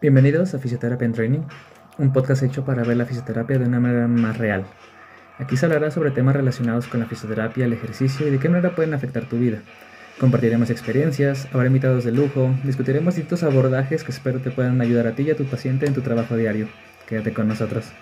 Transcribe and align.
Bienvenidos 0.00 0.54
a 0.54 0.58
Fisioterapia 0.58 1.04
en 1.04 1.12
Training, 1.12 1.40
un 1.98 2.10
podcast 2.10 2.42
hecho 2.42 2.64
para 2.64 2.84
ver 2.84 2.96
la 2.96 3.04
fisioterapia 3.04 3.58
de 3.58 3.66
una 3.66 3.80
manera 3.80 4.08
más 4.08 4.38
real. 4.38 4.64
Aquí 5.38 5.58
se 5.58 5.66
hablará 5.66 5.90
sobre 5.90 6.10
temas 6.10 6.34
relacionados 6.34 6.86
con 6.86 7.00
la 7.00 7.06
fisioterapia, 7.06 7.66
el 7.66 7.74
ejercicio 7.74 8.26
y 8.26 8.30
de 8.30 8.38
qué 8.38 8.48
manera 8.48 8.74
pueden 8.74 8.94
afectar 8.94 9.28
tu 9.28 9.36
vida. 9.36 9.58
Compartiremos 10.18 10.70
experiencias, 10.70 11.48
habrá 11.52 11.66
invitados 11.66 12.04
de 12.04 12.12
lujo, 12.12 12.50
discutiremos 12.64 13.16
distintos 13.16 13.42
abordajes 13.42 14.02
que 14.02 14.12
espero 14.12 14.40
te 14.40 14.50
puedan 14.50 14.80
ayudar 14.80 15.06
a 15.06 15.14
ti 15.14 15.24
y 15.24 15.32
a 15.32 15.36
tu 15.36 15.44
paciente 15.44 15.84
en 15.84 15.92
tu 15.92 16.00
trabajo 16.00 16.34
diario. 16.34 16.68
Quédate 17.06 17.34
con 17.34 17.48
nosotros. 17.48 17.92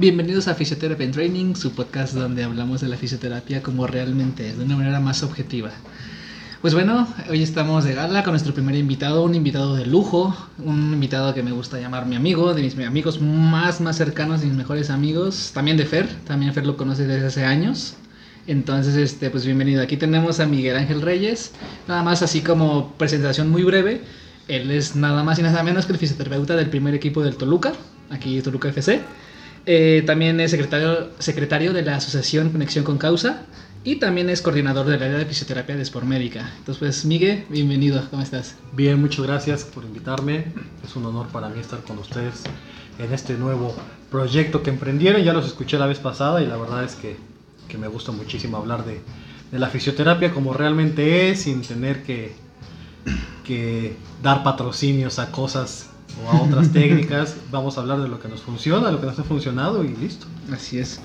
Bienvenidos 0.00 0.48
a 0.48 0.54
Fisioterapia 0.54 1.04
en 1.04 1.12
Training, 1.12 1.54
su 1.54 1.72
podcast 1.72 2.14
donde 2.14 2.42
hablamos 2.42 2.80
de 2.80 2.88
la 2.88 2.96
fisioterapia 2.96 3.62
como 3.62 3.86
realmente 3.86 4.48
es, 4.48 4.56
de 4.56 4.64
una 4.64 4.78
manera 4.78 4.98
más 4.98 5.22
objetiva. 5.22 5.72
Pues 6.62 6.72
bueno, 6.72 7.06
hoy 7.28 7.42
estamos 7.42 7.84
de 7.84 7.92
gala 7.92 8.24
con 8.24 8.32
nuestro 8.32 8.54
primer 8.54 8.76
invitado, 8.76 9.22
un 9.22 9.34
invitado 9.34 9.76
de 9.76 9.84
lujo, 9.84 10.34
un 10.56 10.94
invitado 10.94 11.34
que 11.34 11.42
me 11.42 11.52
gusta 11.52 11.78
llamar 11.78 12.06
mi 12.06 12.16
amigo, 12.16 12.54
de 12.54 12.62
mis 12.62 12.78
amigos 12.78 13.20
más 13.20 13.82
más 13.82 13.98
cercanos, 13.98 14.42
mis 14.42 14.54
mejores 14.54 14.88
amigos, 14.88 15.50
también 15.52 15.76
de 15.76 15.84
Fer, 15.84 16.08
también 16.26 16.54
Fer 16.54 16.64
lo 16.64 16.78
conoce 16.78 17.06
desde 17.06 17.26
hace 17.26 17.44
años. 17.44 17.92
Entonces, 18.46 18.96
este, 18.96 19.28
pues 19.28 19.44
bienvenido. 19.44 19.82
Aquí 19.82 19.98
tenemos 19.98 20.40
a 20.40 20.46
Miguel 20.46 20.78
Ángel 20.78 21.02
Reyes, 21.02 21.52
nada 21.86 22.02
más 22.02 22.22
así 22.22 22.40
como 22.40 22.94
presentación 22.94 23.50
muy 23.50 23.64
breve. 23.64 24.00
Él 24.48 24.70
es 24.70 24.96
nada 24.96 25.22
más 25.24 25.38
y 25.38 25.42
nada 25.42 25.62
menos 25.62 25.84
que 25.84 25.92
el 25.92 25.98
fisioterapeuta 25.98 26.56
del 26.56 26.70
primer 26.70 26.94
equipo 26.94 27.22
del 27.22 27.36
Toluca, 27.36 27.74
aquí 28.08 28.40
Toluca 28.40 28.70
FC. 28.70 29.02
Eh, 29.66 30.02
también 30.06 30.40
es 30.40 30.50
secretario, 30.50 31.10
secretario 31.18 31.72
de 31.72 31.82
la 31.82 31.96
Asociación 31.96 32.50
Conexión 32.50 32.84
con 32.84 32.98
Causa 32.98 33.42
y 33.84 33.96
también 33.96 34.28
es 34.28 34.42
coordinador 34.42 34.86
del 34.86 35.02
área 35.02 35.18
de 35.18 35.24
fisioterapia 35.26 35.76
de 35.76 35.82
Sport 35.82 36.06
Médica. 36.06 36.50
Entonces, 36.58 36.78
pues, 36.78 37.04
Miguel, 37.04 37.44
bienvenido, 37.48 38.06
¿cómo 38.10 38.22
estás? 38.22 38.56
Bien, 38.72 39.00
muchas 39.00 39.26
gracias 39.26 39.64
por 39.64 39.84
invitarme. 39.84 40.46
Es 40.84 40.96
un 40.96 41.06
honor 41.06 41.28
para 41.28 41.48
mí 41.48 41.60
estar 41.60 41.80
con 41.80 41.98
ustedes 41.98 42.42
en 42.98 43.12
este 43.12 43.34
nuevo 43.34 43.74
proyecto 44.10 44.62
que 44.62 44.70
emprendieron. 44.70 45.22
Ya 45.22 45.32
los 45.32 45.46
escuché 45.46 45.78
la 45.78 45.86
vez 45.86 45.98
pasada 45.98 46.42
y 46.42 46.46
la 46.46 46.56
verdad 46.56 46.84
es 46.84 46.94
que, 46.94 47.16
que 47.68 47.78
me 47.78 47.88
gusta 47.88 48.12
muchísimo 48.12 48.56
hablar 48.58 48.84
de, 48.84 49.00
de, 49.50 49.58
la 49.58 49.68
fisioterapia 49.68 50.30
como 50.30 50.52
realmente 50.52 51.30
es, 51.30 51.42
sin 51.42 51.62
tener 51.62 52.02
que, 52.02 52.32
que 53.46 53.96
dar 54.22 54.42
patrocinios 54.42 55.18
a 55.18 55.30
cosas 55.30 55.89
o 56.24 56.30
a 56.30 56.42
otras 56.42 56.72
técnicas. 56.72 57.36
Vamos 57.50 57.78
a 57.78 57.82
hablar 57.82 58.00
de 58.00 58.08
lo 58.08 58.20
que 58.20 58.28
nos 58.28 58.40
funciona, 58.40 58.90
lo 58.90 59.00
que 59.00 59.06
nos 59.06 59.18
ha 59.18 59.24
funcionado 59.24 59.84
y 59.84 59.94
listo. 59.96 60.26
Así 60.52 60.78
es. 60.78 61.00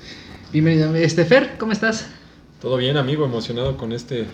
Bienvenido. 0.52 0.94
Este 0.94 1.24
Fer, 1.24 1.56
¿cómo 1.58 1.72
estás? 1.72 2.06
Todo 2.60 2.76
bien, 2.76 2.96
amigo, 2.96 3.24
emocionado 3.24 3.76
con 3.76 3.92
este 3.92 4.26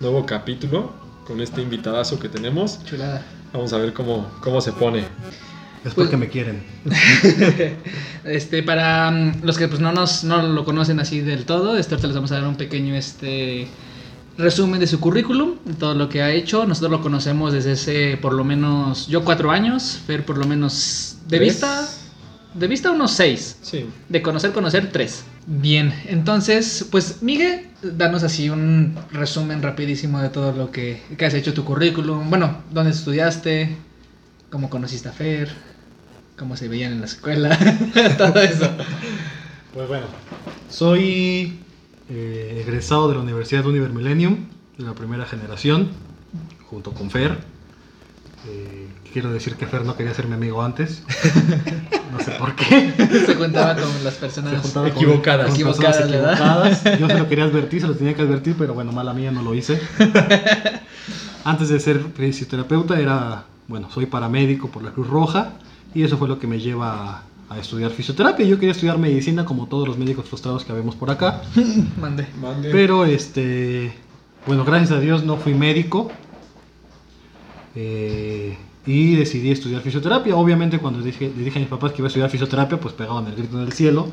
nuevo 0.00 0.26
capítulo, 0.26 0.92
con 1.26 1.40
este 1.40 1.62
invitadazo 1.62 2.18
que 2.18 2.28
tenemos. 2.28 2.84
Chulada. 2.84 3.22
Vamos 3.52 3.72
a 3.72 3.78
ver 3.78 3.92
cómo, 3.92 4.26
cómo 4.40 4.60
se 4.60 4.72
pone. 4.72 5.04
Es 5.84 5.94
porque 5.94 6.16
pues, 6.16 6.20
me 6.20 6.28
quieren. 6.28 6.62
este, 8.24 8.62
para 8.62 9.08
um, 9.08 9.32
los 9.42 9.56
que 9.56 9.68
pues 9.68 9.80
no 9.80 9.92
nos 9.92 10.24
no 10.24 10.42
lo 10.42 10.64
conocen 10.64 10.98
así 10.98 11.20
del 11.20 11.44
todo, 11.44 11.76
este, 11.76 11.94
ahorita 11.94 12.08
les 12.08 12.16
vamos 12.16 12.32
a 12.32 12.40
dar 12.40 12.48
un 12.48 12.56
pequeño 12.56 12.94
este 12.96 13.68
resumen 14.38 14.80
de 14.80 14.86
su 14.86 15.00
currículum, 15.00 15.54
todo 15.78 15.94
lo 15.94 16.08
que 16.08 16.22
ha 16.22 16.30
hecho. 16.32 16.66
Nosotros 16.66 16.92
lo 16.92 17.00
conocemos 17.02 17.52
desde 17.52 17.72
hace 17.72 18.16
por 18.16 18.32
lo 18.32 18.44
menos, 18.44 19.06
yo 19.06 19.24
cuatro 19.24 19.50
años, 19.50 20.00
Fer 20.06 20.24
por 20.24 20.38
lo 20.38 20.46
menos 20.46 21.18
de 21.28 21.38
¿Tres? 21.38 21.48
vista, 21.48 21.88
de 22.54 22.68
vista 22.68 22.90
unos 22.90 23.12
seis. 23.12 23.56
Sí. 23.62 23.86
De 24.08 24.22
conocer, 24.22 24.52
conocer 24.52 24.90
tres. 24.92 25.24
Bien, 25.46 25.94
entonces, 26.08 26.86
pues 26.90 27.22
Miguel, 27.22 27.68
danos 27.82 28.24
así 28.24 28.50
un 28.50 28.96
resumen 29.12 29.62
rapidísimo 29.62 30.20
de 30.20 30.28
todo 30.28 30.52
lo 30.52 30.70
que, 30.72 31.00
que 31.16 31.24
has 31.24 31.34
hecho 31.34 31.54
tu 31.54 31.64
currículum. 31.64 32.28
Bueno, 32.28 32.62
dónde 32.72 32.90
estudiaste, 32.90 33.76
cómo 34.50 34.68
conociste 34.70 35.08
a 35.08 35.12
Fer, 35.12 35.50
cómo 36.36 36.56
se 36.56 36.68
veían 36.68 36.92
en 36.92 37.00
la 37.00 37.06
escuela, 37.06 37.56
todo 38.18 38.40
eso. 38.40 38.68
Pues 39.72 39.88
bueno, 39.88 40.06
soy 40.68 41.60
eh, 42.08 42.62
egresado 42.64 43.08
de 43.08 43.14
la 43.14 43.20
Universidad 43.20 43.66
Univer 43.66 43.90
Millennium, 43.90 44.46
de 44.78 44.84
la 44.84 44.94
primera 44.94 45.26
generación, 45.26 45.88
junto 46.70 46.92
con 46.92 47.10
Fer. 47.10 47.38
Eh, 48.48 48.86
quiero 49.12 49.32
decir 49.32 49.56
que 49.56 49.66
Fer 49.66 49.84
no 49.84 49.96
quería 49.96 50.14
ser 50.14 50.26
mi 50.26 50.34
amigo 50.34 50.62
antes. 50.62 51.02
No 52.12 52.20
sé 52.20 52.30
por 52.32 52.54
qué. 52.54 52.94
Se 53.26 53.34
juntaba 53.34 53.74
con 53.74 54.04
las 54.04 54.14
personas 54.14 54.54
equivocadas. 54.54 55.48
Con, 55.48 55.54
equivocadas, 55.54 55.96
personas 55.96 56.08
equivocadas. 56.08 56.84
Yo 56.98 57.08
se 57.08 57.18
lo 57.18 57.28
quería 57.28 57.44
advertir, 57.44 57.80
se 57.80 57.88
lo 57.88 57.94
tenía 57.94 58.14
que 58.14 58.22
advertir, 58.22 58.54
pero 58.56 58.72
bueno, 58.72 58.92
mala 58.92 59.12
mía, 59.12 59.30
no 59.32 59.42
lo 59.42 59.54
hice. 59.54 59.78
Antes 61.44 61.68
de 61.68 61.78
ser 61.78 62.00
fisioterapeuta 62.14 62.98
era, 62.98 63.44
bueno, 63.68 63.90
soy 63.90 64.06
paramédico 64.06 64.68
por 64.68 64.82
la 64.82 64.92
Cruz 64.92 65.08
Roja 65.08 65.52
y 65.94 66.04
eso 66.04 66.16
fue 66.16 66.28
lo 66.28 66.38
que 66.38 66.46
me 66.46 66.58
lleva 66.58 66.92
a, 66.92 67.22
a 67.48 67.58
estudiar 67.58 67.90
fisioterapia. 67.90 68.44
Yo 68.46 68.56
quería 68.56 68.72
estudiar 68.72 68.98
medicina 68.98 69.44
como 69.44 69.66
todos 69.66 69.86
los 69.86 69.98
médicos 69.98 70.26
frustrados 70.26 70.64
que 70.64 70.72
vemos 70.72 70.96
por 70.96 71.10
acá. 71.10 71.42
Mande. 72.00 72.26
Mande. 72.40 72.70
Pero 72.70 73.04
este, 73.04 73.92
bueno, 74.46 74.64
gracias 74.64 74.92
a 74.92 75.00
Dios 75.00 75.24
no 75.24 75.36
fui 75.36 75.54
médico. 75.54 76.10
Eh, 77.74 78.56
y 78.86 79.16
decidí 79.16 79.50
estudiar 79.50 79.82
fisioterapia. 79.82 80.36
Obviamente 80.36 80.78
cuando 80.78 81.02
dije, 81.02 81.32
le 81.36 81.44
dije 81.44 81.58
a 81.58 81.60
mis 81.60 81.68
papás 81.68 81.92
que 81.92 81.98
iba 81.98 82.06
a 82.06 82.08
estudiar 82.08 82.30
fisioterapia, 82.30 82.78
pues 82.78 82.94
pegaban 82.94 83.26
el 83.26 83.34
grito 83.34 83.58
en 83.58 83.66
el 83.66 83.72
cielo. 83.72 84.12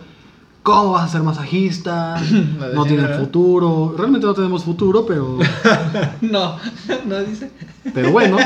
¿Cómo 0.63 0.93
vas 0.93 1.09
a 1.09 1.11
ser 1.11 1.23
masajista? 1.23 2.15
no 2.73 2.85
tienen 2.85 3.09
futuro. 3.19 3.93
Realmente 3.97 4.25
no 4.25 4.33
tenemos 4.33 4.63
futuro, 4.63 5.05
pero... 5.05 5.37
no, 6.21 6.57
no 7.05 7.19
dice. 7.19 7.51
Pero 7.93 8.11
bueno, 8.11 8.37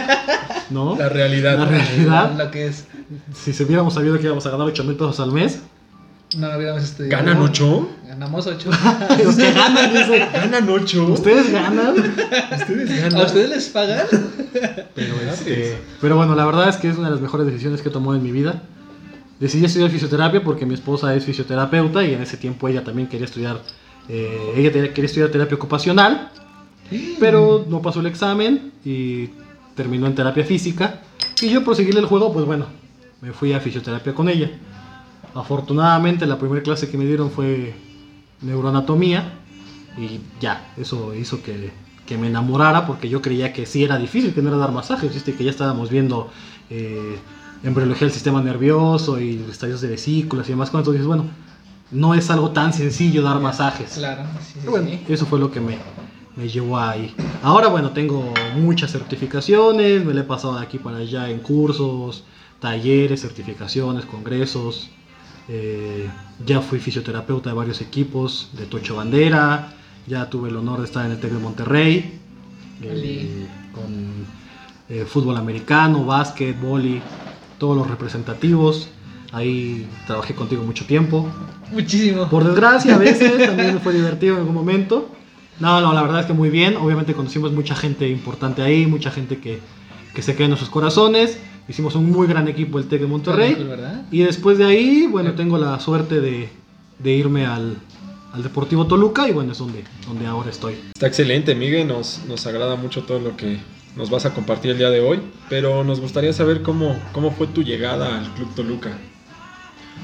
¿no? 0.71 0.95
La 0.97 1.09
realidad. 1.09 1.59
La 1.59 1.65
realidad. 1.65 2.35
Lo 2.35 2.49
que 2.49 2.67
es. 2.67 2.85
Si 3.35 3.53
se 3.53 3.63
hubiéramos 3.63 3.93
sabido 3.93 4.17
que 4.17 4.25
íbamos 4.25 4.45
a 4.47 4.49
ganar 4.49 4.65
8 4.65 4.83
mil 4.83 4.95
pesos 4.95 5.19
al 5.19 5.31
mes. 5.31 5.61
No, 6.35 6.49
no 6.49 6.57
hubiéramos 6.57 6.83
estudiado. 6.83 7.23
¿Ganan 7.23 7.41
8? 7.41 7.89
Ganamos 8.07 8.47
8. 8.47 8.69
Los 9.23 9.35
que 9.35 9.53
ganan, 9.53 9.93
dice. 9.93 10.27
¿Ganan 10.33 10.69
8? 10.69 11.05
¿Ustedes 11.05 11.51
ganan? 11.51 11.95
¿Ustedes 11.97 13.01
ganan? 13.01 13.21
¿A 13.21 13.25
ustedes 13.25 13.49
les 13.49 13.69
pagan? 13.69 14.07
Pero, 14.95 15.13
este, 15.31 15.77
pero 16.01 16.17
bueno, 16.17 16.35
la 16.35 16.45
verdad 16.47 16.67
es 16.67 16.77
que 16.77 16.89
es 16.89 16.97
una 16.97 17.09
de 17.09 17.13
las 17.13 17.21
mejores 17.21 17.45
decisiones 17.45 17.83
que 17.83 17.89
he 17.89 17.91
tomado 17.91 18.15
en 18.15 18.23
mi 18.23 18.31
vida. 18.31 18.63
Decidí 19.39 19.65
estudiar 19.65 19.91
fisioterapia 19.91 20.43
porque 20.43 20.65
mi 20.65 20.73
esposa 20.73 21.13
es 21.15 21.23
fisioterapeuta 21.25 22.03
y 22.03 22.13
en 22.13 22.21
ese 22.21 22.37
tiempo 22.37 22.67
ella 22.67 22.83
también 22.83 23.07
quería 23.07 23.25
estudiar, 23.25 23.61
eh, 24.09 24.53
ella 24.55 24.71
quería 24.71 25.05
estudiar 25.05 25.29
terapia 25.29 25.55
ocupacional, 25.55 26.31
pero 27.19 27.65
no 27.69 27.81
pasó 27.81 27.99
el 27.99 28.07
examen 28.07 28.71
y 28.83 29.29
terminó 29.75 30.07
en 30.07 30.15
terapia 30.15 30.43
física. 30.43 31.01
Y 31.41 31.49
yo 31.49 31.63
por 31.63 31.79
el 31.79 32.05
juego, 32.05 32.33
pues 32.33 32.45
bueno, 32.45 32.65
me 33.21 33.31
fui 33.31 33.53
a 33.53 33.59
fisioterapia 33.59 34.15
con 34.15 34.27
ella. 34.27 34.49
Afortunadamente 35.35 36.25
la 36.25 36.39
primera 36.39 36.63
clase 36.63 36.89
que 36.89 36.97
me 36.97 37.05
dieron 37.05 37.29
fue 37.29 37.75
neuroanatomía 38.41 39.33
y 39.97 40.19
ya, 40.39 40.73
eso 40.77 41.13
hizo 41.13 41.43
que, 41.43 41.71
que, 42.05 42.17
me 42.17 42.27
enamorara 42.27 42.87
porque 42.87 43.09
yo 43.09 43.21
creía 43.21 43.53
que 43.53 43.67
sí 43.67 43.83
era 43.83 43.97
difícil, 43.97 44.33
que 44.33 44.41
no 44.41 44.49
era 44.49 44.57
dar 44.57 44.71
masajes, 44.71 45.11
que 45.23 45.43
ya 45.43 45.51
estábamos 45.51 45.89
viendo 45.89 46.31
eh, 46.69 47.17
embriología 47.63 48.07
del 48.07 48.13
sistema 48.13 48.41
nervioso 48.41 49.19
y 49.19 49.43
estadios 49.49 49.81
de 49.81 49.89
vesículas 49.89 50.47
y 50.47 50.51
demás. 50.51 50.69
Entonces 50.69 50.93
dices, 50.93 51.07
bueno, 51.07 51.25
no 51.91 52.13
es 52.13 52.29
algo 52.29 52.51
tan 52.51 52.73
sencillo 52.73 53.21
dar 53.21 53.39
masajes. 53.39 53.93
Claro, 53.93 54.23
sí, 54.41 54.59
sí, 54.61 54.67
bueno, 54.67 54.89
sí. 54.89 55.01
eso 55.07 55.25
fue 55.25 55.39
lo 55.39 55.51
que 55.51 55.59
me, 55.59 55.77
me 56.35 56.47
llevó 56.47 56.77
ahí. 56.77 57.13
Ahora, 57.41 57.67
bueno, 57.67 57.91
tengo 57.91 58.33
muchas 58.55 58.91
certificaciones, 58.91 60.05
me 60.05 60.13
la 60.13 60.21
he 60.21 60.23
pasado 60.23 60.57
de 60.57 60.63
aquí 60.63 60.77
para 60.77 60.97
allá 60.97 61.29
en 61.29 61.39
cursos, 61.39 62.23
talleres, 62.59 63.21
certificaciones, 63.21 64.05
congresos. 64.05 64.89
Eh, 65.49 66.09
ya 66.45 66.61
fui 66.61 66.79
fisioterapeuta 66.79 67.49
de 67.49 67.55
varios 67.55 67.81
equipos, 67.81 68.49
de 68.53 68.65
Tocho 68.65 68.97
Bandera, 68.97 69.73
ya 70.05 70.29
tuve 70.29 70.49
el 70.49 70.57
honor 70.57 70.79
de 70.79 70.85
estar 70.85 71.05
en 71.05 71.13
el 71.13 71.19
TEC 71.19 71.31
de 71.31 71.39
Monterrey, 71.39 72.19
eh, 72.81 73.47
con 73.73 74.25
eh, 74.89 75.05
fútbol 75.05 75.37
americano, 75.37 76.05
básquet, 76.05 76.59
vóley, 76.59 77.01
todos 77.57 77.75
los 77.75 77.87
representativos. 77.87 78.89
Ahí 79.31 79.87
trabajé 80.05 80.33
contigo 80.35 80.63
mucho 80.63 80.85
tiempo. 80.85 81.29
Muchísimo. 81.71 82.29
Por 82.29 82.45
desgracia, 82.45 82.95
a 82.95 82.97
veces 82.97 83.45
también 83.45 83.79
fue 83.81 83.93
divertido 83.93 84.35
en 84.35 84.41
algún 84.41 84.55
momento. 84.55 85.09
No, 85.59 85.81
no, 85.81 85.93
la 85.93 86.01
verdad 86.01 86.21
es 86.21 86.25
que 86.27 86.33
muy 86.33 86.49
bien. 86.49 86.77
Obviamente 86.77 87.13
conocimos 87.13 87.51
mucha 87.51 87.75
gente 87.75 88.07
importante 88.07 88.61
ahí, 88.61 88.85
mucha 88.85 89.11
gente 89.11 89.39
que, 89.39 89.59
que 90.13 90.21
se 90.21 90.33
queda 90.33 90.45
en 90.45 90.51
nuestros 90.51 90.69
corazones. 90.69 91.39
Hicimos 91.67 91.95
un 91.95 92.09
muy 92.09 92.27
gran 92.27 92.47
equipo 92.47 92.79
el 92.79 92.87
TEC 92.87 93.01
de 93.01 93.07
Monterrey. 93.07 93.55
¿verdad? 93.55 94.05
Y 94.11 94.19
después 94.19 94.57
de 94.57 94.65
ahí, 94.65 95.07
bueno, 95.09 95.33
tengo 95.33 95.57
la 95.57 95.79
suerte 95.79 96.21
de, 96.21 96.49
de 96.99 97.11
irme 97.11 97.45
al, 97.45 97.77
al, 98.31 98.43
Deportivo 98.43 98.87
Toluca 98.87 99.27
y 99.27 99.33
bueno, 99.33 99.51
es 99.51 99.57
donde, 99.57 99.83
donde 100.07 100.25
ahora 100.27 100.49
estoy. 100.49 100.75
Está 100.93 101.07
excelente, 101.07 101.55
Miguel. 101.55 101.87
Nos, 101.87 102.21
nos 102.27 102.47
agrada 102.47 102.75
mucho 102.77 103.03
todo 103.03 103.19
lo 103.19 103.35
que 103.35 103.57
nos 103.95 104.09
vas 104.09 104.25
a 104.25 104.33
compartir 104.33 104.71
el 104.71 104.77
día 104.77 104.89
de 104.89 104.99
hoy. 105.01 105.19
Pero 105.49 105.83
nos 105.83 105.99
gustaría 105.99 106.33
saber 106.33 106.61
cómo, 106.61 106.95
cómo 107.13 107.31
fue 107.31 107.47
tu 107.47 107.63
llegada 107.63 108.17
al 108.19 108.33
Club 108.33 108.53
Toluca. 108.55 108.91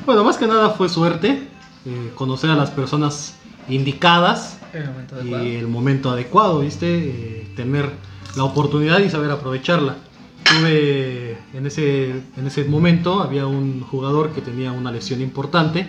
Bueno, 0.05 0.23
más 0.23 0.37
que 0.37 0.47
nada 0.47 0.71
fue 0.71 0.89
suerte. 0.89 1.47
Eh, 1.85 2.11
conocer 2.15 2.49
a 2.49 2.55
las 2.55 2.71
personas 2.71 3.35
indicadas 3.67 4.57
El 4.73 4.85
momento 4.85 5.15
adecuado. 5.15 5.43
y 5.45 5.55
el 5.55 5.67
momento 5.67 6.09
adecuado, 6.11 6.59
¿viste? 6.59 6.87
Eh, 6.97 7.47
tener 7.55 7.89
la 8.35 8.43
oportunidad 8.45 8.99
y 8.99 9.09
saber 9.09 9.31
aprovecharla. 9.31 9.97
Tuve 10.43 11.37
en 11.53 11.65
ese, 11.65 12.11
en 12.11 12.47
ese 12.47 12.63
momento, 12.65 13.21
había 13.21 13.47
un 13.47 13.81
jugador 13.81 14.31
que 14.31 14.41
tenía 14.41 14.71
una 14.71 14.91
lesión 14.91 15.21
importante, 15.21 15.87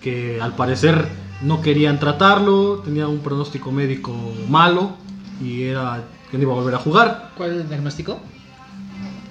que 0.00 0.40
al 0.40 0.54
parecer 0.54 1.06
no 1.42 1.60
querían 1.60 1.98
tratarlo, 1.98 2.80
tenía 2.84 3.08
un 3.08 3.18
pronóstico 3.18 3.72
médico 3.72 4.14
malo 4.48 4.96
y 5.42 5.64
era 5.64 6.04
que 6.30 6.36
no 6.36 6.42
iba 6.42 6.52
a 6.52 6.56
volver 6.56 6.74
a 6.74 6.78
jugar. 6.78 7.32
¿Cuál 7.36 7.50
es 7.52 7.56
el 7.62 7.68
diagnóstico? 7.68 8.20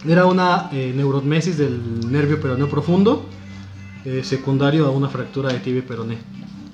Era 0.08 0.26
una 0.26 0.70
eh, 0.72 0.94
neurotmesis 0.96 1.58
del 1.58 2.12
nervio 2.12 2.40
peroneo 2.40 2.70
profundo, 2.70 3.28
eh, 4.06 4.22
secundario 4.24 4.86
a 4.86 4.92
una 4.92 5.10
fractura 5.10 5.52
de 5.52 5.60
tibia 5.60 5.80
y 5.80 5.84
peroné. 5.84 6.18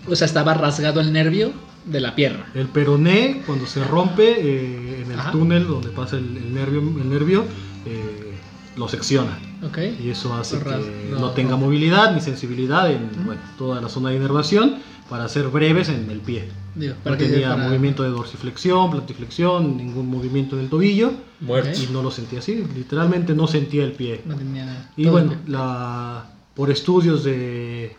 O 0.08 0.16
sea, 0.16 0.26
estaba 0.26 0.54
rasgado 0.54 1.00
el 1.00 1.14
nervio 1.14 1.52
de 1.86 2.02
la 2.02 2.14
pierna. 2.14 2.46
El 2.54 2.68
peroné, 2.68 3.42
cuando 3.46 3.66
se 3.66 3.84
rompe 3.84 4.32
eh, 4.32 5.04
en 5.06 5.12
el 5.12 5.20
Ajá. 5.20 5.32
túnel 5.32 5.66
donde 5.68 5.90
pasa 5.90 6.18
el, 6.18 6.36
el 6.38 6.54
nervio, 6.54 6.80
el 6.80 7.10
nervio 7.10 7.46
eh, 7.86 8.34
lo 8.76 8.88
secciona. 8.90 9.38
Ok. 9.66 9.78
Y 10.04 10.10
eso 10.10 10.34
hace 10.34 10.60
ras- 10.60 10.84
que 10.84 11.10
lo- 11.12 11.20
no 11.20 11.30
tenga 11.32 11.56
movilidad 11.56 12.14
ni 12.14 12.20
sensibilidad 12.22 12.92
en 12.92 13.06
Ujú. 13.06 13.22
bueno, 13.26 13.42
toda 13.58 13.80
la 13.82 13.88
zona 13.90 14.10
de 14.10 14.18
inervación 14.18 14.76
para 15.12 15.28
ser 15.28 15.50
breves 15.50 15.90
en 15.90 16.10
el 16.10 16.22
pie. 16.22 16.48
Digo, 16.74 16.96
No 17.04 17.18
tenía 17.18 17.50
para- 17.50 17.68
movimiento 17.68 18.02
de 18.02 18.10
dorsiflexión, 18.12 18.90
plantiflexión, 18.92 19.76
ningún 19.76 20.08
movimiento 20.10 20.56
en 20.58 20.64
el 20.64 20.70
tobillo 20.70 21.12
Muerto. 21.42 21.78
y 21.84 21.88
no 21.92 22.02
lo 22.02 22.10
sentía 22.12 22.40
así. 22.40 22.64
Literalmente 22.74 23.34
no 23.36 23.46
sentía 23.46 23.84
el 23.84 23.92
pie. 23.92 24.22
No 24.26 24.36
tenía. 24.36 24.90
Y 24.96 25.04
todo 25.04 25.12
bueno, 25.12 25.36
la, 25.48 26.30
por 26.56 26.72
estudios 26.72 27.26
de 27.26 27.94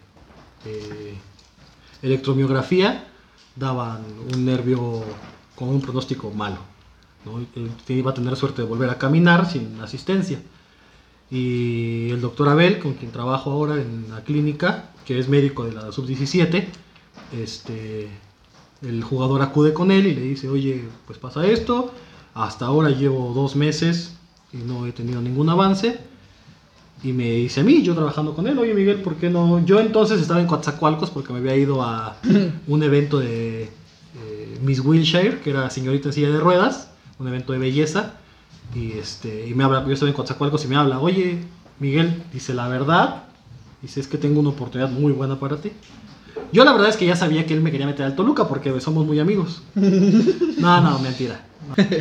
eh, 0.64 1.14
electromiografía 2.00 3.04
daban 3.56 4.00
un 4.34 4.44
nervio 4.46 5.04
con 5.54 5.68
un 5.68 5.82
pronóstico 5.82 6.30
malo. 6.30 6.56
¿no? 7.26 7.44
Iba 7.94 8.10
a 8.10 8.14
tener 8.14 8.34
suerte 8.36 8.62
de 8.62 8.68
volver 8.68 8.88
a 8.88 8.96
caminar 8.96 9.50
sin 9.50 9.78
asistencia. 9.82 10.40
Y 11.30 12.08
el 12.10 12.22
doctor 12.22 12.48
Abel, 12.48 12.78
con 12.78 12.94
quien 12.94 13.10
trabajo 13.12 13.50
ahora 13.50 13.74
en 13.80 14.06
la 14.10 14.22
clínica, 14.24 14.90
que 15.04 15.18
es 15.18 15.28
médico 15.28 15.64
de 15.64 15.72
la 15.72 15.92
sub-17, 15.92 16.66
este, 17.32 18.08
el 18.82 19.02
jugador 19.02 19.42
acude 19.42 19.72
con 19.72 19.90
él 19.90 20.06
y 20.06 20.14
le 20.14 20.20
dice, 20.22 20.48
oye, 20.48 20.84
pues 21.06 21.18
pasa 21.18 21.46
esto, 21.46 21.92
hasta 22.34 22.66
ahora 22.66 22.90
llevo 22.90 23.32
dos 23.34 23.56
meses 23.56 24.14
y 24.52 24.58
no 24.58 24.86
he 24.86 24.92
tenido 24.92 25.20
ningún 25.20 25.48
avance. 25.48 25.98
Y 27.04 27.12
me 27.12 27.30
dice 27.30 27.60
a 27.60 27.64
mí, 27.64 27.82
yo 27.82 27.94
trabajando 27.94 28.34
con 28.34 28.46
él, 28.46 28.58
oye 28.58 28.74
Miguel, 28.74 29.02
¿por 29.02 29.16
qué 29.16 29.28
no? 29.28 29.64
Yo 29.64 29.80
entonces 29.80 30.20
estaba 30.20 30.40
en 30.40 30.46
Coatzacoalcos 30.46 31.10
porque 31.10 31.32
me 31.32 31.40
había 31.40 31.56
ido 31.56 31.82
a 31.82 32.16
un 32.68 32.82
evento 32.82 33.18
de 33.18 33.64
eh, 33.64 34.58
Miss 34.62 34.80
Wilshire, 34.80 35.40
que 35.40 35.50
era 35.50 35.68
señorita 35.70 36.08
en 36.08 36.12
silla 36.12 36.30
de 36.30 36.38
ruedas, 36.38 36.90
un 37.18 37.26
evento 37.26 37.52
de 37.52 37.58
belleza. 37.58 38.14
Y, 38.74 38.92
este, 38.92 39.48
y 39.48 39.54
me 39.54 39.64
habla, 39.64 39.84
yo 39.84 39.92
estaba 39.92 40.10
en 40.10 40.14
Coatzacoalcos 40.14 40.64
y 40.64 40.68
me 40.68 40.76
habla, 40.76 41.00
oye 41.00 41.40
Miguel, 41.80 42.22
dice 42.32 42.54
la 42.54 42.68
verdad, 42.68 43.24
dice 43.82 44.00
es 44.00 44.06
que 44.06 44.16
tengo 44.16 44.38
una 44.38 44.50
oportunidad 44.50 44.90
muy 44.90 45.12
buena 45.12 45.40
para 45.40 45.56
ti. 45.56 45.72
Yo 46.52 46.64
la 46.64 46.72
verdad 46.72 46.88
es 46.90 46.96
que 46.96 47.06
ya 47.06 47.16
sabía 47.16 47.46
que 47.46 47.54
él 47.54 47.60
me 47.62 47.70
quería 47.70 47.86
meter 47.86 48.04
al 48.06 48.14
Toluca 48.14 48.46
porque 48.48 48.78
somos 48.80 49.06
muy 49.06 49.18
amigos. 49.20 49.62
No, 50.58 50.80
no, 50.80 50.98
mentira. 51.00 51.40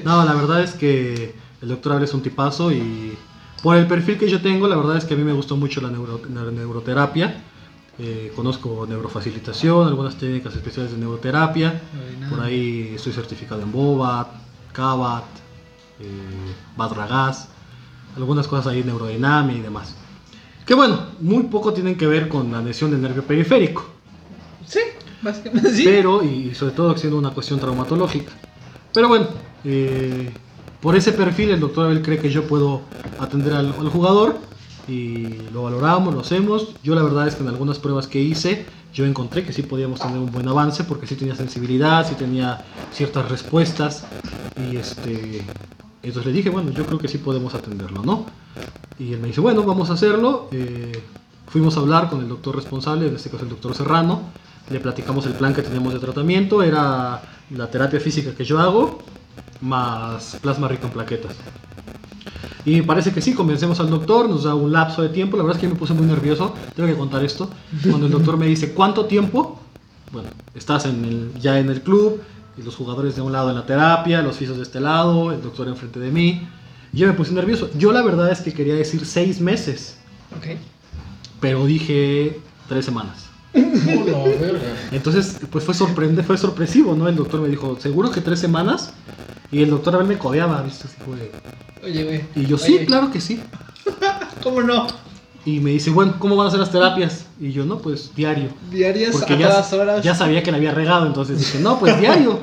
No, 0.05 0.23
la 0.25 0.33
verdad 0.33 0.61
es 0.61 0.73
que 0.73 1.33
el 1.61 1.69
doctor 1.69 1.93
Abel 1.93 2.03
es 2.03 2.13
un 2.13 2.21
tipazo 2.21 2.71
y 2.71 3.17
por 3.63 3.75
el 3.75 3.87
perfil 3.87 4.17
que 4.17 4.29
yo 4.29 4.41
tengo, 4.41 4.67
la 4.67 4.75
verdad 4.75 4.97
es 4.97 5.05
que 5.05 5.13
a 5.13 5.17
mí 5.17 5.23
me 5.23 5.33
gustó 5.33 5.55
mucho 5.55 5.81
la, 5.81 5.89
neuro- 5.89 6.21
la 6.33 6.51
neuroterapia. 6.51 7.41
Eh, 7.99 8.31
conozco 8.35 8.85
neurofacilitación, 8.87 9.87
algunas 9.87 10.15
técnicas 10.15 10.55
especiales 10.55 10.91
de 10.91 10.97
neuroterapia. 10.97 11.81
Por 12.29 12.39
ahí 12.41 12.93
estoy 12.95 13.13
certificado 13.13 13.61
en 13.61 13.71
BOBAT, 13.71 14.27
CABAT, 14.73 15.23
eh, 15.99 16.05
Badragas, 16.77 17.49
algunas 18.17 18.47
cosas 18.47 18.67
ahí, 18.67 18.83
neurodinamia 18.83 19.55
y 19.57 19.61
demás. 19.61 19.95
Que 20.65 20.73
bueno, 20.73 20.99
muy 21.19 21.43
poco 21.43 21.73
tienen 21.73 21.95
que 21.95 22.07
ver 22.07 22.27
con 22.29 22.51
la 22.51 22.61
lesión 22.61 22.91
del 22.91 23.01
nervio 23.01 23.23
periférico 23.23 23.85
Sí, 24.71 24.79
básicamente 25.21 25.73
sí. 25.73 25.83
pero 25.83 26.23
y 26.23 26.55
sobre 26.55 26.73
todo 26.73 26.95
siendo 26.97 27.17
una 27.17 27.31
cuestión 27.31 27.59
traumatológica. 27.59 28.31
Pero 28.93 29.09
bueno, 29.09 29.27
eh, 29.65 30.31
por 30.81 30.95
ese 30.95 31.11
perfil 31.11 31.49
el 31.51 31.59
doctor 31.59 31.85
Abel 31.85 32.01
cree 32.01 32.19
que 32.19 32.29
yo 32.29 32.47
puedo 32.47 32.81
atender 33.19 33.53
al, 33.53 33.67
al 33.67 33.89
jugador 33.89 34.37
y 34.87 35.27
lo 35.53 35.63
valoramos, 35.63 36.13
lo 36.13 36.21
hacemos. 36.21 36.69
Yo 36.83 36.95
la 36.95 37.03
verdad 37.03 37.27
es 37.27 37.35
que 37.35 37.43
en 37.43 37.49
algunas 37.49 37.79
pruebas 37.79 38.07
que 38.07 38.21
hice 38.21 38.65
yo 38.93 39.05
encontré 39.05 39.43
que 39.43 39.53
sí 39.53 39.61
podíamos 39.61 39.99
tener 39.99 40.17
un 40.17 40.31
buen 40.31 40.47
avance 40.47 40.83
porque 40.83 41.07
sí 41.07 41.15
tenía 41.15 41.35
sensibilidad, 41.35 42.07
sí 42.07 42.15
tenía 42.15 42.65
ciertas 42.93 43.29
respuestas 43.29 44.05
y 44.69 44.77
este 44.77 45.45
entonces 46.03 46.31
le 46.31 46.37
dije, 46.37 46.49
bueno, 46.49 46.71
yo 46.71 46.85
creo 46.85 46.97
que 46.97 47.07
sí 47.07 47.19
podemos 47.19 47.53
atenderlo, 47.53 48.03
¿no? 48.03 48.25
Y 48.97 49.13
él 49.13 49.19
me 49.19 49.27
dice, 49.27 49.41
bueno, 49.41 49.63
vamos 49.63 49.89
a 49.91 49.93
hacerlo. 49.93 50.47
Eh, 50.51 50.99
fuimos 51.47 51.77
a 51.77 51.81
hablar 51.81 52.09
con 52.09 52.21
el 52.21 52.29
doctor 52.29 52.55
responsable, 52.55 53.07
en 53.07 53.15
este 53.15 53.29
caso 53.29 53.43
el 53.43 53.49
doctor 53.49 53.75
Serrano. 53.75 54.21
Le 54.71 54.79
platicamos 54.79 55.25
el 55.25 55.33
plan 55.33 55.53
que 55.53 55.61
teníamos 55.61 55.93
de 55.93 55.99
tratamiento. 55.99 56.63
Era 56.63 57.21
la 57.55 57.69
terapia 57.69 57.99
física 57.99 58.33
que 58.33 58.45
yo 58.45 58.59
hago, 58.59 59.01
más 59.61 60.37
plasma 60.41 60.67
rico 60.67 60.87
en 60.87 60.93
plaquetas. 60.93 61.35
Y 62.63 62.81
parece 62.83 63.11
que 63.11 63.21
sí, 63.21 63.33
convencemos 63.33 63.79
al 63.79 63.89
doctor, 63.89 64.29
nos 64.29 64.43
da 64.43 64.53
un 64.55 64.71
lapso 64.71 65.01
de 65.01 65.09
tiempo. 65.09 65.35
La 65.35 65.43
verdad 65.43 65.57
es 65.57 65.61
que 65.61 65.67
yo 65.67 65.73
me 65.73 65.79
puse 65.79 65.93
muy 65.93 66.05
nervioso, 66.05 66.53
tengo 66.75 66.87
que 66.87 66.95
contar 66.95 67.23
esto. 67.25 67.49
Cuando 67.89 68.05
el 68.05 68.11
doctor 68.11 68.37
me 68.37 68.45
dice, 68.45 68.73
¿cuánto 68.73 69.05
tiempo? 69.05 69.59
Bueno, 70.11 70.29
estás 70.53 70.85
en 70.85 71.03
el- 71.05 71.31
ya 71.41 71.57
en 71.59 71.69
el 71.69 71.81
club, 71.81 72.21
y 72.57 72.61
los 72.61 72.75
jugadores 72.75 73.15
de 73.15 73.21
un 73.21 73.31
lado 73.31 73.49
en 73.49 73.55
la 73.55 73.65
terapia, 73.65 74.21
los 74.21 74.35
fisios 74.35 74.57
de 74.57 74.63
este 74.63 74.79
lado, 74.79 75.31
el 75.31 75.41
doctor 75.41 75.67
enfrente 75.69 75.99
de 75.99 76.11
mí. 76.11 76.47
Yo 76.93 77.07
me 77.07 77.13
puse 77.13 77.31
nervioso. 77.33 77.69
Yo 77.77 77.91
la 77.93 78.01
verdad 78.03 78.29
es 78.31 78.41
que 78.41 78.53
quería 78.53 78.75
decir 78.75 79.05
seis 79.05 79.39
meses, 79.41 79.97
Ok. 80.37 80.57
pero 81.39 81.65
dije 81.65 82.39
tres 82.67 82.85
semanas. 82.85 83.25
Entonces, 84.91 85.39
pues 85.49 85.63
fue 85.63 85.73
sorprendente, 85.73 86.23
fue 86.23 86.37
sorpresivo, 86.37 86.95
¿no? 86.95 87.07
El 87.07 87.15
doctor 87.15 87.41
me 87.41 87.49
dijo, 87.49 87.77
¿seguro 87.79 88.11
que 88.11 88.21
tres 88.21 88.39
semanas? 88.39 88.93
Y 89.51 89.61
el 89.61 89.69
doctor 89.69 89.95
a 89.95 89.97
ver 89.97 90.07
me 90.07 90.17
codeaba, 90.17 90.61
¿viste? 90.61 90.87
Así 90.87 90.97
fue. 91.05 91.31
Oye, 91.83 92.03
güey. 92.03 92.23
Y 92.35 92.45
yo, 92.47 92.57
sí, 92.57 92.75
Oye, 92.75 92.85
claro 92.85 93.11
que 93.11 93.19
sí. 93.19 93.41
¿Cómo 94.43 94.61
no? 94.61 94.87
Y 95.43 95.59
me 95.59 95.71
dice, 95.71 95.89
bueno, 95.89 96.15
¿cómo 96.19 96.35
van 96.35 96.47
a 96.47 96.51
ser 96.51 96.59
las 96.59 96.71
terapias? 96.71 97.25
Y 97.39 97.51
yo, 97.51 97.65
no, 97.65 97.79
pues 97.79 98.13
diario. 98.15 98.49
Diarias 98.69 99.11
Porque 99.11 99.33
a 99.33 99.37
ya, 99.37 99.49
todas 99.49 99.73
horas. 99.73 100.03
ya 100.03 100.13
sabía 100.15 100.43
que 100.43 100.51
la 100.51 100.57
había 100.57 100.71
regado, 100.71 101.07
entonces 101.07 101.39
dije, 101.39 101.59
no, 101.59 101.79
pues 101.79 101.99
diario. 101.99 102.39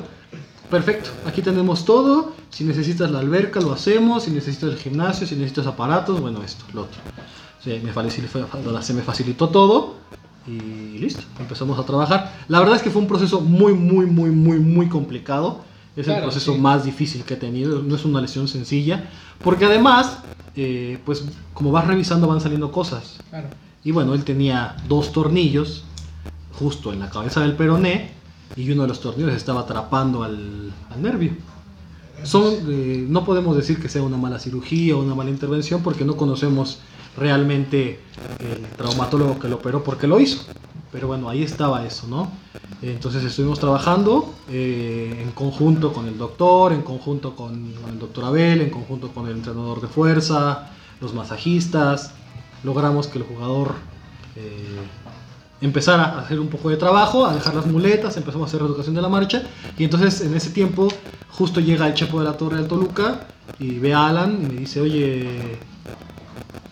Perfecto, 0.69 1.09
aquí 1.25 1.41
tenemos 1.41 1.85
todo. 1.85 2.33
Si 2.49 2.63
necesitas 2.63 3.09
la 3.09 3.19
alberca, 3.19 3.59
lo 3.61 3.71
hacemos. 3.71 4.23
Si 4.23 4.31
necesitas 4.31 4.71
el 4.71 4.77
gimnasio, 4.77 5.25
si 5.25 5.35
necesitas 5.35 5.65
aparatos, 5.65 6.19
bueno, 6.19 6.43
esto, 6.43 6.65
lo 6.73 6.81
otro. 6.81 6.99
Me 7.65 7.91
facilitó, 7.91 8.47
se 8.81 8.93
me 8.93 9.01
facilitó 9.01 9.49
todo 9.49 9.95
y 10.49 10.97
listo, 10.99 11.21
empezamos 11.39 11.77
a 11.79 11.83
trabajar. 11.85 12.33
La 12.47 12.59
verdad 12.59 12.75
es 12.75 12.81
que 12.81 12.89
fue 12.89 13.01
un 13.01 13.07
proceso 13.07 13.41
muy, 13.41 13.73
muy, 13.73 14.05
muy, 14.05 14.29
muy, 14.31 14.59
muy 14.59 14.87
complicado. 14.89 15.61
Es 15.95 16.07
el 16.07 16.13
Claro, 16.13 16.23
proceso 16.23 16.53
sí. 16.53 16.59
más 16.59 16.85
difícil 16.85 17.23
que 17.23 17.33
he 17.33 17.37
tenido. 17.37 17.81
No 17.83 17.95
es 17.95 18.05
una 18.05 18.21
lesión 18.21 18.47
sencilla. 18.47 19.09
Porque 19.43 19.65
además, 19.65 20.19
eh, 20.55 20.97
pues 21.05 21.25
como 21.53 21.71
vas 21.71 21.87
revisando 21.87 22.27
van 22.27 22.41
saliendo 22.41 22.71
cosas. 22.71 23.17
Claro. 23.29 23.47
Y 23.83 23.91
bueno, 23.91 24.13
él 24.13 24.23
tenía 24.23 24.75
dos 24.87 25.11
tornillos 25.11 25.83
justo 26.53 26.91
en 26.93 26.99
la 26.99 27.09
cabeza 27.09 27.41
del 27.41 27.53
peroné 27.53 28.11
y 28.55 28.69
uno 28.71 28.81
de 28.83 28.87
los 28.89 28.99
tornillos 28.99 29.33
estaba 29.33 29.61
atrapando 29.61 30.23
al, 30.23 30.73
al 30.91 31.01
nervio. 31.01 31.31
Son, 32.23 32.53
eh, 32.67 33.05
no 33.07 33.23
podemos 33.23 33.55
decir 33.55 33.81
que 33.81 33.87
sea 33.87 34.01
una 34.01 34.17
mala 34.17 34.39
cirugía 34.39 34.95
o 34.97 35.01
una 35.01 35.15
mala 35.15 35.29
intervención 35.29 35.81
porque 35.81 36.03
no 36.03 36.17
conocemos 36.17 36.79
realmente 37.19 37.99
el 38.39 38.61
traumatólogo 38.77 39.39
que 39.39 39.47
lo 39.47 39.57
operó 39.57 39.83
porque 39.83 40.07
lo 40.07 40.19
hizo. 40.19 40.45
Pero 40.91 41.07
bueno, 41.07 41.29
ahí 41.29 41.43
estaba 41.43 41.85
eso, 41.85 42.07
¿no? 42.07 42.31
Entonces 42.81 43.23
estuvimos 43.23 43.59
trabajando 43.59 44.33
eh, 44.49 45.19
en 45.21 45.31
conjunto 45.31 45.93
con 45.93 46.07
el 46.07 46.17
doctor, 46.17 46.73
en 46.73 46.81
conjunto 46.81 47.35
con, 47.35 47.73
con 47.73 47.91
el 47.91 47.99
doctor 47.99 48.25
Abel, 48.25 48.61
en 48.61 48.69
conjunto 48.69 49.09
con 49.09 49.27
el 49.27 49.33
entrenador 49.33 49.81
de 49.81 49.87
fuerza, 49.87 50.71
los 51.01 51.13
masajistas. 51.13 52.13
Logramos 52.63 53.07
que 53.07 53.19
el 53.19 53.25
jugador 53.25 53.75
eh, 54.35 54.79
empezara 55.61 56.05
a 56.05 56.19
hacer 56.21 56.39
un 56.39 56.47
poco 56.47 56.69
de 56.69 56.77
trabajo, 56.77 57.25
a 57.25 57.33
dejar 57.33 57.53
las 57.55 57.65
muletas, 57.65 58.15
empezamos 58.17 58.47
a 58.47 58.49
hacer 58.49 58.61
reeducación 58.61 58.95
de 58.95 59.01
la 59.01 59.09
marcha. 59.09 59.43
Y 59.77 59.83
entonces 59.83 60.21
en 60.21 60.33
ese 60.35 60.49
tiempo 60.51 60.87
justo 61.29 61.59
llega 61.59 61.87
el 61.87 61.93
Chepo 61.93 62.19
de 62.19 62.25
la 62.25 62.37
Torre 62.37 62.57
del 62.57 62.67
Toluca 62.67 63.27
y 63.59 63.79
ve 63.79 63.93
a 63.93 64.07
Alan 64.07 64.39
y 64.41 64.53
me 64.53 64.59
dice, 64.61 64.81
oye, 64.81 65.57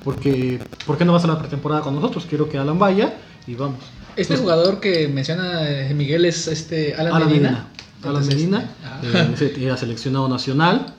¿por 0.07 0.15
qué, 0.21 0.57
¿por 0.85 0.97
qué 0.97 1.03
no 1.03 1.11
vas 1.11 1.25
a 1.25 1.27
la 1.27 1.37
pretemporada 1.37 1.81
con 1.81 1.93
nosotros? 1.93 2.25
Quiero 2.29 2.47
que 2.47 2.57
Alan 2.57 2.79
vaya 2.79 3.17
y 3.45 3.55
vamos. 3.55 3.79
Este 4.15 4.35
Pues, 4.35 4.39
jugador 4.39 4.79
que 4.79 5.09
menciona 5.09 5.69
eh, 5.69 5.93
Miguel 5.93 6.23
es 6.23 6.47
este 6.47 6.93
Alan, 6.95 7.13
Alan 7.13 7.27
Medina. 7.27 7.49
Medina. 7.49 7.67
Alan 8.03 8.25
Medina, 8.25 8.71
ah. 8.85 9.01
eh, 9.03 9.75
seleccionado 9.77 10.29
nacional 10.29 10.93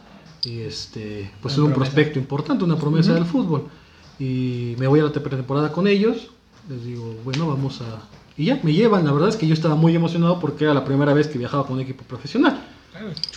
y 0.45 0.61
este, 0.61 1.31
pues 1.41 1.55
es 1.55 1.59
un 1.59 1.71
promesa. 1.71 1.91
prospecto 1.91 2.19
importante, 2.19 2.65
una 2.65 2.77
promesa 2.77 3.13
Ujú. 3.13 3.19
del 3.21 3.25
fútbol. 3.31 3.69
Y 4.19 4.75
me 4.79 4.87
voy 4.87 5.01
a 5.01 5.05
la 5.05 5.11
pretemporada 5.11 5.73
con 5.73 5.87
ellos, 5.87 6.29
les 6.69 6.85
digo, 6.85 7.17
bueno, 7.25 7.49
vamos 7.49 7.81
a, 7.81 8.03
Y 8.37 8.45
ya, 8.45 8.61
me 8.63 8.75
llevan. 8.75 9.07
La 9.07 9.13
verdad 9.13 9.31
es 9.31 9.37
que 9.37 9.47
yo 9.47 9.55
estaba 9.55 9.75
muy 9.75 9.97
emocionado 9.97 10.39
porque 10.39 10.65
era 10.65 10.75
la 10.75 10.85
primera 10.85 11.15
vez 11.15 11.29
que 11.29 11.39
viajaba 11.39 11.67
con 11.67 11.77
un 11.77 11.81
equipo 11.81 12.05
profesional. 12.05 12.61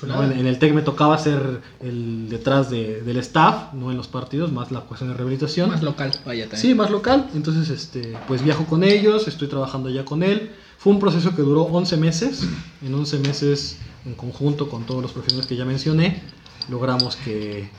¿No? 0.07 0.23
En, 0.23 0.31
en 0.31 0.47
el 0.47 0.59
TEC 0.59 0.73
me 0.73 0.81
tocaba 0.81 1.17
ser 1.17 1.61
el 1.81 2.27
detrás 2.29 2.69
de- 2.69 3.01
del 3.01 3.17
staff, 3.17 3.73
no 3.73 3.91
en 3.91 3.97
los 3.97 4.07
partidos, 4.07 4.51
más 4.51 4.71
la 4.71 4.81
cuestión 4.81 5.09
de 5.11 5.15
rehabilitación. 5.17 5.69
Más 5.69 5.83
local, 5.83 6.11
vaya 6.25 6.43
también. 6.45 6.61
Sí, 6.61 6.73
más 6.75 6.89
local. 6.89 7.29
Entonces, 7.33 7.69
este, 7.69 8.17
pues 8.27 8.43
viajo 8.43 8.65
con 8.65 8.83
ellos, 8.83 9.27
estoy 9.27 9.47
trabajando 9.47 9.89
ya 9.89 10.05
con 10.05 10.23
él. 10.23 10.51
Fue 10.77 10.91
un 10.93 10.99
proceso 10.99 11.35
que 11.35 11.41
duró 11.43 11.63
11 11.63 11.97
meses. 11.97 12.43
En 12.83 12.93
11 12.93 13.19
meses, 13.19 13.77
en 14.05 14.15
conjunto 14.15 14.69
con 14.69 14.83
todos 14.85 15.01
los 15.01 15.11
profesionales 15.11 15.47
que 15.47 15.55
ya 15.55 15.65
mencioné, 15.65 16.23
logramos 16.69 17.15
que, 17.17 17.69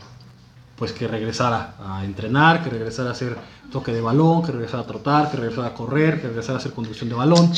pues, 0.77 0.93
que 0.93 1.09
regresara 1.09 1.75
a 1.81 2.05
entrenar, 2.05 2.63
que 2.63 2.71
regresara 2.71 3.09
a 3.09 3.13
hacer 3.13 3.37
toque 3.73 3.93
de 3.93 4.01
balón, 4.01 4.43
que 4.43 4.53
regresara 4.53 4.83
a 4.83 4.87
trotar, 4.87 5.31
que 5.31 5.37
regresara 5.39 5.69
a 5.69 5.75
correr, 5.75 6.21
que 6.21 6.29
regresara 6.29 6.59
a 6.59 6.61
hacer 6.61 6.73
conducción 6.73 7.09
de 7.09 7.15
balón. 7.17 7.51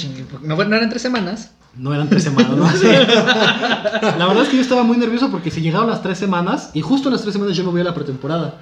No, 0.42 0.56
no 0.56 0.76
eran 0.76 0.88
tres 0.88 1.02
semanas. 1.02 1.50
No 1.76 1.92
eran 1.92 2.08
tres 2.08 2.22
semanas, 2.22 2.56
¿no? 2.56 2.70
Sí. 2.78 2.86
La 2.86 4.26
verdad 4.26 4.42
es 4.42 4.48
que 4.48 4.56
yo 4.56 4.62
estaba 4.62 4.84
muy 4.84 4.96
nervioso 4.96 5.30
porque 5.30 5.50
se 5.50 5.60
llegaron 5.60 5.88
las 5.88 6.02
tres 6.02 6.18
semanas 6.18 6.70
y 6.74 6.80
justo 6.82 7.08
en 7.08 7.14
las 7.14 7.22
tres 7.22 7.32
semanas 7.32 7.56
yo 7.56 7.64
me 7.64 7.70
voy 7.70 7.80
a 7.80 7.84
la 7.84 7.94
pretemporada. 7.94 8.60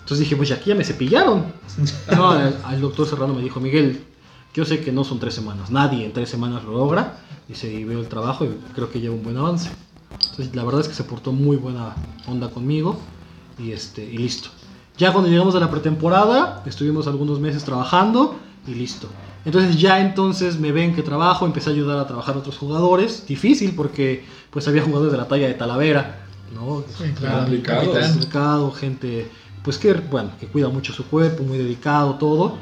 Entonces 0.00 0.20
dije, 0.20 0.36
pues 0.36 0.50
aquí 0.50 0.70
ya 0.70 0.74
me 0.74 0.84
cepillaron. 0.84 1.44
No, 2.16 2.40
el, 2.40 2.54
el 2.72 2.80
doctor 2.80 3.06
Serrano 3.06 3.34
me 3.34 3.42
dijo, 3.42 3.60
Miguel, 3.60 4.02
yo 4.54 4.64
sé 4.64 4.80
que 4.80 4.90
no 4.90 5.04
son 5.04 5.20
tres 5.20 5.34
semanas, 5.34 5.70
nadie 5.70 6.04
en 6.04 6.12
tres 6.12 6.28
semanas 6.28 6.64
lo 6.64 6.72
logra. 6.72 7.18
Dice, 7.46 7.72
y 7.72 7.84
veo 7.84 8.00
el 8.00 8.08
trabajo 8.08 8.44
y 8.44 8.48
creo 8.74 8.90
que 8.90 9.00
lleva 9.00 9.14
un 9.14 9.22
buen 9.22 9.36
avance. 9.36 9.70
Entonces 10.10 10.54
la 10.54 10.64
verdad 10.64 10.80
es 10.80 10.88
que 10.88 10.94
se 10.94 11.04
portó 11.04 11.32
muy 11.32 11.56
buena 11.56 11.94
onda 12.26 12.48
conmigo 12.50 12.98
y, 13.58 13.72
este, 13.72 14.04
y 14.04 14.18
listo. 14.18 14.48
Ya 14.96 15.12
cuando 15.12 15.30
llegamos 15.30 15.54
a 15.54 15.60
la 15.60 15.70
pretemporada, 15.70 16.62
estuvimos 16.66 17.06
algunos 17.06 17.38
meses 17.38 17.62
trabajando 17.64 18.36
y 18.66 18.74
listo. 18.74 19.08
Entonces 19.48 19.80
ya 19.80 19.98
entonces 20.02 20.60
me 20.60 20.72
ven 20.72 20.94
que 20.94 21.02
trabajo, 21.02 21.46
empecé 21.46 21.70
a 21.70 21.72
ayudar 21.72 21.98
a 21.98 22.06
trabajar 22.06 22.34
a 22.34 22.40
otros 22.40 22.58
jugadores. 22.58 23.24
Difícil 23.26 23.72
porque 23.74 24.22
pues 24.50 24.68
había 24.68 24.82
jugadores 24.82 25.10
de 25.10 25.16
la 25.16 25.26
talla 25.26 25.48
de 25.48 25.54
Talavera, 25.54 26.26
¿no? 26.54 26.84
claro, 27.18 27.38
Complicados. 27.38 27.84
capitán. 27.88 28.10
Complicado, 28.12 28.70
gente 28.72 29.30
pues 29.64 29.78
que 29.78 29.94
bueno, 29.94 30.32
que 30.38 30.48
cuida 30.48 30.68
mucho 30.68 30.92
su 30.92 31.06
cuerpo, 31.06 31.44
muy 31.44 31.56
dedicado, 31.56 32.16
todo. 32.16 32.58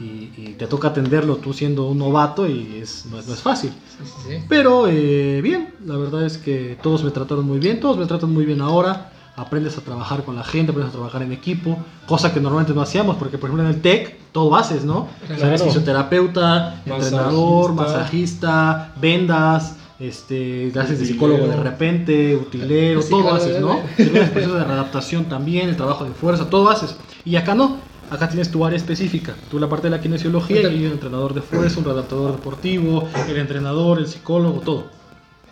Y, 0.00 0.32
y 0.34 0.54
te 0.58 0.66
toca 0.66 0.88
atenderlo 0.88 1.36
tú 1.36 1.52
siendo 1.52 1.86
un 1.86 1.98
novato 1.98 2.46
y 2.48 2.78
es, 2.82 3.04
no, 3.10 3.18
es, 3.18 3.28
no 3.28 3.34
es 3.34 3.42
fácil. 3.42 3.68
Sí, 3.70 4.06
sí, 4.06 4.12
sí. 4.38 4.44
Pero 4.48 4.86
eh, 4.88 5.42
bien, 5.42 5.74
la 5.84 5.98
verdad 5.98 6.24
es 6.24 6.38
que 6.38 6.78
todos 6.82 7.04
me 7.04 7.10
trataron 7.10 7.44
muy 7.46 7.58
bien, 7.58 7.80
todos 7.80 7.98
me 7.98 8.06
tratan 8.06 8.32
muy 8.32 8.46
bien 8.46 8.62
ahora. 8.62 9.12
Aprendes 9.40 9.78
a 9.78 9.80
trabajar 9.80 10.22
con 10.22 10.36
la 10.36 10.44
gente, 10.44 10.70
aprendes 10.70 10.94
a 10.94 10.96
trabajar 10.96 11.22
en 11.22 11.32
equipo, 11.32 11.78
cosa 12.06 12.32
que 12.32 12.40
normalmente 12.40 12.74
no 12.74 12.82
hacíamos, 12.82 13.16
porque 13.16 13.38
por 13.38 13.48
ejemplo 13.48 13.66
en 13.66 13.74
el 13.74 13.80
TEC 13.80 14.18
todo 14.32 14.54
haces, 14.54 14.84
¿no? 14.84 15.08
Claro. 15.26 15.46
Eres 15.46 15.62
fisioterapeuta, 15.62 16.82
entrenador, 16.84 17.72
masajista, 17.72 18.92
vendas, 19.00 19.76
este, 19.98 20.72
haces 20.78 20.98
de 20.98 21.06
psicólogo 21.06 21.46
de 21.46 21.56
repente, 21.56 22.36
utilero, 22.36 23.02
todo 23.02 23.34
haces, 23.34 23.60
¿no? 23.60 23.80
Tienes 23.96 24.28
procesos 24.28 24.58
de 24.58 24.64
readaptación 24.64 25.24
también, 25.24 25.70
el 25.70 25.76
trabajo 25.76 26.04
de 26.04 26.10
fuerza, 26.10 26.50
todo 26.50 26.68
haces. 26.68 26.96
Y 27.24 27.36
acá 27.36 27.54
no, 27.54 27.78
acá 28.10 28.28
tienes 28.28 28.50
tu 28.50 28.64
área 28.64 28.76
específica. 28.76 29.34
Tú 29.50 29.58
la 29.58 29.68
parte 29.68 29.88
de 29.88 29.96
la 29.96 30.02
kinesiología 30.02 30.70
y 30.70 30.84
el 30.84 30.92
entrenador 30.92 31.32
de 31.32 31.40
fuerza, 31.40 31.78
un 31.78 31.84
readaptador 31.86 32.32
deportivo, 32.32 33.08
el 33.28 33.36
entrenador, 33.38 33.98
el 33.98 34.06
psicólogo, 34.06 34.60
todo. 34.60 34.99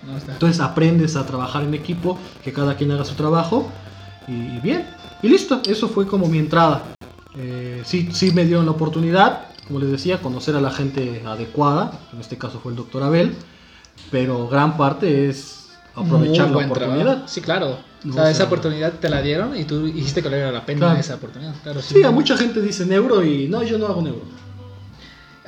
No. 0.07 0.17
Entonces 0.33 0.61
aprendes 0.61 1.17
a 1.17 1.27
trabajar 1.27 1.65
en 1.65 1.75
equipo, 1.75 2.19
que 2.45 2.53
cada 2.53 2.77
quien 2.77 2.91
haga 2.93 3.05
su 3.05 3.15
trabajo 3.15 3.69
y, 4.27 4.59
bien. 4.61 4.87
Y 5.23 5.29
listo, 5.29 5.61
eso 5.67 5.89
fue 5.89 6.07
como 6.07 6.27
mi 6.29 6.39
entrada. 6.39 6.83
Eh, 7.37 7.83
sí, 7.85 8.09
sí 8.13 8.31
me 8.33 8.45
dieron 8.45 8.65
la 8.67 8.73
oportunidad, 8.73 9.47
como 9.67 9.79
les 9.81 9.91
decía, 9.91 10.21
conocer 10.21 10.55
a 10.57 10.61
la 10.61 10.71
gente 10.71 11.23
adecuada, 11.27 11.93
en 12.13 12.21
este 12.21 12.39
caso 12.39 12.59
fue 12.61 12.73
el 12.73 12.77
doctor 12.77 13.03
Abel, 13.03 13.35
pero 14.11 14.49
gran 14.49 14.77
parte 14.77 15.29
es 15.29 15.71
aprovechar 15.95 16.49
Muy 16.49 16.61
la 16.63 16.67
oportunidad. 16.69 17.05
trabajo. 17.05 17.29
Sí, 17.29 17.41
claro. 17.41 17.79
O 18.09 18.13
sea, 18.13 18.23
o 18.23 18.27
esa 18.27 18.35
sea- 18.35 18.47
oportunidad 18.47 18.93
te 18.95 19.09
la 19.09 19.21
dieron 19.21 19.57
y 19.57 19.65
tú 19.65 19.87
dijiste 19.87 20.23
que 20.23 20.29
valía 20.29 20.53
la 20.53 20.65
pena 20.65 20.79
Claro. 20.87 21.01
esa 21.01 21.17
oportunidad. 21.17 21.55
Claro, 21.63 21.83
Sí, 21.83 22.03
a 22.05 22.11
mucha 22.13 22.37
gente 22.37 22.61
dice 22.61 22.87
neuro 22.87 23.25
y 23.25 23.49
no, 23.49 23.63
yo 23.65 23.77
no 23.79 23.87
hago 23.87 24.01
neuro. 24.03 24.23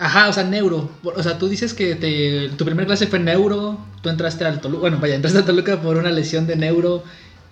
Ajá, 0.00 0.30
o 0.30 0.32
sea, 0.32 0.44
neuro. 0.44 0.88
O 1.04 1.22
sea, 1.22 1.38
tú 1.38 1.46
dices 1.48 1.74
que 1.74 1.94
te, 1.94 2.48
tu 2.56 2.64
primer 2.64 2.86
clase 2.86 3.06
fue 3.06 3.18
neuro, 3.18 3.78
tú 4.02 4.08
entraste 4.08 4.46
al 4.46 4.60
Toluca, 4.60 4.80
bueno, 4.80 4.98
vaya, 4.98 5.14
entraste 5.14 5.38
al 5.40 5.44
Toluca 5.44 5.80
por 5.80 5.96
una 5.98 6.10
lesión 6.10 6.46
de 6.46 6.56
neuro. 6.56 7.04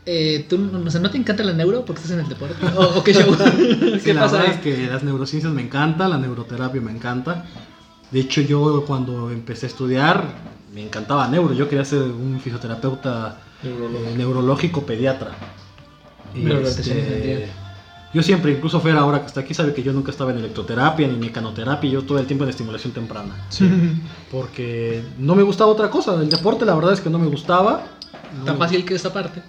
Eh, 0.06 0.46
¿tú, 0.48 0.58
o 0.86 0.90
sea, 0.90 1.00
¿No 1.02 1.10
te 1.10 1.18
encanta 1.18 1.44
la 1.44 1.52
neuro 1.52 1.84
porque 1.84 2.00
estás 2.00 2.16
en 2.16 2.20
el 2.24 2.28
deporte? 2.28 2.54
¿O, 2.74 2.98
o 2.98 3.04
qué 3.04 3.12
show? 3.12 3.36
Sí, 3.36 4.00
¿Qué 4.02 4.14
la 4.14 4.22
pasa 4.22 4.38
verdad 4.38 4.54
es 4.54 4.60
que 4.62 4.86
las 4.86 5.02
neurociencias 5.02 5.52
me 5.52 5.60
encantan, 5.60 6.08
la 6.08 6.16
neuroterapia 6.16 6.80
me 6.80 6.92
encanta. 6.92 7.44
De 8.10 8.20
hecho, 8.20 8.40
yo 8.40 8.84
cuando 8.86 9.30
empecé 9.30 9.66
a 9.66 9.68
estudiar, 9.68 10.24
me 10.72 10.82
encantaba 10.82 11.28
neuro. 11.28 11.52
Yo 11.52 11.68
quería 11.68 11.84
ser 11.84 12.00
un 12.00 12.40
fisioterapeuta 12.40 13.42
Neurológico. 13.62 14.08
eh, 14.08 14.14
neurológico 14.16 14.86
pediatra. 14.86 15.32
Y, 16.34 16.50
este. 16.50 17.50
Yo 18.14 18.22
siempre, 18.22 18.52
incluso 18.52 18.80
Fer 18.80 18.96
ahora 18.96 19.20
que 19.20 19.26
está 19.26 19.40
aquí, 19.40 19.52
sabe 19.54 19.74
que 19.74 19.82
yo 19.82 19.92
nunca 19.92 20.10
estaba 20.10 20.30
en 20.32 20.38
electroterapia 20.38 21.06
ni 21.08 21.16
mecanoterapia, 21.16 21.90
yo 21.90 22.02
todo 22.04 22.18
el 22.18 22.26
tiempo 22.26 22.44
en 22.44 22.50
estimulación 22.50 22.92
temprana. 22.92 23.34
Porque 24.30 25.02
no 25.18 25.34
me 25.34 25.42
gustaba 25.42 25.70
otra 25.70 25.90
cosa. 25.90 26.14
El 26.14 26.28
deporte, 26.30 26.64
la 26.64 26.74
verdad 26.74 26.92
es 26.92 27.00
que 27.00 27.10
no 27.10 27.18
me 27.18 27.26
gustaba. 27.26 27.84
No 28.38 28.44
Tan 28.44 28.54
me 28.54 28.60
fácil 28.60 28.84
que 28.84 28.94
esa 28.94 29.12
parte. 29.12 29.42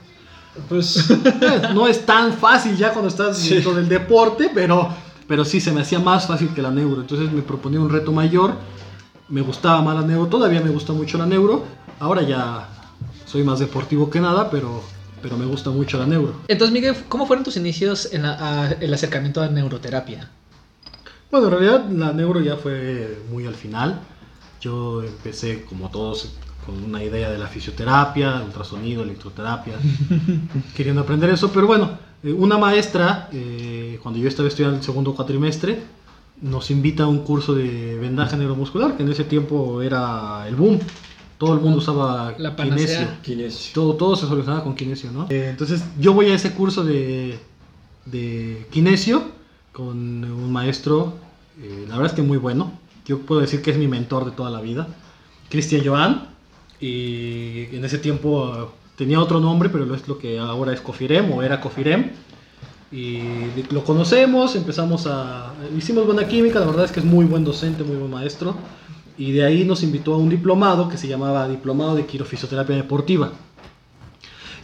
Pues 0.68 1.10
eh, 1.26 1.62
no 1.74 1.88
es 1.88 2.06
tan 2.06 2.34
fácil 2.34 2.76
ya 2.76 2.92
cuando 2.92 3.08
estás 3.10 3.38
Sí. 3.38 3.54
dentro 3.56 3.74
del 3.74 3.88
deporte, 3.88 4.50
pero, 4.54 4.90
pero 5.28 5.46
sí 5.46 5.62
se 5.62 5.72
me 5.72 5.82
hacía 5.82 6.00
más 6.00 6.28
fácil 6.28 6.50
que 6.50 6.62
la 6.62 6.72
neuro. 6.72 7.02
Entonces 7.02 7.32
me 7.32 7.42
proponía 7.42 7.80
un 7.80 7.90
reto 7.90 8.12
mayor. 8.12 8.54
Me 9.30 9.42
gustaba 9.42 9.82
más 9.82 9.96
la 9.96 10.02
neuro, 10.02 10.28
todavía 10.28 10.60
me 10.62 10.70
gusta 10.72 10.92
mucho 10.92 11.18
la 11.18 11.26
neuro. 11.26 11.64
Ahora 12.00 12.24
ya 12.24 12.68
soy 13.26 13.44
más 13.44 13.60
deportivo 13.60 14.10
que 14.10 14.20
nada, 14.20 14.50
pero, 14.50 14.82
pero 15.22 15.38
me 15.38 15.46
gusta 15.46 15.70
mucho 15.70 15.98
la 15.98 16.06
neuro. 16.06 16.36
Entonces, 16.48 16.74
Miguel, 16.74 16.96
¿cómo 17.08 17.26
fueron 17.28 17.44
tus 17.44 17.58
inicios 17.58 18.10
en 18.14 18.24
la- 18.24 18.34
a- 18.66 18.72
el 18.72 18.94
acercamiento 18.94 19.42
a 19.42 19.48
neuroterapia? 19.48 20.30
Bueno, 21.32 21.48
en 21.48 21.52
realidad 21.54 21.90
la 21.90 22.12
neuro 22.14 22.42
ya 22.42 22.56
fue 22.58 23.20
muy 23.32 23.46
al 23.46 23.56
final. 23.56 24.00
Yo 24.62 25.04
empecé, 25.04 25.64
como 25.64 25.90
todos, 25.90 26.34
con 26.66 26.84
una 26.84 27.04
idea 27.04 27.30
de 27.30 27.38
la 27.38 27.48
fisioterapia, 27.48 28.42
ultrasonido, 28.46 29.04
electroterapia, 29.04 29.76
queriendo 30.76 31.02
aprender 31.02 31.30
eso. 31.30 31.52
Pero 31.52 31.68
bueno, 31.68 31.92
eh, 32.24 32.34
una 32.34 32.58
maestra, 32.58 33.30
eh, 33.32 34.00
cuando 34.02 34.20
yo 34.20 34.28
estaba 34.28 34.48
estudiando 34.48 34.78
el 34.78 34.84
segundo 34.84 35.14
cuatrimestre, 35.16 35.80
nos 36.42 36.72
invita 36.72 37.04
a 37.04 37.08
un 37.08 37.20
curso 37.20 37.54
de 37.54 37.98
vendaje 38.00 38.36
neuromuscular, 38.38 38.96
que 38.98 39.04
en 39.04 39.10
ese 39.12 39.24
tiempo 39.26 39.82
era 39.82 40.46
el 40.48 40.56
boom. 40.56 40.80
Todo 41.40 41.54
el 41.54 41.62
mundo 41.62 41.78
usaba 41.80 42.36
La 42.38 42.56
kinesio. 42.56 43.08
kinesio. 43.24 43.72
Todo, 43.74 43.96
todo 43.96 44.16
se 44.18 44.28
solucionaba 44.28 44.64
con 44.64 44.76
kinesio, 44.76 45.10
¿no? 45.12 45.26
Eh, 45.30 45.48
entonces 45.50 45.84
yo 45.98 46.14
voy 46.14 46.28
a 46.28 46.36
ese 46.36 46.52
curso 46.52 46.84
de, 46.84 47.40
de 48.06 48.68
kinesio 48.72 49.24
con 49.72 49.98
un 50.26 50.52
maestro, 50.52 51.14
eh, 51.62 51.86
la 51.88 51.96
verdad 51.96 52.12
es 52.12 52.14
que 52.14 52.22
muy 52.22 52.38
bueno. 52.38 52.74
Yo 53.06 53.20
puedo 53.20 53.40
decir 53.40 53.62
que 53.62 53.72
es 53.72 53.78
mi 53.78 53.88
mentor 53.88 54.26
de 54.26 54.32
toda 54.32 54.52
la 54.52 54.60
vida, 54.60 54.88
Cristian 55.50 55.82
Joan. 55.84 56.28
Y 56.82 57.74
en 57.76 57.84
ese 57.86 57.98
tiempo 57.98 58.54
eh, 58.54 58.66
tenía 58.98 59.22
otro 59.22 59.40
nombre, 59.40 59.70
pero 59.70 59.94
es 59.96 60.08
lo 60.10 60.18
que 60.18 60.40
ahora 60.40 60.74
es 60.74 60.82
Cofirem 60.82 61.32
o 61.32 61.42
era 61.42 61.62
Cofirem. 61.62 62.12
Y 62.92 63.22
lo 63.72 63.84
conocemos, 63.86 64.56
empezamos 64.56 65.08
a... 65.08 65.54
Hicimos 65.78 66.06
buena 66.06 66.28
química, 66.28 66.60
la 66.60 66.66
verdad 66.66 66.86
es 66.86 66.92
que 66.92 67.00
es 67.00 67.06
muy 67.06 67.24
buen 67.26 67.46
docente, 67.46 67.84
muy 67.84 67.96
buen 67.96 68.12
maestro. 68.12 68.56
Y 69.20 69.34
de 69.34 69.46
ahí 69.46 69.64
nos 69.66 69.84
invitó 69.84 70.16
a 70.16 70.18
un 70.18 70.30
diplomado 70.30 70.90
que 70.90 70.98
se 70.98 71.08
llamaba 71.08 71.48
Diplomado 71.48 71.94
de 71.96 72.08
Quirofisioterapia 72.08 72.76
Deportiva. 72.76 73.34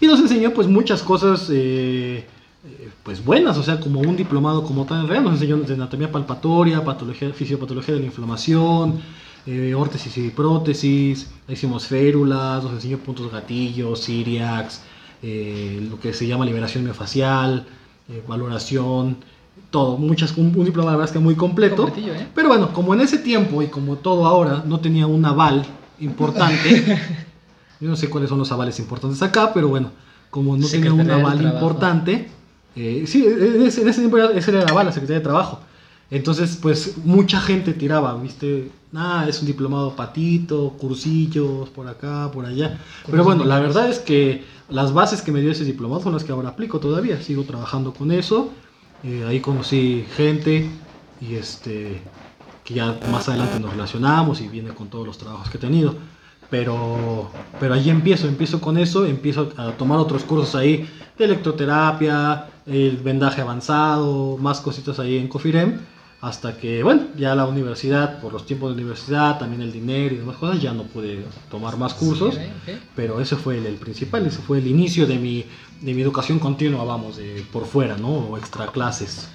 Y 0.02 0.08
nos 0.08 0.20
enseñó 0.20 0.52
pues 0.52 0.68
muchas 0.68 1.04
cosas 1.04 1.48
eh, 1.52 2.26
eh, 2.66 2.90
pues 3.04 3.24
buenas, 3.24 3.58
o 3.58 3.64
sea, 3.64 3.80
como 3.80 4.00
un 4.00 4.16
diplomado 4.16 4.64
como 4.64 4.86
tal 4.86 5.02
en 5.02 5.08
realidad. 5.10 5.32
Nos 5.32 5.42
enseñó 5.42 5.62
anatomía 5.74 6.12
palpatoria, 6.12 6.84
patología, 6.84 7.32
fisiopatología 7.32 7.94
de 7.94 8.00
la 8.00 8.08
inflamación, 8.08 9.02
eh, 9.48 9.76
órtesis 9.76 10.18
y 10.18 10.30
prótesis, 10.32 11.30
hicimos 11.48 11.86
férulas, 11.86 12.64
nos 12.64 12.74
enseñó 12.74 12.98
puntos 12.98 13.32
gatillos, 13.32 14.04
ciriax, 14.04 14.82
eh, 15.22 15.86
lo 15.88 16.00
que 16.00 16.14
se 16.14 16.26
llama 16.26 16.46
liberación 16.46 16.84
miofacial, 16.84 17.68
eh, 18.10 18.24
valoración, 18.28 19.18
todo, 19.70 19.98
muchas, 19.98 20.36
un, 20.38 20.48
un 20.56 20.66
diplomado 20.66 20.92
la 20.92 20.98
verdad 20.98 21.06
es 21.06 21.12
que 21.12 21.20
muy 21.20 21.36
completo. 21.36 21.88
¿eh? 21.98 22.28
Pero 22.34 22.48
bueno, 22.48 22.72
como 22.74 22.94
en 22.94 23.02
ese 23.02 23.18
tiempo 23.18 23.62
y 23.62 23.68
como 23.68 23.98
todo 23.98 24.26
ahora 24.26 24.64
no 24.66 24.80
tenía 24.80 25.08
un 25.08 25.26
aval 25.26 25.66
importante, 26.00 27.00
yo 27.80 27.90
no 27.90 27.96
sé 27.96 28.10
cuáles 28.10 28.30
son 28.30 28.40
los 28.40 28.52
avales 28.52 28.80
importantes 28.80 29.22
acá, 29.22 29.54
pero 29.54 29.68
bueno, 29.68 29.92
como 30.30 30.56
no 30.56 30.68
tenía 30.68 30.94
un 30.94 31.10
aval 31.10 31.42
importante, 31.42 32.30
eh, 32.76 33.04
sí, 33.08 33.26
en 33.26 33.64
ese, 33.64 33.82
en 33.82 33.90
ese 33.90 34.00
tiempo 34.00 34.18
era, 34.18 34.32
ese 34.32 34.52
era 34.52 34.64
el 34.64 34.70
aval, 34.70 34.86
la 34.86 34.92
Secretaría 34.92 35.20
de 35.20 35.24
Trabajo. 35.24 35.60
Entonces, 36.12 36.58
pues 36.62 36.98
mucha 37.04 37.40
gente 37.42 37.74
tiraba, 37.74 38.16
¿viste? 38.16 38.72
Ah, 38.94 39.26
es 39.28 39.42
un 39.42 39.48
diplomado 39.48 39.96
patito, 39.96 40.76
cursillos, 40.78 41.70
por 41.70 41.88
acá, 41.88 42.30
por 42.32 42.46
allá. 42.46 42.80
Pero 43.10 43.24
bueno, 43.24 43.44
la 43.44 43.60
verdad 43.60 43.90
es 43.90 44.00
que 44.00 44.44
las 44.70 44.94
bases 44.94 45.22
que 45.22 45.32
me 45.32 45.42
dio 45.42 45.52
ese 45.52 45.66
diplomado 45.66 46.04
son 46.04 46.14
las 46.14 46.24
que 46.24 46.32
ahora 46.32 46.50
aplico 46.50 46.80
todavía. 46.80 47.22
Sigo 47.22 47.44
trabajando 47.44 47.94
con 47.94 48.12
eso. 48.12 48.52
Eh, 49.06 49.24
ahí 49.28 49.40
conocí 49.40 50.06
gente 50.16 50.68
y 51.22 51.36
este 51.36 52.02
que 52.64 52.74
ya 52.74 53.00
más 53.12 53.30
adelante 53.30 53.60
nos 53.60 53.72
relacionamos 53.72 54.42
y 54.42 54.48
viene 54.48 54.70
con 54.70 54.90
todos 54.90 55.06
los 55.06 55.20
trabajos 55.20 55.50
que 55.50 55.58
he 55.58 55.62
tenido. 55.62 55.96
Pero, 56.50 57.30
pero 57.60 57.76
allí 57.76 57.90
empiezo, 57.90 58.28
empiezo 58.28 58.60
con 58.60 58.78
eso, 58.78 59.06
empiezo 59.06 59.52
a 59.58 59.72
tomar 59.72 60.00
otros 60.00 60.24
cursos 60.24 60.56
ahí 60.56 60.90
de 61.18 61.26
electroterapia, 61.26 62.48
el 62.66 62.98
vendaje 62.98 63.42
avanzado, 63.42 64.38
más 64.38 64.62
cositas 64.62 65.00
ahí 65.00 65.18
en 65.18 65.28
Cofirem, 65.28 65.80
hasta 66.22 66.58
que, 66.58 66.82
bueno, 66.82 67.04
ya 67.18 67.36
la 67.36 67.46
universidad, 67.46 68.20
por 68.20 68.34
los 68.34 68.46
tiempos 68.46 68.70
de 68.70 68.82
universidad, 68.82 69.38
también 69.38 69.62
el 69.62 69.72
dinero 69.72 70.16
y 70.16 70.18
demás 70.18 70.38
cosas, 70.38 70.62
ya 70.62 70.74
no 70.74 70.84
pude 70.84 71.24
tomar 71.52 71.78
más 71.78 71.94
cursos, 71.94 72.36
Sí, 72.36 72.72
pero 72.96 73.22
ese 73.22 73.36
fue 73.36 73.58
el, 73.58 73.66
el 73.68 73.76
principal, 73.76 74.26
ese 74.26 74.40
fue 74.40 74.58
el 74.58 74.68
inicio 74.68 75.06
de 75.06 75.20
mi, 75.20 75.46
de 75.82 75.94
mi 75.94 76.02
educación 76.02 76.40
continua, 76.40 76.84
vamos, 76.84 77.18
de, 77.18 77.46
por 77.52 77.66
fuera, 77.66 77.98
¿no? 77.98 78.10
O 78.10 78.38
extra 78.38 78.68
clases. 78.68 79.28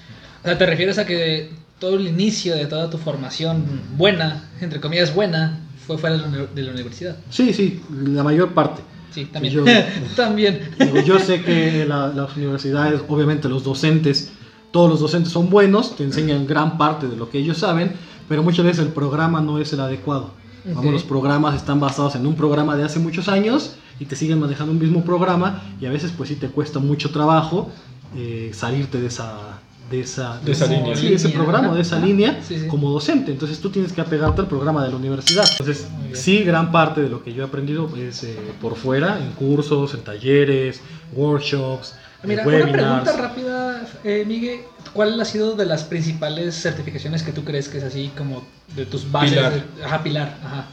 O 0.42 0.44
sea, 0.44 0.56
¿te 0.58 0.66
refieres 0.66 0.98
a 0.98 1.06
que 1.06 1.50
todo 1.78 1.96
el 1.96 2.06
inicio 2.06 2.54
de 2.54 2.66
toda 2.66 2.90
tu 2.90 2.98
formación 2.98 3.64
buena, 3.96 4.48
entre 4.60 4.80
comillas 4.80 5.14
buena, 5.14 5.60
fue 5.86 5.98
fuera 5.98 6.16
de 6.16 6.62
la, 6.62 6.72
universidad? 6.72 7.16
Sí, 7.30 7.52
sí, 7.52 7.82
la 7.90 8.22
mayor 8.22 8.52
parte. 8.54 8.82
Sí, 9.12 9.24
también. 9.26 9.54
Yo- 9.54 9.64
también. 10.16 10.70
Digo, 10.78 11.00
yo 11.02 11.18
sé 11.18 11.42
que 11.42 11.84
la- 11.86 12.08
las 12.08 12.36
universidades, 12.36 13.00
obviamente 13.08 13.48
los 13.48 13.64
docentes, 13.64 14.30
todos 14.70 14.88
los 14.88 15.00
docentes 15.00 15.32
son 15.32 15.50
buenos, 15.50 15.96
te 15.96 16.04
enseñan 16.04 16.46
gran 16.46 16.78
parte 16.78 17.08
de 17.08 17.16
lo 17.16 17.28
que 17.28 17.38
ellos 17.38 17.58
saben, 17.58 17.92
pero 18.28 18.42
muchas 18.42 18.64
veces 18.64 18.86
el 18.86 18.92
programa 18.92 19.40
no 19.40 19.58
es 19.58 19.72
el 19.72 19.80
adecuado. 19.80 20.32
Vamos, 20.64 20.92
los 20.92 21.02
programas 21.04 21.54
están 21.56 21.80
basados 21.80 22.14
en 22.16 22.26
un 22.26 22.34
programa 22.34 22.76
de 22.76 22.84
hace 22.84 22.98
muchos 22.98 23.28
años 23.28 23.76
y 23.98 24.04
te 24.06 24.16
siguen 24.16 24.40
manejando 24.40 24.72
un 24.72 24.78
mismo 24.78 25.04
programa 25.04 25.62
y 25.80 25.86
a 25.86 25.90
veces 25.90 26.12
pues 26.16 26.28
sí 26.28 26.36
te 26.36 26.48
cuesta 26.48 26.78
mucho 26.78 27.10
trabajo 27.10 27.70
eh, 28.16 28.50
salirte 28.54 29.00
de 29.00 29.06
esa 29.08 29.60
de 29.90 30.02
esa, 30.02 30.38
De 30.44 30.52
esa 30.52 30.66
línea. 30.66 30.94
sí, 30.94 31.08
de 31.08 31.14
ese 31.16 31.30
programa, 31.30 31.74
de 31.74 31.80
esa 31.80 31.98
línea 31.98 32.38
Sí, 32.46 32.60
sí. 32.60 32.66
como 32.68 32.90
docente. 32.92 33.32
Entonces 33.32 33.58
tú 33.58 33.70
tienes 33.70 33.92
que 33.92 34.00
apegarte 34.00 34.40
al 34.40 34.46
programa 34.46 34.84
de 34.84 34.90
la 34.90 34.96
universidad. 34.96 35.44
Entonces 35.50 35.88
sí, 36.12 36.44
gran 36.44 36.70
parte 36.70 37.00
de 37.02 37.08
lo 37.08 37.24
que 37.24 37.32
yo 37.34 37.42
he 37.42 37.46
aprendido 37.46 37.90
es 37.96 38.22
eh, 38.22 38.36
por 38.60 38.76
fuera, 38.76 39.18
en 39.18 39.32
cursos, 39.32 39.92
en 39.94 40.02
talleres, 40.02 40.80
workshops, 41.12 41.96
Mira, 42.22 42.46
una 42.46 42.72
pregunta 42.72 43.16
rápida, 43.16 43.86
eh, 44.04 44.24
Miguel. 44.26 44.60
¿Cuál 44.92 45.18
ha 45.20 45.24
sido 45.24 45.54
de 45.56 45.64
las 45.66 45.84
principales 45.84 46.54
certificaciones 46.60 47.22
que 47.22 47.32
tú 47.32 47.44
crees 47.44 47.68
que 47.68 47.78
es 47.78 47.84
así 47.84 48.10
como 48.16 48.42
de 48.76 48.84
tus 48.86 49.10
bases? 49.10 49.30
Pilar. 49.32 49.52
de- 49.76 49.84
ajá, 49.84 50.02
pilar. 50.02 50.38
Ajá. 50.44 50.66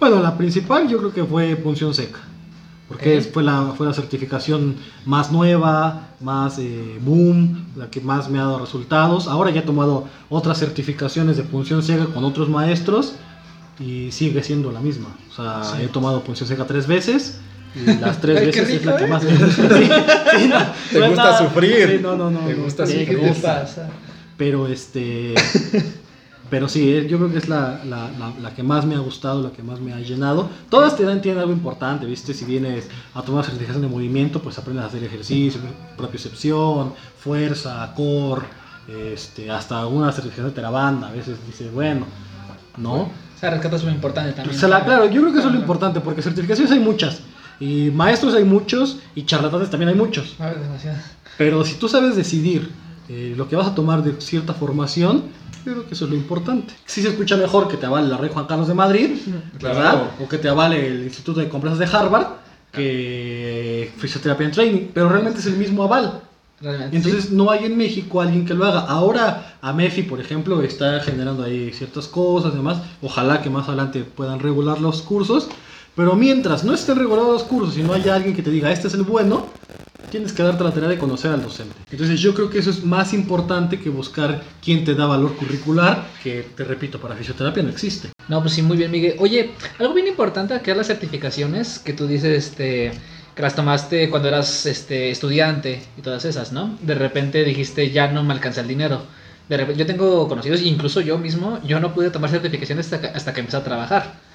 Bueno, 0.00 0.22
la 0.22 0.36
principal 0.38 0.88
yo 0.88 0.98
creo 0.98 1.12
que 1.12 1.24
fue 1.24 1.56
punción 1.56 1.92
seca. 1.94 2.20
Porque 2.88 3.20
fue, 3.20 3.42
la, 3.42 3.72
fue 3.76 3.84
la 3.84 3.92
certificación 3.92 4.76
más 5.04 5.32
nueva, 5.32 6.10
más 6.20 6.56
eh, 6.60 6.98
boom, 7.00 7.66
la 7.74 7.90
que 7.90 8.00
más 8.00 8.28
me 8.30 8.38
ha 8.38 8.42
dado 8.42 8.60
resultados. 8.60 9.26
Ahora 9.26 9.50
ya 9.50 9.60
he 9.60 9.64
tomado 9.64 10.06
otras 10.28 10.58
certificaciones 10.58 11.36
de 11.36 11.42
punción 11.42 11.82
seca 11.82 12.06
con 12.06 12.22
otros 12.24 12.48
maestros 12.48 13.14
y 13.80 14.12
sigue 14.12 14.40
siendo 14.44 14.70
la 14.70 14.78
misma. 14.80 15.08
O 15.30 15.34
sea, 15.34 15.64
Sí. 15.64 15.82
he 15.82 15.88
tomado 15.88 16.22
punción 16.22 16.48
seca 16.48 16.64
tres 16.64 16.86
veces 16.86 17.40
las 18.00 18.20
tres 18.20 18.38
Ay, 18.38 18.46
veces 18.46 18.68
es 18.70 18.84
la 18.84 18.96
que 18.96 19.04
¿eh? 19.04 19.08
más 19.08 19.22
me 19.24 19.32
gusta. 19.32 19.76
Sí, 19.76 19.84
sí, 19.84 20.48
no, 20.48 20.58
Te 20.92 21.00
no 21.00 21.08
gusta 21.08 21.38
sufrir. 21.38 21.88
Sí, 21.88 21.98
no, 22.02 22.16
no, 22.16 22.30
no. 22.30 22.40
Te 22.40 22.54
gusta 22.54 22.86
sufrir. 22.86 23.08
¿Qué 23.08 23.16
me 23.16 23.30
te 23.30 23.40
pasa? 23.40 23.88
Pero 24.36 24.66
este. 24.66 25.34
pero 26.50 26.68
sí, 26.68 26.92
eh, 26.92 27.06
yo 27.08 27.18
creo 27.18 27.32
que 27.32 27.38
es 27.38 27.48
la, 27.48 27.80
la, 27.84 28.10
la, 28.18 28.32
la 28.40 28.54
que 28.54 28.62
más 28.62 28.86
me 28.86 28.94
ha 28.94 28.98
gustado, 28.98 29.42
la 29.42 29.50
que 29.50 29.62
más 29.62 29.80
me 29.80 29.92
ha 29.92 29.98
llenado. 30.00 30.48
Todas 30.70 30.96
te 30.96 31.04
dan, 31.04 31.20
tienen 31.20 31.40
algo 31.40 31.52
importante, 31.52 32.06
¿viste? 32.06 32.34
Si 32.34 32.44
vienes 32.44 32.88
a 33.14 33.22
tomar 33.22 33.44
certificación 33.44 33.82
de 33.82 33.88
movimiento, 33.88 34.40
pues 34.40 34.58
aprendes 34.58 34.84
a 34.84 34.88
hacer 34.88 35.02
ejercicio, 35.04 35.60
propiocepción, 35.96 36.92
fuerza, 37.18 37.92
core, 37.96 38.46
este, 38.88 39.50
hasta 39.50 39.80
alguna 39.80 40.12
certificación 40.12 40.48
de 40.48 40.54
terabanda. 40.54 41.08
A 41.08 41.12
veces 41.12 41.38
dices, 41.46 41.72
bueno, 41.72 42.06
¿no? 42.76 42.94
O 43.36 43.38
sea, 43.38 43.50
rescatas 43.50 43.82
muy 43.84 43.92
importante 43.92 44.32
también. 44.32 44.56
O 44.56 44.58
sea, 44.58 44.84
claro, 44.84 45.06
yo 45.10 45.20
creo 45.20 45.32
que 45.32 45.40
eso 45.40 45.48
es 45.48 45.54
lo 45.54 45.60
importante, 45.60 46.00
porque 46.00 46.22
certificaciones 46.22 46.72
hay 46.72 46.78
muchas, 46.78 47.20
y 47.60 47.90
maestros 47.90 48.34
hay 48.34 48.44
muchos, 48.44 48.98
y 49.14 49.24
charlatanes 49.24 49.70
también 49.70 49.88
hay 49.88 49.94
muchos. 49.94 50.36
A 50.38 50.46
ver, 50.46 50.60
demasiado. 50.60 50.98
Pero 51.38 51.64
si 51.64 51.74
tú 51.74 51.88
sabes 51.88 52.16
decidir 52.16 52.70
eh, 53.08 53.34
lo 53.36 53.48
que 53.48 53.56
vas 53.56 53.66
a 53.66 53.74
tomar 53.74 54.02
de 54.02 54.20
cierta 54.20 54.54
formación, 54.54 55.24
yo 55.64 55.72
creo 55.72 55.86
que 55.86 55.94
eso 55.94 56.04
es 56.04 56.10
lo 56.10 56.16
importante. 56.16 56.74
Sí 56.86 57.02
se 57.02 57.08
escucha 57.08 57.36
mejor 57.36 57.68
que 57.68 57.76
te 57.76 57.86
avale 57.86 58.08
la 58.08 58.16
Rey 58.16 58.30
Juan 58.32 58.46
Carlos 58.46 58.68
de 58.68 58.74
Madrid, 58.74 59.10
¿verdad? 59.60 60.10
O 60.20 60.28
que 60.28 60.38
te 60.38 60.48
avale 60.48 60.86
el 60.86 61.04
Instituto 61.04 61.40
de 61.40 61.48
Compras 61.48 61.78
de 61.78 61.86
Harvard, 61.86 62.26
que 62.72 63.92
Fisioterapia 63.98 64.46
en 64.46 64.52
Training, 64.52 64.88
pero 64.94 65.08
realmente 65.08 65.40
es 65.40 65.46
el 65.46 65.56
mismo 65.56 65.82
aval. 65.82 66.20
Realmente. 66.60 66.96
Entonces 66.96 67.32
no 67.32 67.50
hay 67.50 67.66
en 67.66 67.76
México 67.76 68.20
alguien 68.20 68.46
que 68.46 68.54
lo 68.54 68.64
haga. 68.64 68.80
Ahora 68.80 69.58
AMEFI, 69.60 70.04
por 70.04 70.20
ejemplo, 70.20 70.62
está 70.62 71.00
generando 71.00 71.42
ahí 71.42 71.70
ciertas 71.72 72.06
cosas 72.06 72.54
y 72.54 72.56
demás. 72.56 72.78
Ojalá 73.02 73.42
que 73.42 73.50
más 73.50 73.68
adelante 73.68 74.04
puedan 74.04 74.40
regular 74.40 74.80
los 74.80 75.02
cursos. 75.02 75.48
Pero 75.96 76.14
mientras 76.14 76.62
no 76.62 76.74
estén 76.74 76.98
regulados 76.98 77.32
los 77.32 77.42
cursos 77.44 77.78
y 77.78 77.82
no 77.82 77.94
haya 77.94 78.14
alguien 78.14 78.36
que 78.36 78.42
te 78.42 78.50
diga, 78.50 78.70
este 78.70 78.88
es 78.88 78.94
el 78.94 79.02
bueno, 79.02 79.46
tienes 80.10 80.34
que 80.34 80.42
darte 80.42 80.62
la 80.62 80.70
tarea 80.70 80.90
de 80.90 80.98
conocer 80.98 81.30
al 81.30 81.42
docente. 81.42 81.74
Entonces 81.90 82.20
yo 82.20 82.34
creo 82.34 82.50
que 82.50 82.58
eso 82.58 82.68
es 82.68 82.84
más 82.84 83.14
importante 83.14 83.80
que 83.80 83.88
buscar 83.88 84.42
quién 84.62 84.84
te 84.84 84.94
da 84.94 85.06
valor 85.06 85.34
curricular, 85.36 86.06
que 86.22 86.46
te 86.54 86.64
repito, 86.64 87.00
para 87.00 87.16
fisioterapia 87.16 87.62
no 87.62 87.70
existe. 87.70 88.10
No, 88.28 88.42
pues 88.42 88.52
sí, 88.52 88.60
muy 88.62 88.76
bien, 88.76 88.90
Miguel. 88.90 89.16
Oye, 89.20 89.52
algo 89.78 89.94
bien 89.94 90.06
importante 90.06 90.52
acá 90.52 90.74
las 90.74 90.88
certificaciones 90.88 91.78
que 91.78 91.94
tú 91.94 92.06
dices, 92.06 92.46
este, 92.46 92.92
que 93.34 93.42
las 93.42 93.54
tomaste 93.54 94.10
cuando 94.10 94.28
eras 94.28 94.66
este, 94.66 95.10
estudiante 95.10 95.82
y 95.96 96.02
todas 96.02 96.26
esas, 96.26 96.52
¿no? 96.52 96.76
De 96.82 96.94
repente 96.94 97.42
dijiste, 97.42 97.90
ya 97.90 98.12
no 98.12 98.22
me 98.22 98.34
alcanza 98.34 98.60
el 98.60 98.68
dinero. 98.68 99.02
De 99.48 99.56
repente, 99.56 99.78
yo 99.78 99.86
tengo 99.86 100.28
conocidos, 100.28 100.60
incluso 100.60 101.00
yo 101.00 101.16
mismo, 101.16 101.58
yo 101.64 101.80
no 101.80 101.94
pude 101.94 102.10
tomar 102.10 102.28
certificaciones 102.28 102.92
hasta 102.92 103.00
que, 103.00 103.16
hasta 103.16 103.32
que 103.32 103.40
empecé 103.40 103.56
a 103.56 103.64
trabajar. 103.64 104.25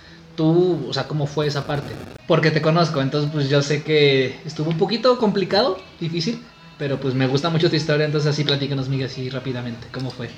Tú, 0.41 0.88
o 0.89 0.91
sea, 0.91 1.08
¿cómo 1.08 1.27
fue 1.27 1.45
esa 1.45 1.67
parte? 1.67 1.93
Porque 2.25 2.49
te 2.49 2.63
conozco, 2.63 2.99
entonces 2.99 3.30
pues 3.32 3.47
yo 3.47 3.62
sé 3.62 3.84
que 3.84 4.39
estuvo 4.43 4.71
un 4.71 4.77
poquito 4.80 5.19
complicado, 5.19 5.77
difícil, 5.99 6.41
pero 6.80 6.99
pues 6.99 7.13
me 7.13 7.27
gusta 7.27 7.51
mucho 7.51 7.69
tu 7.69 7.75
historia, 7.75 8.08
entonces 8.08 8.32
así 8.32 8.43
platícanos, 8.43 8.89
Miguel, 8.89 9.06
así 9.06 9.30
rápidamente, 9.30 9.86
¿cómo 9.93 10.10
fue? 10.10 10.32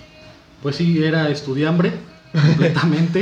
Pues 0.61 0.75
sí, 0.75 1.01
era 1.01 1.29
estudiambre, 1.29 1.93
completamente. 2.33 3.21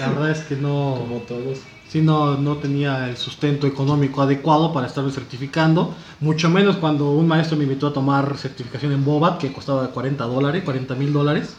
la 0.00 0.08
verdad 0.08 0.32
es 0.32 0.40
que 0.40 0.56
no... 0.56 0.96
Como 0.98 1.18
todos. 1.20 1.60
Sí, 1.88 2.00
no, 2.00 2.36
no 2.36 2.56
tenía 2.56 3.08
el 3.08 3.16
sustento 3.16 3.68
económico 3.68 4.20
adecuado 4.20 4.72
para 4.72 4.88
estarme 4.88 5.12
certificando, 5.12 5.94
mucho 6.18 6.50
menos 6.50 6.78
cuando 6.78 7.12
un 7.12 7.28
maestro 7.28 7.56
me 7.56 7.62
invitó 7.62 7.86
a 7.86 7.92
tomar 7.92 8.36
certificación 8.38 8.90
en 8.90 9.04
Bobat, 9.04 9.38
que 9.38 9.52
costaba 9.52 9.86
40 9.92 10.24
dólares, 10.24 10.64
40 10.64 10.96
mil 10.96 11.12
dólares. 11.12 11.54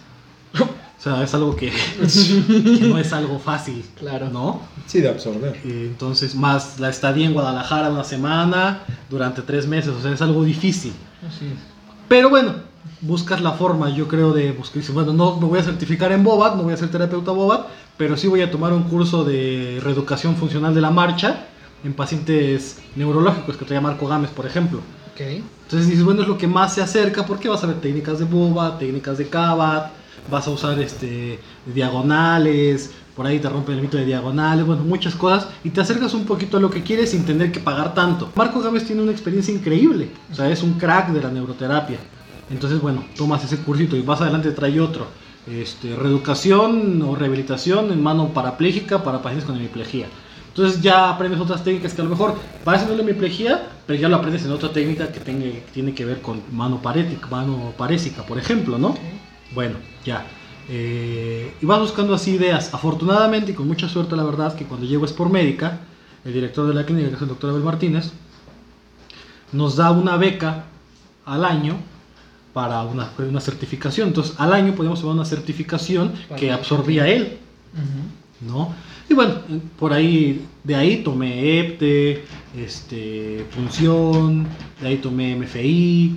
O 1.00 1.02
sea, 1.02 1.24
es 1.24 1.34
algo 1.34 1.56
que, 1.56 1.72
que 2.02 2.88
no 2.88 2.98
es 2.98 3.14
algo 3.14 3.40
fácil, 3.40 3.86
Claro. 3.98 4.30
¿no? 4.30 4.60
Sí, 4.86 5.00
de 5.00 5.08
absorber. 5.10 5.56
Eh, 5.64 5.88
Entonces, 5.90 6.36
más 6.36 6.78
la 6.80 6.90
estadía 6.90 7.26
en 7.26 7.34
Guadalajara 7.34 7.90
una 7.90 8.04
semana, 8.04 8.82
durante 9.10 9.42
tres 9.42 9.66
meses, 9.66 9.92
o 9.98 10.02
sea, 10.02 10.12
es 10.12 10.22
algo 10.22 10.44
difícil. 10.44 10.92
Así 11.26 11.46
es. 11.46 11.54
Pero 12.10 12.30
bueno, 12.30 12.54
buscas 13.02 13.40
la 13.42 13.54
forma, 13.54 13.90
yo 13.92 14.08
creo, 14.10 14.34
de 14.34 14.52
buscar, 14.52 14.80
dices, 14.80 14.94
bueno, 14.94 15.14
no 15.14 15.38
me 15.40 15.46
voy 15.48 15.60
a 15.60 15.64
certificar 15.64 16.12
en 16.12 16.24
Bobat, 16.24 16.56
no 16.56 16.64
voy 16.64 16.74
a 16.74 16.78
ser 16.78 16.90
terapeuta 16.92 17.32
Bobat, 17.32 17.68
pero 17.96 18.18
sí 18.18 18.28
voy 18.28 18.42
a 18.42 18.52
tomar 18.52 18.74
un 18.74 18.84
curso 18.84 19.24
de 19.24 19.80
reeducación 19.82 20.36
funcional 20.36 20.76
de 20.76 20.82
la 20.82 20.92
marcha 20.92 21.46
en 21.86 21.94
pacientes 21.94 22.78
neurológicos, 22.98 23.56
que 23.56 23.64
traía 23.64 23.80
Marco 23.80 24.06
Gámez, 24.08 24.32
por 24.32 24.46
ejemplo. 24.46 24.80
Ok. 25.14 25.22
Entonces 25.22 25.88
dices, 25.88 26.04
bueno, 26.04 26.24
es 26.24 26.28
lo 26.28 26.38
que 26.38 26.48
más 26.48 26.74
se 26.74 26.82
acerca, 26.82 27.26
porque 27.26 27.48
vas 27.48 27.64
a 27.64 27.68
ver 27.68 27.78
técnicas 27.80 28.20
de 28.20 28.26
Bobat, 28.26 28.80
técnicas 28.80 29.18
de 29.18 29.30
Cabat, 29.30 29.92
vas 30.30 30.48
a 30.48 30.52
usar 30.52 30.80
este, 30.80 31.40
diagonales, 31.66 32.92
por 33.16 33.26
ahí 33.26 33.40
te 33.40 33.50
rompen 33.50 33.76
el 33.76 33.82
mito 33.82 33.98
de 33.98 34.06
diagonales, 34.06 34.66
bueno, 34.66 34.84
muchas 34.84 35.16
cosas, 35.16 35.50
y 35.64 35.72
te 35.72 35.82
acercas 35.82 36.14
un 36.14 36.26
poquito 36.26 36.58
a 36.58 36.60
lo 36.60 36.70
que 36.70 36.84
quieres 36.84 37.12
sin 37.12 37.26
tener 37.26 37.52
que 37.52 37.60
pagar 37.60 37.94
tanto. 37.94 38.32
Marco 38.36 38.62
Gámez 38.62 38.86
tiene 38.86 39.02
una 39.02 39.12
experiencia 39.12 39.54
increíble, 39.54 40.12
o 40.32 40.36
sea, 40.36 40.50
es 40.50 40.64
un 40.64 40.74
crack 40.74 41.10
de 41.10 41.22
la 41.22 41.30
neuroterapia. 41.30 41.98
Entonces, 42.50 42.82
bueno, 42.82 43.04
tomas 43.16 43.44
ese 43.44 43.58
cursito 43.58 43.96
y 43.96 44.04
más 44.04 44.22
adelante 44.22 44.52
trae 44.52 44.80
otro. 44.80 45.08
Este, 45.48 45.96
reeducación 45.96 47.02
o 47.02 47.16
rehabilitación 47.16 47.92
en 47.92 48.04
mano 48.04 48.30
parapléjica 48.30 49.04
para 49.04 49.22
pacientes 49.22 49.46
con 49.46 49.58
hemiplegia. 49.58 50.08
Entonces 50.50 50.82
ya 50.82 51.10
aprendes 51.10 51.40
otras 51.40 51.64
técnicas 51.64 51.94
que 51.94 52.02
a 52.02 52.04
lo 52.04 52.10
mejor 52.10 52.36
parece 52.64 52.86
no 52.86 52.96
la 52.96 53.60
pero 53.88 54.00
ya 54.00 54.10
lo 54.10 54.18
aprendes 54.18 54.44
en 54.46 54.52
otra 54.52 54.72
técnica 54.72 55.12
que, 55.12 55.20
tiene 55.74 55.94
que 55.94 56.06
ver 56.06 56.22
con 56.22 56.42
mano 56.52 56.82
parética, 56.82 57.28
mano 57.28 57.74
parésica, 57.78 58.24
por 58.24 58.38
ejemplo, 58.38 58.78
¿no? 58.78 58.96
Bueno, 59.60 59.76
ya. 60.06 60.26
Eh, 60.70 61.54
y 61.62 61.66
vas 61.66 61.82
buscando 61.82 62.14
así 62.14 62.32
ideas. 62.32 62.74
Afortunadamente 62.74 63.52
y 63.52 63.56
con 63.56 63.68
mucha 63.68 63.90
suerte, 63.90 64.16
la 64.16 64.24
verdad, 64.24 64.56
que 64.56 64.64
cuando 64.64 64.86
llego 64.86 65.04
es 65.04 65.12
por 65.12 65.30
médica, 65.30 65.82
el 66.24 66.32
director 66.32 66.66
de 66.66 66.74
la 66.74 66.86
clínica, 66.86 67.10
que 67.10 67.16
es 67.16 67.22
el 67.22 67.28
doctor 67.28 67.50
Abel 67.50 67.64
Martínez, 67.64 68.14
nos 69.52 69.76
da 69.76 69.92
una 69.92 70.16
beca 70.16 70.64
al 71.26 71.44
año 71.44 71.76
para 72.54 72.84
una, 72.84 73.12
una 73.18 73.42
certificación. 73.42 74.08
Entonces, 74.08 74.34
al 74.38 74.54
año 74.54 74.76
podíamos 74.76 75.02
tomar 75.02 75.16
una 75.16 75.26
certificación 75.26 76.14
que 76.38 76.54
absorbía 76.54 77.06
él. 77.10 77.38
¿no? 78.40 78.74
Y 79.10 79.14
bueno, 79.14 79.42
por 79.78 79.92
ahí, 79.92 80.46
de 80.64 80.74
ahí 80.74 81.04
tomé 81.04 81.60
EPTE, 81.60 82.24
este, 82.56 83.46
punción, 83.54 84.48
de 84.80 84.88
ahí 84.88 84.98
tomé 85.00 85.36
MFI, 85.36 86.16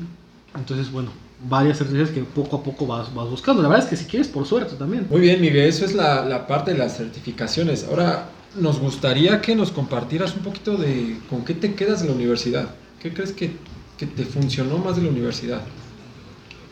entonces 0.55 0.93
bueno, 0.93 1.11
varias 1.49 1.79
certificaciones 1.79 2.15
que 2.15 2.31
poco 2.31 2.57
a 2.57 2.63
poco 2.63 2.87
vas, 2.87 3.13
vas 3.15 3.29
buscando. 3.29 3.63
La 3.63 3.69
verdad 3.69 3.85
es 3.85 3.91
que 3.91 3.97
si 3.97 4.05
quieres, 4.05 4.29
por 4.29 4.47
suerte 4.47 4.77
también. 4.77 5.07
Muy 5.11 5.21
bien, 5.21 5.41
Miguel, 5.41 5.69
eso 5.69 5.85
es 5.85 5.95
la, 5.95 6.25
la 6.25 6.47
parte 6.47 6.73
de 6.73 6.79
las 6.79 6.97
certificaciones. 6.97 7.87
Ahora, 7.89 8.29
nos 8.57 8.79
gustaría 8.79 9.41
que 9.41 9.57
nos 9.57 9.71
compartieras 9.71 10.35
un 10.37 10.43
poquito 10.43 10.77
de 10.77 11.19
con 11.29 11.45
qué 11.45 11.55
te 11.55 11.75
quedas 11.75 12.03
de 12.03 12.09
la 12.09 12.15
universidad. 12.15 12.75
¿Qué 13.01 13.13
crees 13.13 13.33
que, 13.33 13.57
que 13.97 14.07
te 14.07 14.25
funcionó 14.25 14.79
más 14.79 14.97
de 14.97 15.03
la 15.03 15.11
universidad? 15.11 15.63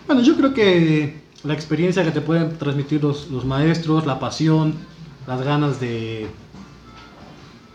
Bueno, 0.06 0.22
yo 0.22 0.36
creo 0.36 0.54
que 0.54 1.20
la 1.44 1.54
experiencia 1.54 2.04
que 2.04 2.10
te 2.10 2.20
pueden 2.20 2.56
transmitir 2.58 3.02
los, 3.02 3.30
los 3.30 3.44
maestros, 3.44 4.06
la 4.06 4.18
pasión, 4.18 4.74
las 5.26 5.42
ganas 5.42 5.80
de 5.80 6.26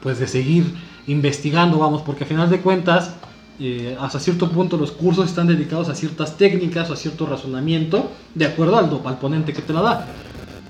pues 0.02 0.20
de 0.20 0.28
seguir 0.28 0.66
investigando, 1.08 1.80
vamos, 1.80 2.04
porque 2.04 2.26
a 2.26 2.28
final 2.28 2.50
de 2.50 2.60
cuentas, 2.60 3.16
eh, 3.60 3.96
hasta 4.00 4.20
cierto 4.20 4.50
punto 4.50 4.78
los 4.78 4.92
cursos 4.92 5.26
están 5.26 5.48
dedicados 5.48 5.90
a 5.90 5.96
ciertas 5.96 6.38
técnicas 6.38 6.90
o 6.90 6.94
a 6.94 6.96
cierto 6.96 7.26
razonamiento, 7.26 8.12
de 8.34 8.46
acuerdo 8.46 8.78
al, 8.78 8.90
al 9.06 9.18
ponente 9.20 9.54
que 9.54 9.62
te 9.62 9.74
la 9.74 9.82
da. 9.82 10.08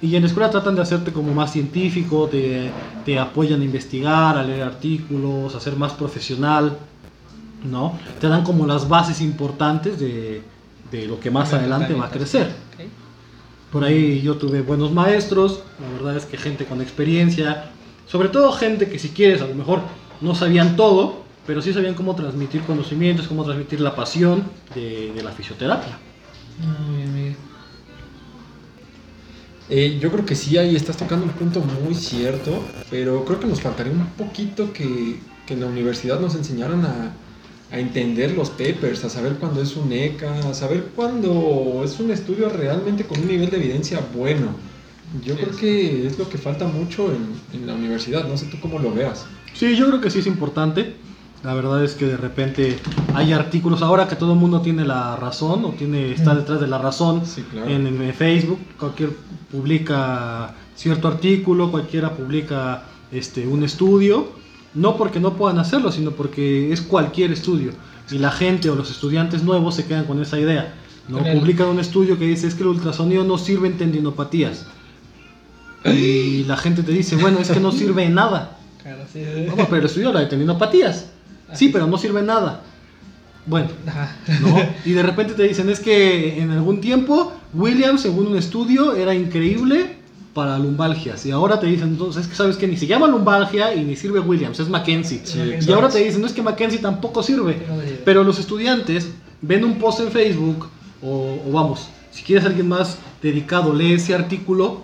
Y 0.02 0.16
en 0.16 0.22
la 0.22 0.28
escuela 0.28 0.50
tratan 0.50 0.76
de 0.76 0.82
hacerte 0.82 1.12
como 1.12 1.34
más 1.34 1.52
científico, 1.54 2.28
te, 2.30 2.70
te 3.06 3.18
apoyan 3.18 3.62
a 3.62 3.64
investigar, 3.64 4.38
a 4.38 4.44
leer 4.44 4.64
artículos, 4.64 5.56
a 5.56 5.60
ser 5.60 5.76
más 5.76 5.94
profesional, 5.94 6.78
¿no? 7.64 7.98
Te 8.20 8.28
dan 8.28 8.44
como 8.44 8.68
las 8.68 8.88
bases 8.88 9.22
importantes 9.22 10.00
de, 10.00 10.44
de 10.92 11.08
lo 11.08 11.20
que 11.20 11.32
más 11.32 11.54
adelante 11.54 11.94
va 11.94 12.06
a 12.06 12.12
crecer. 12.12 12.52
Por 13.72 13.84
ahí 13.84 14.22
yo 14.22 14.36
tuve 14.36 14.62
buenos 14.62 14.92
maestros, 14.92 15.62
la 15.80 15.90
verdad 15.90 16.16
es 16.16 16.26
que 16.26 16.38
gente 16.38 16.66
con 16.66 16.82
experiencia, 16.82 17.72
sobre 18.06 18.30
todo 18.30 18.52
gente 18.54 18.88
que 18.90 19.00
si 19.00 19.10
quieres 19.10 19.42
a 19.42 19.48
lo 19.48 19.56
mejor 19.56 19.82
no 20.22 20.36
sabían 20.36 20.76
todo, 20.76 21.25
pero 21.46 21.62
sí 21.62 21.74
sabían 21.74 21.94
cómo 21.96 22.16
transmitir 22.16 22.62
conocimientos, 22.64 23.28
cómo 23.28 23.44
transmitir 23.44 23.82
la 23.82 23.96
pasión 23.96 24.44
de, 24.74 25.12
de 25.14 25.24
la 25.24 25.32
fisioterapia. 25.32 25.98
Muy 26.58 26.98
bien, 26.98 27.14
Miguel. 27.16 27.36
Eh, 29.68 29.98
yo 30.00 30.12
creo 30.12 30.26
que 30.26 30.36
sí, 30.36 30.58
ahí 30.58 30.76
estás 30.76 30.98
tocando 30.98 31.26
un 31.26 31.32
punto 31.32 31.60
muy 31.60 31.96
cierto, 31.96 32.64
pero 32.90 33.26
creo 33.26 33.40
que 33.40 33.48
nos 33.48 33.62
faltaría 33.62 33.92
un 33.94 34.06
poquito 34.10 34.72
que, 34.72 35.20
que 35.48 35.54
en 35.56 35.62
la 35.62 35.68
universidad 35.68 36.20
nos 36.20 36.36
enseñaran 36.36 36.86
a, 36.86 37.14
a 37.72 37.80
entender 37.80 38.32
los 38.36 38.52
papers, 38.52 39.04
a 39.04 39.10
saber 39.10 39.34
cuándo 39.38 39.62
es 39.64 39.76
un 39.76 39.92
ECA, 39.92 40.50
a 40.50 40.54
saber 40.54 40.90
cuándo 40.96 41.82
es 41.84 42.00
un 42.00 42.12
estudio 42.12 42.50
realmente 42.50 43.06
con 43.06 43.20
un 43.20 43.28
nivel 43.28 43.50
de 43.50 43.58
evidencia 43.58 44.02
bueno. 44.16 44.56
Yo 45.24 45.36
Sí, 45.36 45.42
creo 45.42 45.56
que 45.58 46.08
es 46.08 46.20
lo 46.20 46.30
que 46.30 46.38
falta 46.38 46.68
mucho 46.68 47.12
en, 47.12 47.60
en 47.60 47.66
la 47.68 47.74
universidad, 47.74 48.28
no 48.28 48.38
sé 48.38 48.46
tú 48.46 48.60
cómo 48.60 48.78
lo 48.78 48.94
veas. 48.94 49.26
Sí, 49.54 49.76
yo 49.76 49.88
creo 49.88 50.02
que 50.02 50.12
sí 50.12 50.20
es 50.20 50.28
importante. 50.28 50.96
La 51.46 51.54
verdad 51.54 51.84
es 51.84 51.94
que 51.94 52.06
de 52.08 52.18
repente 52.18 52.80
hay 53.14 53.32
artículos 53.32 53.82
ahora 53.84 54.08
que 54.08 54.16
todo 54.16 54.34
el 54.34 54.40
mundo 54.40 54.62
tiene 54.62 54.84
la 54.84 55.16
razón 55.16 55.64
o 55.66 55.70
tiene 55.70 56.12
está 56.12 56.34
detrás 56.34 56.60
de 56.60 56.68
la 56.68 56.80
razón 56.80 57.24
Sí, 57.26 57.44
claro. 57.44 57.70
en, 57.70 57.86
en 57.86 58.14
Facebook. 58.14 58.60
Cualquier 58.80 59.12
publica 59.52 60.56
cierto 60.76 61.08
artículo, 61.08 61.70
cualquiera 61.72 62.12
publica 62.14 62.84
este 63.12 63.46
un 63.48 63.64
estudio, 63.64 64.28
no 64.74 64.98
porque 64.98 65.20
no 65.20 65.34
puedan 65.34 65.60
hacerlo, 65.60 65.92
sino 65.92 66.12
porque 66.12 66.74
es 66.74 66.82
cualquier 66.82 67.32
estudio 67.32 67.72
y 68.12 68.18
la 68.18 68.32
gente 68.32 68.70
o 68.70 68.76
los 68.76 68.90
estudiantes 68.92 69.44
nuevos 69.44 69.76
se 69.76 69.86
quedan 69.86 70.06
con 70.06 70.22
esa 70.22 70.40
idea. 70.40 70.74
No 71.08 71.20
el- 71.20 71.38
publican 71.40 71.68
un 71.68 71.80
estudio 71.80 72.18
que 72.18 72.26
dice 72.26 72.48
es 72.48 72.56
que 72.56 72.64
el 72.64 72.70
ultrasonido 72.70 73.24
no 73.24 73.38
sirve 73.38 73.68
en 73.68 73.78
tendinopatías. 73.78 74.66
Y 75.86 76.44
la 76.46 76.58
gente 76.58 76.82
te 76.82 76.92
dice, 76.92 77.16
bueno, 77.16 77.38
es 77.40 77.52
que 77.52 77.60
no 77.60 77.72
sirve 77.72 78.04
en 78.06 78.16
nada. 78.16 78.58
Claro, 78.86 79.02
sí. 79.12 79.20
Vamos, 79.50 79.66
pero 79.68 79.78
el 79.80 79.86
estudio 79.88 80.10
habla 80.10 80.20
de 80.20 80.28
tendinopatías. 80.28 81.10
Sí, 81.54 81.70
pero 81.70 81.88
no 81.88 81.98
sirve 81.98 82.22
nada. 82.22 82.62
Bueno. 83.46 83.70
Y 84.84 84.92
de 84.92 85.04
repente 85.04 85.34
te 85.34 85.44
dicen, 85.44 85.70
es 85.70 85.80
que 85.80 86.42
en 86.42 86.52
algún 86.52 86.82
tiempo 86.82 87.34
Williams, 87.54 88.02
según 88.02 88.28
un 88.28 88.38
estudio, 88.38 88.96
era 88.96 89.14
increíble 89.14 89.98
para 90.34 90.58
lumbalgias. 90.60 91.26
Y 91.26 91.32
ahora 91.32 91.60
te 91.60 91.68
dicen, 91.68 91.90
entonces, 91.90 92.24
es 92.24 92.28
que 92.28 92.36
sabes 92.36 92.58
que 92.58 92.68
ni 92.68 92.76
se 92.76 92.88
llama 92.88 93.08
lumbalgia 93.08 93.74
y 93.74 93.86
ni 93.86 93.96
sirve 93.96 94.20
Williams, 94.20 94.60
es 94.60 94.68
Mackenzie. 94.68 95.22
Sí, 95.24 95.40
y 95.66 95.72
ahora 95.72 95.90
te 95.90 96.00
dicen, 96.04 96.22
no 96.22 96.28
es 96.28 96.34
que 96.34 96.42
Mackenzie 96.42 96.80
tampoco 96.80 97.24
sirve. 97.24 97.58
Pero 98.04 98.24
los 98.24 98.40
estudiantes 98.40 99.12
ven 99.42 99.64
un 99.64 99.76
post 99.76 100.02
en 100.02 100.12
Facebook, 100.12 100.68
o, 101.02 101.38
o 101.48 101.52
vamos, 101.52 101.88
si 102.12 102.24
quieres 102.24 102.46
alguien 102.46 102.68
más 102.68 102.98
dedicado, 103.22 103.74
lee 103.74 103.94
ese 103.94 104.14
artículo, 104.14 104.82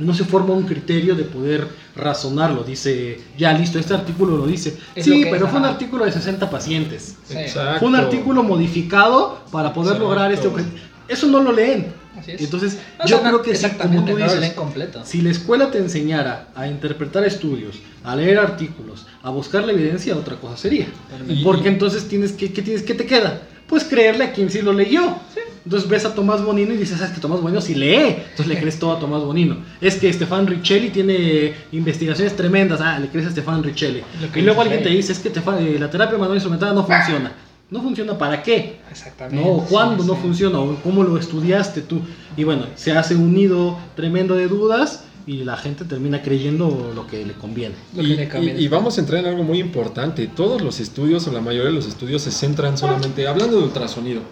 no 0.00 0.14
se 0.14 0.24
forma 0.24 0.54
un 0.54 0.64
criterio 0.64 1.14
de 1.14 1.24
poder 1.24 1.68
razonarlo. 1.94 2.62
Dice, 2.64 3.20
ya 3.38 3.52
listo, 3.52 3.78
este 3.78 3.94
artículo 3.94 4.36
lo 4.36 4.46
dice. 4.46 4.76
Es 4.94 5.04
sí, 5.04 5.24
lo 5.24 5.30
pero 5.30 5.44
es, 5.46 5.50
fue 5.50 5.60
un 5.60 5.66
artículo 5.66 6.04
de 6.04 6.12
60 6.12 6.50
pacientes. 6.50 7.16
Sí. 7.26 7.36
Exacto. 7.36 7.80
Fue 7.80 7.88
un 7.88 7.96
artículo 7.96 8.42
modificado 8.42 9.40
para 9.52 9.72
poder 9.72 9.92
Exacto. 9.92 10.04
lograr 10.08 10.32
este 10.32 10.48
objetivo. 10.48 10.76
Eso 11.08 11.26
no 11.26 11.40
lo 11.42 11.52
leen. 11.52 11.92
Así 12.18 12.32
es. 12.32 12.40
Entonces, 12.40 12.78
No, 12.98 13.06
yo 13.06 13.16
o 13.16 13.20
sea, 13.20 13.28
creo 13.28 13.42
que 13.42 13.54
sí, 13.54 13.62
como 13.62 13.72
exactamente, 13.72 14.12
tú 14.12 14.16
dices, 14.18 14.52
completo. 14.54 15.00
si 15.04 15.22
la 15.22 15.30
escuela 15.30 15.70
te 15.70 15.78
enseñara 15.78 16.48
a 16.54 16.66
interpretar 16.66 17.24
estudios, 17.24 17.76
a 18.04 18.16
leer 18.16 18.38
artículos, 18.38 19.06
a 19.22 19.30
buscar 19.30 19.64
la 19.64 19.72
evidencia, 19.72 20.16
otra 20.16 20.36
cosa 20.36 20.56
sería. 20.56 20.86
Y- 21.28 21.42
Porque 21.44 21.68
entonces 21.68 22.08
tienes 22.08 22.32
que, 22.32 22.52
¿qué, 22.52 22.62
tienes, 22.62 22.82
¿qué 22.82 22.94
te 22.94 23.06
queda? 23.06 23.42
Pues 23.70 23.84
creerle 23.84 24.24
a 24.24 24.32
quien 24.32 24.50
sí 24.50 24.60
lo 24.60 24.72
leyó. 24.74 25.16
Entonces 25.64 25.88
ves 25.88 26.04
a 26.04 26.14
Tomás 26.14 26.42
Bonino 26.42 26.74
y 26.74 26.76
dices, 26.76 26.98
¿sabes 26.98 27.14
que 27.14 27.20
Tomás 27.20 27.40
Bonino 27.40 27.60
sí 27.60 27.74
lee? 27.74 28.16
Entonces 28.30 28.46
le 28.48 28.58
crees 28.60 28.78
todo 28.78 28.96
a 28.96 28.98
Tomás 28.98 29.22
Bonino. 29.22 29.58
Es 29.80 29.96
que 29.96 30.12
Stefan 30.12 30.46
Richelli 30.46 30.90
tiene 30.90 31.54
investigaciones 31.72 32.34
tremendas. 32.34 32.80
Ah, 32.82 32.98
le 32.98 33.08
crees 33.08 33.28
a 33.28 33.30
Stefan 33.30 33.62
Richelli. 33.62 34.02
Y 34.34 34.40
luego 34.40 34.60
alguien 34.60 34.82
te 34.82 34.88
Rey. 34.88 34.96
dice, 34.96 35.12
es 35.12 35.20
que 35.20 35.28
eh, 35.28 35.76
la 35.78 35.88
terapia 35.88 36.18
manual 36.18 36.36
instrumental 36.36 36.74
no 36.74 36.84
funciona. 36.84 37.32
¿No 37.70 37.80
funciona 37.82 38.18
para 38.18 38.42
qué? 38.42 38.80
Exactamente. 38.90 39.48
No, 39.48 39.64
¿cuándo 39.68 40.02
sí, 40.02 40.08
no 40.08 40.16
sí. 40.16 40.20
funciona? 40.22 40.58
¿O 40.58 40.74
cómo 40.82 41.04
lo 41.04 41.16
estudiaste 41.16 41.82
tú? 41.82 42.00
Y 42.36 42.42
bueno, 42.42 42.66
se 42.74 42.90
hace 42.92 43.14
un 43.14 43.32
nido 43.32 43.78
tremendo 43.94 44.34
de 44.34 44.48
dudas 44.48 45.04
y 45.30 45.44
la 45.44 45.56
gente 45.56 45.84
termina 45.84 46.22
creyendo 46.22 46.92
lo 46.92 47.06
que 47.06 47.24
le 47.24 47.34
conviene. 47.34 47.76
Lo 47.94 48.02
que 48.02 48.08
Y, 48.08 48.16
le 48.16 48.28
conviene. 48.28 48.60
y- 48.60 48.64
y 48.64 48.68
vamos 48.68 48.98
a 48.98 49.00
entrar 49.02 49.20
en 49.20 49.26
algo 49.26 49.44
muy 49.44 49.60
importante. 49.60 50.26
Todos 50.26 50.60
los 50.60 50.80
estudios, 50.80 51.26
o 51.28 51.32
la 51.32 51.40
mayoría 51.40 51.68
de 51.70 51.74
los 51.76 51.86
estudios, 51.86 52.22
se 52.22 52.32
centran 52.32 52.76
solamente, 52.76 53.28
hablando 53.28 53.58
de 53.58 53.62
ultrasonido, 53.64 54.22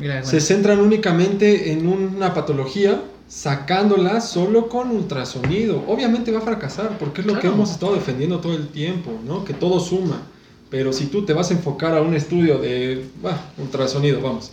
Mira, 0.00 0.14
bueno, 0.14 0.28
se 0.28 0.40
centran 0.40 0.80
únicamente 0.80 1.70
en 1.70 1.86
una 1.86 2.34
patología, 2.34 3.00
sacándola 3.28 4.20
solo 4.20 4.68
con 4.68 4.90
ultrasonido. 4.90 5.84
Obviamente 5.86 6.32
va 6.32 6.38
a 6.38 6.42
fracasar, 6.42 6.98
porque 6.98 7.20
es 7.20 7.26
lo 7.28 7.34
que 7.34 7.40
Claro. 7.42 7.54
hemos 7.54 7.70
estado 7.70 7.94
defendiendo 7.94 8.40
todo 8.40 8.54
el 8.54 8.66
tiempo, 8.68 9.20
¿no? 9.24 9.44
Que 9.44 9.54
todo 9.54 9.78
suma. 9.78 10.20
Pero 10.68 10.92
si 10.92 11.06
tú 11.06 11.24
te 11.24 11.32
vas 11.32 11.50
a 11.50 11.54
enfocar 11.54 11.94
a 11.96 12.02
un 12.02 12.14
estudio 12.14 12.58
de 12.58 13.04
bah, 13.22 13.52
ultrasonido, 13.56 14.20
vamos, 14.20 14.50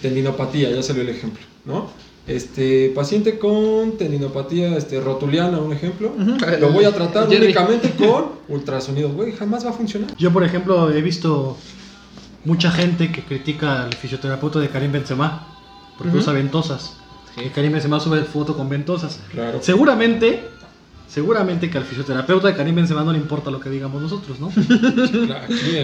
tendinopatía, 0.00 0.70
ya 0.70 0.82
salió 0.82 1.02
el 1.02 1.08
ejemplo, 1.08 1.42
¿no? 1.64 1.88
Este 2.30 2.92
paciente 2.94 3.38
con 3.40 3.98
tendinopatía 3.98 4.76
este, 4.76 5.00
rotuliana, 5.00 5.58
un 5.58 5.72
ejemplo, 5.72 6.12
lo 6.60 6.70
voy 6.70 6.84
a 6.84 6.92
tratar 6.92 7.28
Jerry. 7.28 7.46
únicamente 7.46 7.90
con 7.98 8.26
ultrasonido, 8.48 9.10
güey, 9.10 9.32
jamás 9.32 9.66
va 9.66 9.70
a 9.70 9.72
funcionar. 9.72 10.16
Yo, 10.16 10.32
por 10.32 10.44
ejemplo, 10.44 10.92
he 10.92 11.02
visto 11.02 11.56
mucha 12.44 12.70
gente 12.70 13.10
que 13.10 13.22
critica 13.22 13.84
al 13.84 13.94
fisioterapeuta 13.94 14.60
de 14.60 14.68
Karim 14.68 14.92
Benzema 14.92 15.48
porque 15.98 16.10
Ujú. 16.12 16.20
usa 16.20 16.32
ventosas. 16.32 16.96
Sí. 17.34 17.50
Karim 17.54 17.72
Benzema 17.72 17.98
sube 17.98 18.22
foto 18.22 18.56
con 18.56 18.68
ventosas. 18.68 19.20
Claro. 19.32 19.58
Seguramente, 19.60 20.48
seguramente 21.10 21.68
que 21.68 21.76
al 21.76 21.84
fisioterapeuta 21.84 22.48
de 22.48 22.54
Karim 22.54 22.76
Benzema 22.76 23.02
no 23.02 23.12
le 23.12 23.18
importa 23.18 23.50
lo 23.50 23.58
que 23.60 23.68
digamos 23.68 24.00
nosotros, 24.00 24.38
¿no? 24.38 24.50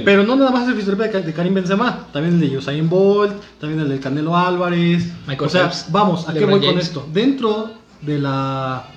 Pero 0.04 0.24
no 0.24 0.36
nada 0.36 0.50
más 0.50 0.68
el 0.68 0.74
fisioterapeuta 0.74 1.20
de 1.26 1.32
Karim 1.32 1.54
Benzema, 1.54 2.06
también 2.12 2.34
el 2.40 2.48
de 2.50 2.56
Usain 2.56 2.88
Bolt, 2.88 3.34
también 3.60 3.80
el 3.80 3.88
del 3.88 4.00
Canelo 4.00 4.36
Álvarez. 4.36 5.06
Michael 5.26 5.46
o 5.46 5.50
sea, 5.50 5.62
Phelps, 5.62 5.86
vamos, 5.90 6.28
¿a 6.28 6.32
qué 6.34 6.44
voy 6.44 6.60
con 6.60 6.78
esto? 6.78 7.06
Dentro 7.12 7.72
de 8.02 8.18
la 8.18 8.88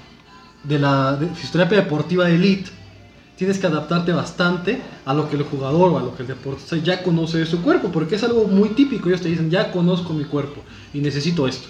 de 0.63 0.77
la 0.77 1.15
de- 1.15 1.27
fisioterapia 1.27 1.79
deportiva 1.79 2.25
de 2.25 2.35
elite, 2.35 2.69
tienes 3.37 3.57
que 3.57 3.67
adaptarte 3.67 4.11
bastante 4.11 4.81
a 5.05 5.13
lo 5.13 5.29
que 5.29 5.37
el 5.37 5.43
jugador 5.43 5.93
o 5.93 5.97
a 5.97 6.01
lo 6.01 6.15
que 6.15 6.23
el 6.23 6.27
deportista 6.27 6.75
ya 6.77 7.01
conoce 7.01 7.37
de 7.39 7.45
su 7.45 7.61
cuerpo, 7.61 7.89
porque 7.91 8.15
es 8.15 8.23
algo 8.23 8.45
muy 8.45 8.69
típico. 8.69 9.07
Ellos 9.09 9.21
te 9.21 9.29
dicen, 9.29 9.49
ya 9.49 9.71
conozco 9.71 10.13
mi 10.13 10.25
cuerpo 10.25 10.61
y 10.93 10.99
necesito 10.99 11.47
esto. 11.47 11.69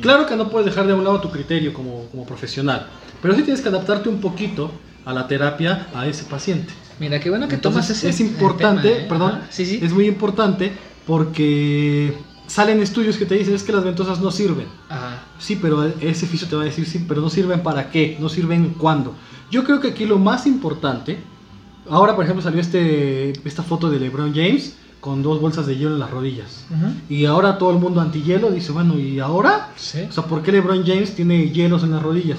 Claro 0.00 0.26
que 0.26 0.36
no 0.36 0.48
puedes 0.50 0.66
dejar 0.66 0.86
de 0.86 0.94
un 0.94 1.04
lado 1.04 1.20
tu 1.20 1.30
criterio 1.30 1.72
como, 1.72 2.06
como 2.10 2.26
profesional, 2.26 2.86
pero 3.22 3.34
sí 3.34 3.42
tienes 3.42 3.60
que 3.62 3.68
adaptarte 3.68 4.08
un 4.08 4.20
poquito 4.20 4.70
a 5.04 5.12
la 5.12 5.26
terapia 5.28 5.86
a 5.94 6.06
ese 6.06 6.24
paciente. 6.24 6.72
Mira, 7.00 7.18
qué 7.20 7.28
bueno 7.30 7.48
que 7.48 7.56
Entonces, 7.56 7.86
tomas 7.88 7.90
ese 7.98 8.08
es 8.10 8.20
importante, 8.20 8.88
tema, 8.88 9.04
¿eh? 9.04 9.06
perdón, 9.08 9.32
Ajá, 9.32 9.46
Sí, 9.50 9.66
sí. 9.66 9.80
es 9.82 9.92
muy 9.92 10.06
importante 10.06 10.72
porque 11.06 12.14
salen 12.46 12.80
estudios 12.82 13.16
que 13.16 13.26
te 13.26 13.34
dicen 13.34 13.54
es 13.54 13.62
que 13.62 13.72
las 13.72 13.84
ventosas 13.84 14.20
no 14.20 14.30
sirven. 14.30 14.66
Ajá. 14.88 15.22
Sí, 15.38 15.58
pero 15.60 15.84
ese 16.00 16.26
fisio 16.26 16.46
te 16.48 16.56
va 16.56 16.62
a 16.62 16.66
decir 16.66 16.86
sí, 16.86 17.04
pero 17.08 17.20
no 17.20 17.30
sirven 17.30 17.62
para 17.62 17.90
qué, 17.90 18.16
no 18.20 18.28
sirven 18.28 18.74
cuándo. 18.78 19.14
Yo 19.50 19.64
creo 19.64 19.80
que 19.80 19.88
aquí 19.88 20.04
lo 20.06 20.18
más 20.18 20.46
importante, 20.46 21.18
ahora 21.88 22.14
por 22.14 22.24
ejemplo 22.24 22.42
salió 22.42 22.60
este, 22.60 23.32
esta 23.46 23.62
foto 23.62 23.90
de 23.90 23.98
LeBron 24.00 24.32
James 24.34 24.76
con 25.04 25.22
dos 25.22 25.38
bolsas 25.38 25.66
de 25.66 25.76
hielo 25.76 25.92
en 25.92 25.98
las 25.98 26.10
rodillas. 26.10 26.64
Y 27.10 27.26
ahora 27.26 27.58
todo 27.58 27.72
el 27.72 27.76
mundo 27.76 28.00
anti-hielo 28.00 28.50
dice, 28.50 28.72
bueno, 28.72 28.98
¿y 28.98 29.20
ahora? 29.20 29.68
Sí. 29.76 30.00
O 30.08 30.10
sea, 30.10 30.24
¿por 30.24 30.42
qué 30.42 30.50
LeBron 30.50 30.82
James 30.82 31.14
tiene 31.14 31.50
hielos 31.50 31.82
en 31.82 31.90
las 31.90 32.02
rodillas? 32.02 32.38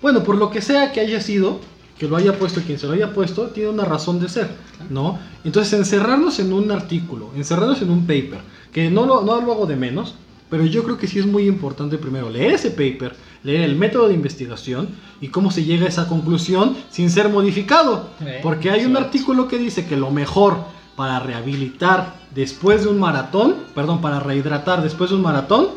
Bueno, 0.00 0.24
por 0.24 0.38
lo 0.38 0.48
que 0.48 0.62
sea 0.62 0.92
que 0.92 1.00
haya 1.00 1.20
sido, 1.20 1.60
que 1.98 2.08
lo 2.08 2.16
haya 2.16 2.38
puesto 2.38 2.62
quien 2.62 2.78
se 2.78 2.86
lo 2.86 2.94
haya 2.94 3.12
puesto, 3.12 3.48
tiene 3.48 3.68
una 3.68 3.84
razón 3.84 4.18
de 4.18 4.30
ser, 4.30 4.48
¿no? 4.88 5.18
Entonces, 5.44 5.74
encerrarnos 5.74 6.38
en 6.38 6.54
un 6.54 6.70
artículo, 6.70 7.32
encerrarnos 7.36 7.82
en 7.82 7.90
un 7.90 8.06
paper, 8.06 8.40
que 8.72 8.90
no 8.90 9.04
lo, 9.04 9.20
no 9.20 9.38
lo 9.42 9.52
hago 9.52 9.66
de 9.66 9.76
menos, 9.76 10.14
pero 10.48 10.64
yo 10.64 10.84
creo 10.84 10.96
que 10.96 11.08
sí 11.08 11.18
es 11.18 11.26
muy 11.26 11.46
importante 11.46 11.98
primero 11.98 12.30
leer 12.30 12.52
ese 12.52 12.70
paper, 12.70 13.14
leer 13.42 13.60
el 13.60 13.76
método 13.76 14.08
de 14.08 14.14
investigación 14.14 14.88
y 15.20 15.28
cómo 15.28 15.50
se 15.50 15.64
llega 15.64 15.84
a 15.84 15.90
esa 15.90 16.08
conclusión 16.08 16.78
sin 16.90 17.10
ser 17.10 17.28
modificado. 17.28 18.08
Porque 18.42 18.70
hay 18.70 18.86
un 18.86 18.96
artículo 18.96 19.48
que 19.48 19.58
dice 19.58 19.84
que 19.84 19.98
lo 19.98 20.10
mejor 20.10 20.75
para 20.96 21.20
rehabilitar 21.20 22.14
después 22.34 22.82
de 22.82 22.88
un 22.88 22.98
maratón, 22.98 23.54
perdón, 23.74 24.00
para 24.00 24.20
rehidratar 24.20 24.82
después 24.82 25.10
de 25.10 25.16
un 25.16 25.22
maratón, 25.22 25.68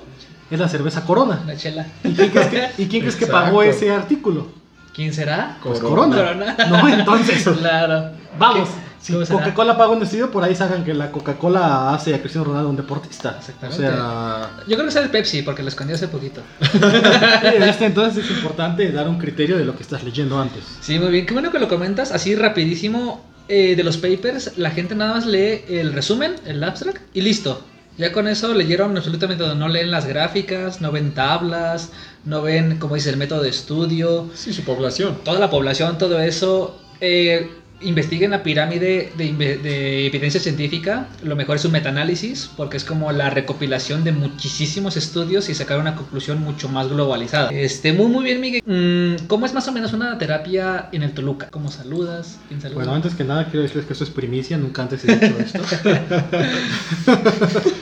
es 0.49 0.59
la 0.59 0.67
cerveza 0.69 1.03
Corona. 1.05 1.41
La 1.45 1.55
chela. 1.55 1.85
¿Y 2.03 2.13
quién 2.13 2.29
crees 2.31 2.47
que, 2.47 2.81
y 2.83 2.87
quién 2.87 3.01
crees 3.01 3.15
que 3.15 3.27
pagó 3.27 3.61
ese 3.61 3.91
artículo? 3.91 4.47
¿Quién 4.95 5.13
será? 5.13 5.57
Pues 5.63 5.79
Corona. 5.79 6.15
Corona. 6.15 6.57
No, 6.69 6.87
entonces, 6.87 7.43
Claro. 7.59 8.11
vamos. 8.37 8.69
¿Qué- 8.69 8.89
Si? 8.99 9.13
Coca-Cola 9.31 9.77
paga 9.77 9.91
un 9.91 10.03
estudio, 10.03 10.29
por 10.29 10.43
ahí 10.43 10.53
sacan 10.53 10.83
que 10.83 10.93
la 10.93 11.09
Coca-Cola 11.09 11.93
hace 11.93 12.13
a 12.13 12.19
Cristiano 12.19 12.47
Ronaldo 12.47 12.69
un 12.69 12.75
deportista. 12.75 13.35
Exactamente. 13.39 13.87
O 13.87 13.91
sea, 13.91 14.49
Yo 14.67 14.75
creo 14.75 14.85
que 14.85 14.91
sea 14.91 15.01
el 15.03 15.09
Pepsi, 15.09 15.41
porque 15.41 15.61
lo 15.63 15.69
escondí 15.69 15.93
hace 15.93 16.09
poquito. 16.09 16.41
este, 17.43 17.85
entonces 17.85 18.25
es 18.25 18.31
importante 18.31 18.91
dar 18.91 19.07
un 19.07 19.17
criterio 19.17 19.57
de 19.57 19.63
lo 19.63 19.73
que 19.75 19.83
estás 19.83 20.03
leyendo 20.03 20.37
antes. 20.39 20.63
Sí, 20.81 20.99
muy 20.99 21.09
bien. 21.11 21.25
Qué 21.25 21.33
bueno 21.33 21.49
que 21.51 21.59
lo 21.59 21.69
comentas. 21.69 22.11
Así 22.11 22.35
rapidísimo 22.35 23.23
eh, 23.49 23.75
de 23.75 23.83
los 23.83 23.97
papers, 23.97 24.57
la 24.57 24.71
gente 24.71 24.95
nada 24.95 25.15
más 25.15 25.25
lee 25.25 25.63
el 25.67 25.91
resumen, 25.93 26.35
el 26.45 26.63
abstract, 26.63 27.01
y 27.13 27.21
listo. 27.21 27.61
Ya 27.97 28.13
con 28.13 28.29
eso 28.29 28.53
leyeron 28.53 28.95
absolutamente 28.95 29.43
todo. 29.43 29.55
No 29.55 29.67
leen 29.67 29.91
las 29.91 30.05
gráficas, 30.05 30.79
no 30.79 30.89
ven 30.91 31.13
tablas, 31.13 31.91
no 32.23 32.41
ven, 32.41 32.77
como 32.77 32.95
dice, 32.95 33.09
el 33.09 33.17
método 33.17 33.41
de 33.41 33.49
estudio, 33.49 34.29
Sí, 34.33 34.53
su 34.53 34.63
población. 34.63 35.17
toda 35.25 35.37
la 35.39 35.49
población, 35.49 35.97
todo 35.97 36.17
eso. 36.21 36.79
Eh, 37.01 37.49
investiguen 37.81 38.31
la 38.31 38.43
pirámide 38.43 39.11
de, 39.17 39.33
de 39.33 40.05
evidencia 40.05 40.39
científica. 40.39 41.07
Lo 41.23 41.35
mejor 41.35 41.55
es 41.55 41.65
un 41.65 41.71
metaanálisis, 41.71 42.49
porque 42.57 42.77
es 42.77 42.83
como 42.83 43.11
la 43.11 43.29
recopilación 43.29 44.03
de 44.03 44.11
muchísimos 44.11 44.97
estudios 44.97 45.49
y 45.49 45.55
sacar 45.55 45.79
una 45.79 45.95
conclusión 45.95 46.41
mucho 46.41 46.69
más 46.69 46.89
globalizada. 46.89 47.49
Este, 47.51 47.93
muy, 47.93 48.07
muy 48.07 48.23
bien, 48.23 48.41
Miguel. 48.41 48.61
Mm, 48.65 49.27
¿Cómo 49.27 49.45
es 49.45 49.53
más 49.53 49.67
o 49.67 49.71
menos 49.71 49.93
una 49.93 50.17
terapia 50.17 50.89
en 50.91 51.03
el 51.03 51.13
Toluca? 51.13 51.47
¿Cómo 51.49 51.71
saludas? 51.71 52.39
¿Quién 52.47 52.61
saluda? 52.61 52.79
Bueno, 52.79 52.93
antes 52.93 53.15
que 53.15 53.23
nada 53.23 53.45
quiero 53.45 53.61
decirles 53.61 53.85
que 53.85 53.93
esto 53.93 54.03
es 54.03 54.09
primicia, 54.09 54.57
nunca 54.57 54.81
antes 54.81 55.05
he 55.05 55.15
dicho 55.15 55.39
esto. 55.39 55.63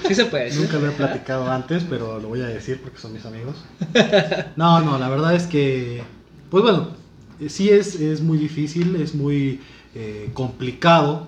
sí 0.07 0.15
se 0.15 0.25
puede. 0.25 0.51
sí 0.51 0.59
nunca 0.59 0.77
lo 0.77 0.89
he 0.89 0.91
platicado 0.91 1.49
antes, 1.51 1.83
pero 1.89 2.19
lo 2.19 2.27
voy 2.27 2.41
a 2.41 2.47
decir 2.47 2.79
porque 2.81 2.99
son 2.99 3.13
mis 3.13 3.25
amigos. 3.25 3.55
No, 4.55 4.81
no, 4.81 4.97
la 4.99 5.09
verdad 5.09 5.35
es 5.35 5.43
que, 5.43 6.03
pues 6.49 6.63
bueno, 6.63 6.89
sí 7.47 7.69
es, 7.69 7.95
es 7.95 8.21
muy 8.21 8.37
difícil, 8.37 8.95
es 8.97 9.15
muy 9.15 9.61
eh, 9.99 10.29
complicado, 10.33 11.27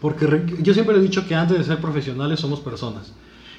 porque 0.00 0.44
yo 0.62 0.74
siempre 0.74 0.96
he 0.96 1.00
dicho 1.00 1.26
que 1.26 1.34
antes 1.34 1.58
de 1.58 1.64
ser 1.64 1.80
profesionales 1.80 2.38
somos 2.38 2.60
personas, 2.60 3.12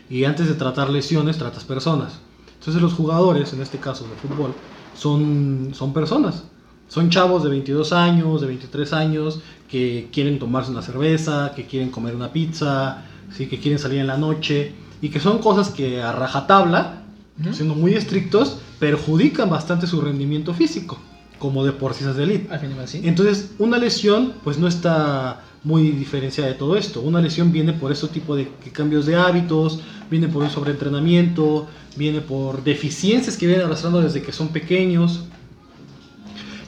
y 0.10 0.24
antes 0.24 0.48
de 0.48 0.54
tratar 0.54 0.90
lesiones 0.90 1.38
tratas 1.38 1.66
personas. 1.66 2.20
Entonces 2.60 2.82
los 2.82 2.94
jugadores, 2.94 3.52
en 3.52 3.62
este 3.62 3.78
caso 3.78 4.08
de 4.08 4.16
fútbol, 4.16 4.56
son, 4.94 5.72
son 5.74 5.92
personas. 5.92 6.46
Son 6.88 7.10
chavos 7.10 7.44
de 7.44 7.50
22 7.50 7.92
años, 7.92 8.40
de 8.40 8.48
23 8.48 8.94
años, 8.94 9.42
que 9.68 10.08
quieren 10.14 10.40
tomarse 10.40 10.72
una 10.72 10.82
cerveza, 10.82 11.52
que 11.54 11.66
quieren 11.66 11.90
comer 11.90 12.16
una 12.16 12.32
pizza, 12.32 13.04
¿sí? 13.36 13.48
que 13.48 13.60
quieren 13.60 13.80
salir 13.80 14.00
en 14.00 14.08
la 14.08 14.18
noche, 14.18 14.72
y 15.02 15.10
que 15.10 15.20
son 15.20 15.40
cosas 15.40 15.72
que 15.72 16.02
a 16.02 16.14
rajatabla, 16.14 17.02
Ujú. 17.38 17.54
siendo 17.54 17.76
muy 17.76 17.96
estrictos, 17.96 18.60
perjudican 18.80 19.50
bastante 19.50 19.88
su 19.88 20.00
rendimiento 20.00 20.54
físico, 20.54 20.98
como 21.46 21.64
deportistas 21.64 22.16
de 22.16 22.24
élite. 22.24 22.50
Sí. 22.88 23.02
Entonces, 23.04 23.52
una 23.60 23.78
lesión, 23.78 24.34
pues 24.44 24.58
no 24.58 24.68
está 24.68 25.42
muy 25.64 25.90
diferenciada 25.92 26.50
de 26.50 26.56
todo 26.56 26.76
esto. 26.76 27.02
Una 27.02 27.22
lesión 27.22 27.52
viene 27.52 27.74
por 27.74 27.92
este 27.92 28.08
tipo 28.08 28.36
de 28.36 28.50
cambios 28.72 29.06
de 29.06 29.16
hábitos, 29.16 29.80
viene 30.10 30.28
por 30.28 30.42
un 30.44 30.50
sobreentrenamiento, 30.50 31.68
viene 31.96 32.22
por 32.22 32.64
deficiencias 32.64 33.38
que 33.38 33.46
vienen 33.48 33.66
arrastrando 33.68 34.02
desde 34.02 34.22
que 34.22 34.32
son 34.32 34.48
pequeños. 34.50 35.26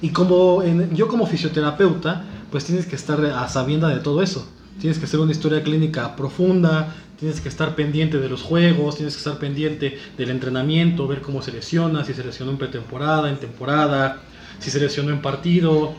Y 0.02 0.10
como 0.10 0.62
en- 0.62 0.96
yo 0.96 1.08
como 1.08 1.26
fisioterapeuta, 1.26 2.24
pues 2.52 2.66
tienes 2.66 2.86
que 2.86 2.96
estar 2.96 3.24
a 3.26 3.48
sabienda 3.50 3.90
de 3.90 4.00
todo 4.00 4.22
eso. 4.22 4.48
Tienes 4.80 5.00
que 5.00 5.06
hacer 5.06 5.20
una 5.20 5.32
historia 5.32 5.64
clínica 5.64 6.16
profunda, 6.16 6.96
tienes 7.20 7.42
que 7.42 7.50
estar 7.50 7.76
pendiente 7.76 8.20
de 8.20 8.30
los 8.30 8.44
juegos, 8.44 8.96
tienes 8.96 9.16
que 9.16 9.20
estar 9.20 9.40
pendiente 9.40 9.98
del 10.18 10.30
entrenamiento, 10.30 11.08
ver 11.08 11.22
cómo 11.22 11.42
se 11.42 11.52
lesiona, 11.52 12.04
si 12.06 12.14
se 12.14 12.24
lesionó 12.24 12.52
en 12.52 12.58
pretemporada, 12.58 13.28
en 13.30 13.38
temporada, 13.38 14.22
si 14.60 14.72
se 14.72 14.80
lesionó 14.80 15.12
en 15.12 15.22
partido, 15.22 15.94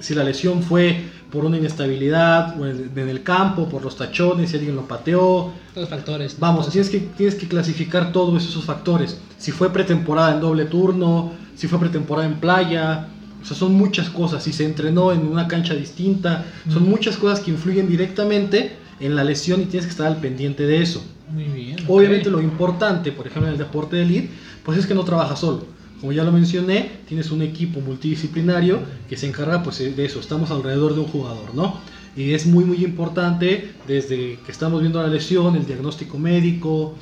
si 0.00 0.14
la 0.14 0.24
lesión 0.24 0.62
fue 0.62 1.04
por 1.30 1.44
una 1.44 1.58
inestabilidad 1.58 2.58
o 2.60 2.66
en, 2.66 2.90
en 2.96 3.08
el 3.08 3.22
campo, 3.22 3.68
por 3.68 3.82
los 3.84 3.96
tachones, 3.96 4.50
si 4.50 4.56
alguien 4.56 4.76
lo 4.76 4.86
pateó, 4.88 5.52
los 5.74 5.88
factores. 5.88 6.36
Vamos, 6.38 6.70
tienes 6.70 6.88
que, 6.90 6.98
tienes 7.00 7.34
que 7.34 7.46
clasificar 7.46 8.12
todos 8.12 8.42
esos 8.44 8.64
factores. 8.64 9.18
Si 9.38 9.52
fue 9.52 9.70
pretemporada 9.72 10.34
en 10.34 10.40
doble 10.40 10.64
turno, 10.64 11.32
si 11.54 11.68
fue 11.68 11.78
pretemporada 11.78 12.26
en 12.26 12.40
playa, 12.40 13.08
o 13.42 13.44
sea, 13.44 13.56
son 13.56 13.74
muchas 13.74 14.08
cosas. 14.08 14.42
Si 14.42 14.52
se 14.52 14.64
entrenó 14.64 15.12
en 15.12 15.26
una 15.26 15.46
cancha 15.46 15.74
distinta, 15.74 16.44
son 16.72 16.84
Mm. 16.84 16.90
muchas 16.90 17.16
cosas 17.16 17.40
que 17.40 17.50
influyen 17.50 17.88
directamente 17.88 18.72
en 19.00 19.14
la 19.14 19.22
lesión 19.22 19.60
y 19.60 19.66
tienes 19.66 19.86
que 19.86 19.90
estar 19.90 20.06
al 20.06 20.16
pendiente 20.16 20.66
de 20.66 20.82
eso. 20.82 21.04
Muy 21.30 21.44
bien. 21.44 21.76
Obviamente 21.86 22.30
ok. 22.30 22.34
lo 22.36 22.42
importante, 22.42 23.12
por 23.12 23.26
ejemplo, 23.26 23.46
en 23.48 23.52
el 23.52 23.58
deporte 23.58 23.96
de 23.96 24.02
elite, 24.02 24.30
pues 24.64 24.78
es 24.78 24.86
que 24.86 24.94
no 24.94 25.04
trabajas 25.04 25.38
solo. 25.38 25.66
Como 26.00 26.12
ya 26.12 26.24
lo 26.24 26.32
mencioné, 26.32 27.00
tienes 27.08 27.30
un 27.30 27.42
equipo 27.42 27.80
multidisciplinario 27.80 28.80
que 29.08 29.16
se 29.16 29.26
encarga 29.26 29.62
pues 29.62 29.78
de 29.78 30.04
eso. 30.04 30.20
Estamos 30.20 30.50
alrededor 30.50 30.94
de 30.94 31.00
un 31.00 31.06
jugador, 31.06 31.54
¿no? 31.54 31.80
Y 32.16 32.32
es 32.32 32.46
muy 32.46 32.64
muy 32.64 32.84
importante 32.84 33.72
desde 33.86 34.38
que 34.44 34.52
estamos 34.52 34.80
viendo 34.80 35.02
la 35.02 35.08
lesión, 35.08 35.56
el 35.56 35.66
diagnóstico 35.66 36.18
médico, 36.18 36.94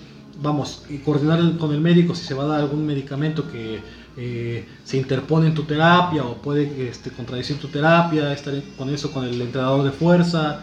vamos, 0.43 0.85
y 0.89 0.99
coordinar 0.99 1.57
con 1.59 1.73
el 1.73 1.81
médico 1.81 2.15
si 2.15 2.27
se 2.27 2.35
va 2.35 2.45
a 2.45 2.47
dar 2.47 2.61
algún 2.61 2.87
medicamento 2.87 3.51
que 3.51 3.81
eh, 4.19 4.65
se 4.85 4.97
interpone 4.97 5.49
en 5.49 5.55
tu 5.55 5.65
terapia 5.65 6.25
o 6.25 6.37
puede 6.37 6.89
este, 6.89 7.11
contradecir 7.11 7.59
tu 7.59 7.69
terapia, 7.69 8.33
estar 8.33 8.55
con 8.77 8.89
eso 8.91 9.11
con 9.13 9.25
el 9.25 9.41
entrenador 9.41 9.85
de 9.85 9.93
fuerza, 9.93 10.61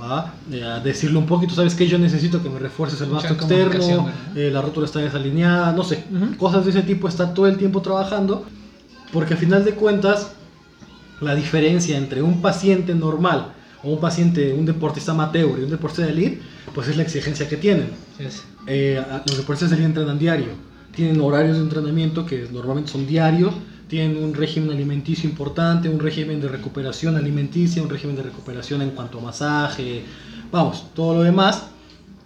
¿va? 0.00 0.34
Eh, 0.50 0.62
a 0.62 0.80
decirle 0.80 1.18
un 1.18 1.26
poquito, 1.26 1.54
¿sabes 1.54 1.74
qué? 1.74 1.86
Yo 1.86 1.98
necesito 1.98 2.42
que 2.42 2.48
me 2.48 2.58
refuerces 2.58 3.00
el 3.00 3.10
vasto 3.10 3.34
externo, 3.34 4.08
eh, 4.34 4.50
la 4.52 4.62
rótula 4.62 4.86
está 4.86 5.00
desalineada, 5.00 5.72
no 5.72 5.84
sé, 5.84 6.04
Ujú. 6.10 6.36
cosas 6.36 6.64
de 6.64 6.70
ese 6.70 6.82
tipo, 6.82 7.08
está 7.08 7.34
todo 7.34 7.46
el 7.46 7.56
tiempo 7.56 7.82
trabajando, 7.82 8.46
porque 9.12 9.34
a 9.34 9.36
final 9.36 9.64
de 9.64 9.72
cuentas, 9.72 10.32
la 11.20 11.34
diferencia 11.34 11.98
entre 11.98 12.22
un 12.22 12.40
paciente 12.40 12.94
normal 12.94 13.52
o 13.82 13.90
un 13.90 14.00
paciente, 14.00 14.52
un 14.52 14.64
deportista 14.64 15.12
amateur 15.12 15.58
y 15.58 15.64
un 15.64 15.70
deportista 15.70 16.04
de 16.04 16.12
elite, 16.12 16.42
pues 16.74 16.88
es 16.88 16.96
la 16.96 17.02
exigencia 17.02 17.48
que 17.48 17.56
tienen. 17.56 17.90
Sí. 18.16 18.24
Eh, 18.66 19.02
los 19.26 19.36
deportistas 19.36 19.70
de 19.70 19.76
elite 19.76 19.88
entrenan 19.88 20.18
diario, 20.18 20.48
tienen 20.94 21.20
horarios 21.20 21.56
de 21.56 21.62
entrenamiento 21.64 22.24
que 22.26 22.46
normalmente 22.52 22.90
son 22.90 23.06
diarios, 23.06 23.54
tienen 23.90 24.16
un 24.22 24.32
régimen 24.32 24.70
alimenticio 24.70 25.28
importante, 25.28 25.88
un 25.90 25.98
régimen 26.00 26.40
de 26.40 26.48
recuperación 26.48 27.16
alimenticia, 27.16 27.82
un 27.82 27.90
régimen 27.90 28.16
de 28.16 28.22
recuperación 28.22 28.80
en 28.82 28.90
cuanto 28.90 29.18
a 29.18 29.22
masaje, 29.22 30.02
vamos, 30.50 30.86
todo 30.94 31.14
lo 31.16 31.22
demás. 31.22 31.66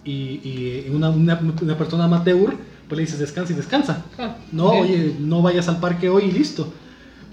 Y, 0.05 0.39
y 0.43 0.91
una, 0.93 1.09
una, 1.09 1.39
una 1.61 1.77
persona 1.77 2.03
amateur, 2.05 2.55
pues 2.87 2.97
le 2.97 3.01
dices 3.05 3.17
descansa 3.19 3.51
y 3.53 3.55
descansa. 3.55 4.05
Ah, 4.19 4.37
No, 4.51 4.67
oye, 4.69 5.15
no 5.19 5.41
vayas 5.41 5.67
al 5.67 5.79
parque 5.79 6.07
hoy 6.09 6.25
y 6.25 6.31
listo. 6.31 6.71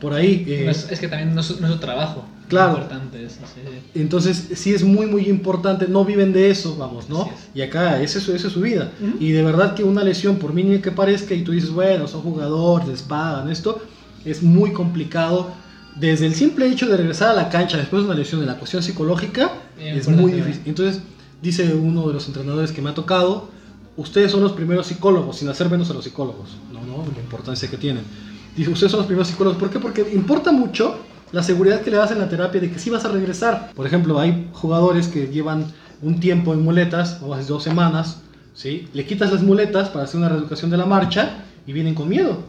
Por 0.00 0.14
ahí. 0.14 0.44
eh, 0.48 0.62
No 0.64 0.70
es, 0.70 0.90
es 0.90 0.98
que 0.98 1.06
también 1.06 1.34
no 1.34 1.42
es, 1.42 1.60
no 1.60 1.66
es 1.66 1.72
su 1.74 1.78
trabajo. 1.78 2.24
Claro. 2.48 2.72
Importante 2.72 3.24
eso, 3.24 3.40
sí. 3.54 3.60
Entonces, 3.94 4.48
sí 4.54 4.74
es 4.74 4.82
muy, 4.84 5.06
muy 5.06 5.26
importante, 5.28 5.86
no 5.88 6.04
viven 6.04 6.32
de 6.32 6.50
eso, 6.50 6.76
vamos, 6.76 7.08
¿no? 7.08 7.28
Y 7.54 7.60
acá, 7.62 8.02
esa 8.02 8.18
es, 8.18 8.28
esa 8.28 8.46
es 8.48 8.52
su 8.52 8.60
vida. 8.62 8.90
Ujú. 9.00 9.16
Y 9.22 9.30
de 9.32 9.42
verdad 9.42 9.74
que 9.74 9.84
una 9.84 10.02
lesión, 10.02 10.36
por 10.36 10.52
mínima 10.54 10.80
que 10.82 10.90
parezca, 10.90 11.34
y 11.34 11.42
tú 11.44 11.52
dices, 11.52 11.70
bueno, 11.70 12.08
son 12.08 12.22
jugadores, 12.22 12.88
les 12.88 13.02
pagan 13.02 13.50
esto, 13.50 13.80
es 14.24 14.42
muy 14.42 14.72
complicado. 14.72 15.50
Desde 15.96 16.26
el 16.26 16.34
simple 16.34 16.68
hecho 16.68 16.88
de 16.88 16.96
regresar 16.96 17.30
a 17.30 17.34
la 17.34 17.48
cancha 17.48 17.76
después 17.76 18.02
de 18.02 18.08
una 18.08 18.18
lesión 18.18 18.40
de 18.40 18.46
la 18.46 18.56
cuestión 18.56 18.82
psicológica, 18.82 19.52
Bien 19.76 19.96
es 19.96 20.08
muy 20.08 20.32
difícil. 20.32 20.62
Entonces, 20.64 21.02
dice 21.42 21.74
uno 21.74 22.08
de 22.08 22.14
los 22.14 22.26
entrenadores 22.26 22.72
que 22.72 22.80
me 22.80 22.90
ha 22.90 22.94
tocado, 22.94 23.50
ustedes 23.96 24.30
son 24.32 24.42
los 24.42 24.52
primeros 24.52 24.86
psicólogos, 24.86 25.36
sin 25.36 25.48
hacer 25.48 25.68
menos 25.68 25.90
a 25.90 25.94
los 25.94 26.04
psicólogos, 26.04 26.56
¿no? 26.72 26.80
¿no? 26.80 27.04
La 27.12 27.20
importancia 27.20 27.68
que 27.68 27.76
tienen. 27.76 28.04
Dice, 28.56 28.70
ustedes 28.70 28.90
son 28.90 29.00
los 29.00 29.06
primeros 29.06 29.28
psicólogos. 29.28 29.58
¿Por 29.58 29.70
qué? 29.70 29.78
Porque 29.78 30.06
importa 30.12 30.52
mucho 30.52 30.96
la 31.32 31.42
seguridad 31.42 31.80
que 31.80 31.90
le 31.90 31.96
das 31.96 32.10
en 32.10 32.18
la 32.18 32.28
terapia 32.28 32.60
de 32.60 32.70
que 32.70 32.78
sí 32.78 32.90
vas 32.90 33.04
a 33.04 33.08
regresar. 33.08 33.72
Por 33.74 33.86
ejemplo, 33.86 34.18
hay 34.18 34.48
jugadores 34.52 35.08
que 35.08 35.28
llevan 35.28 35.66
un 36.02 36.20
tiempo 36.20 36.52
en 36.52 36.62
muletas, 36.62 37.20
o 37.22 37.32
hace 37.32 37.48
dos 37.48 37.62
semanas, 37.62 38.20
¿sí? 38.54 38.88
Le 38.92 39.06
quitas 39.06 39.32
las 39.32 39.42
muletas 39.42 39.88
para 39.88 40.04
hacer 40.04 40.18
una 40.18 40.28
reeducación 40.28 40.70
de 40.70 40.76
la 40.76 40.86
marcha 40.86 41.44
y 41.66 41.72
vienen 41.72 41.94
con 41.94 42.08
miedo. 42.08 42.42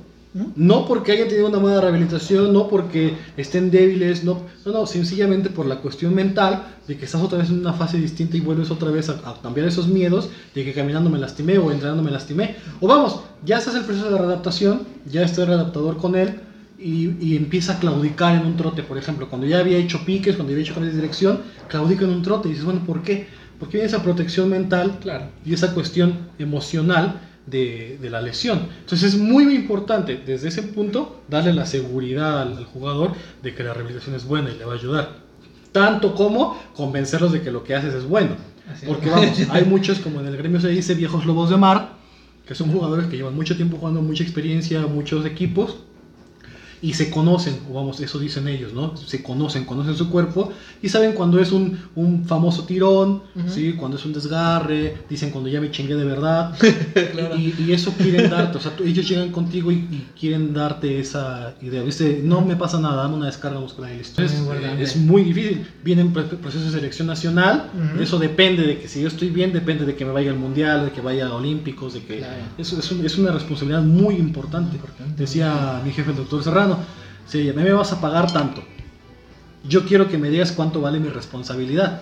No 0.55 0.85
porque 0.87 1.11
hayan 1.11 1.27
tenido 1.27 1.47
una 1.47 1.59
mala 1.59 1.79
rehabilitación, 1.81 2.53
no 2.53 2.67
porque 2.67 3.13
estén 3.37 3.69
débiles, 3.69 4.23
no, 4.23 4.41
no, 4.65 4.71
no, 4.71 4.85
sencillamente 4.87 5.49
por 5.49 5.65
la 5.67 5.77
cuestión 5.77 6.15
mental 6.15 6.63
de 6.87 6.97
que 6.97 7.05
estás 7.05 7.21
otra 7.21 7.37
vez 7.37 7.49
en 7.49 7.59
una 7.59 7.73
fase 7.73 7.97
distinta 7.99 8.35
y 8.35 8.39
vuelves 8.39 8.71
otra 8.71 8.89
vez 8.89 9.09
a, 9.09 9.13
a 9.29 9.41
cambiar 9.41 9.67
esos 9.67 9.87
miedos 9.87 10.29
de 10.55 10.65
que 10.65 10.73
caminando 10.73 11.09
me 11.09 11.19
lastimé 11.19 11.57
o 11.59 11.71
entrenando 11.71 12.01
me 12.01 12.09
lastimé. 12.11 12.55
O 12.81 12.87
vamos, 12.87 13.19
ya 13.45 13.59
estás 13.59 13.75
en 13.75 13.81
el 13.81 13.85
proceso 13.85 14.09
de 14.09 14.17
readaptación, 14.17 14.81
ya 15.05 15.21
está 15.23 15.41
el 15.43 15.49
readaptador 15.49 15.97
con 15.97 16.15
él 16.15 16.39
y, 16.79 17.11
y 17.23 17.37
empieza 17.37 17.73
a 17.73 17.79
claudicar 17.79 18.35
en 18.35 18.45
un 18.47 18.57
trote, 18.57 18.81
por 18.81 18.97
ejemplo. 18.97 19.29
Cuando 19.29 19.45
ya 19.45 19.59
había 19.59 19.77
hecho 19.77 20.03
piques, 20.03 20.35
cuando 20.35 20.51
había 20.53 20.63
hecho 20.63 20.73
cambios 20.73 20.95
de 20.95 21.01
dirección, 21.01 21.41
claudica 21.67 22.05
en 22.05 22.09
un 22.11 22.23
trote 22.23 22.47
y 22.47 22.51
dices, 22.51 22.65
bueno, 22.65 22.81
¿por 22.85 23.03
qué? 23.03 23.27
Porque 23.59 23.77
viene 23.77 23.87
esa 23.87 24.01
protección 24.03 24.49
mental 24.49 24.97
Claro. 24.99 25.25
y 25.45 25.53
esa 25.53 25.73
cuestión 25.75 26.17
emocional 26.39 27.21
de, 27.45 27.97
de 28.01 28.09
la 28.09 28.21
lesión. 28.21 28.67
Entonces 28.79 29.13
es 29.13 29.19
muy 29.19 29.53
importante 29.55 30.21
desde 30.25 30.47
ese 30.47 30.63
punto 30.63 31.21
darle 31.27 31.53
la 31.53 31.65
seguridad 31.65 32.41
al, 32.41 32.57
al 32.57 32.65
jugador 32.65 33.11
de 33.41 33.53
que 33.53 33.63
la 33.63 33.73
rehabilitación 33.73 34.15
es 34.15 34.25
buena 34.25 34.51
y 34.51 34.57
le 34.57 34.65
va 34.65 34.73
a 34.73 34.75
ayudar. 34.75 35.23
Tanto 35.71 36.15
como 36.15 36.57
convencerlos 36.75 37.31
de 37.31 37.41
que 37.41 37.51
lo 37.51 37.63
que 37.63 37.75
haces 37.75 37.93
es 37.93 38.05
bueno. 38.05 38.35
Así 38.71 38.85
es. 38.85 38.91
Porque 38.91 39.09
vamos, 39.11 39.37
hay 39.49 39.65
muchos, 39.65 39.99
como 39.99 40.19
en 40.19 40.27
el 40.27 40.37
gremio 40.37 40.61
se 40.61 40.69
dice, 40.69 40.93
viejos 40.95 41.25
lobos 41.25 41.49
de 41.49 41.57
mar, 41.57 41.97
que 42.45 42.55
son 42.55 42.71
jugadores 42.71 43.07
que 43.07 43.17
llevan 43.17 43.35
mucho 43.35 43.55
tiempo 43.55 43.77
jugando, 43.77 44.01
mucha 44.01 44.23
experiencia, 44.23 44.81
muchos 44.87 45.25
equipos, 45.25 45.77
y 46.83 46.93
se 46.93 47.09
conocen, 47.09 47.55
o 47.71 47.73
vamos, 47.73 47.99
eso 48.01 48.19
dicen 48.19 48.47
ellos, 48.47 48.73
¿no? 48.73 48.95
Se 48.97 49.23
conocen, 49.23 49.63
conocen 49.63 49.95
su 49.95 50.09
cuerpo 50.09 50.51
y 50.81 50.89
saben 50.89 51.13
cuando 51.13 51.39
es 51.39 51.51
un, 51.53 51.79
un 51.95 52.25
famoso 52.25 52.65
tirón, 52.65 53.23
Ujú. 53.35 53.49
¿sí? 53.49 53.73
Cuando 53.73 53.95
es 53.97 54.05
un 54.05 54.11
desgarre, 54.13 54.97
dicen 55.09 55.31
cuando 55.31 55.49
ya 55.49 55.61
me 55.61 55.71
chingué 55.71 55.95
de 55.95 56.03
verdad. 56.05 56.53
Claro. 57.13 57.35
y, 57.37 57.55
y 57.59 57.71
eso 57.71 57.93
quieren 57.97 58.29
darte, 58.29 58.57
o 58.57 58.61
sea, 58.61 58.75
tú- 58.75 58.83
ellos 58.83 59.07
llegan 59.07 59.31
contigo 59.31 59.71
y, 59.71 59.75
y 59.75 60.07
quieren 60.19 60.53
darte 60.53 60.99
esa 60.99 61.55
idea, 61.61 61.81
¿viste? 61.83 62.21
No 62.23 62.41
me 62.41 62.55
pasa 62.55 62.79
nada, 62.79 63.03
dame 63.03 63.15
una 63.15 63.27
descarga 63.27 63.59
muscular 63.59 63.91
y 63.93 63.97
listo. 63.99 64.21
Muy 64.21 64.29
Es, 64.31 64.37
importante. 64.39 64.83
es 64.83 64.95
muy 64.97 65.23
difícil. 65.23 65.65
Vienen 65.83 66.11
procesos 66.11 66.65
de 66.65 66.71
selección 66.71 67.07
nacional, 67.07 67.69
Ujú. 67.93 68.03
eso 68.03 68.19
depende 68.19 68.63
de 68.63 68.77
que 68.79 68.87
si 68.89 69.01
yo 69.01 69.07
estoy 69.07 69.29
bien, 69.29 69.53
depende 69.53 69.85
de 69.85 69.95
que 69.95 70.03
me 70.05 70.11
vaya 70.11 70.31
al 70.31 70.37
mundial, 70.37 70.85
de 70.85 70.91
que 70.91 70.99
vaya 71.01 71.27
a 71.27 71.33
Olímpicos, 71.33 71.93
de 71.93 72.03
que 72.03 72.17
Claro. 72.19 72.33
eso 72.57 72.77
es, 72.77 72.91
un- 72.91 73.05
es 73.05 73.17
una 73.17 73.31
responsabilidad 73.31 73.81
muy 73.83 74.15
importante. 74.15 74.75
Importante. 74.75 75.13
Decía 75.15 75.81
mi 75.85 75.91
jefe, 75.91 76.11
el 76.11 76.17
doctor 76.17 76.43
Serrano, 76.43 76.72
si 77.25 77.49
a 77.49 77.53
mí 77.53 77.63
me 77.63 77.73
vas 77.73 77.91
a 77.91 78.01
pagar 78.01 78.31
tanto, 78.31 78.63
yo 79.67 79.85
quiero 79.85 80.09
que 80.09 80.17
me 80.17 80.29
digas 80.29 80.51
cuánto 80.51 80.81
vale 80.81 80.99
mi 80.99 81.09
responsabilidad. 81.09 82.01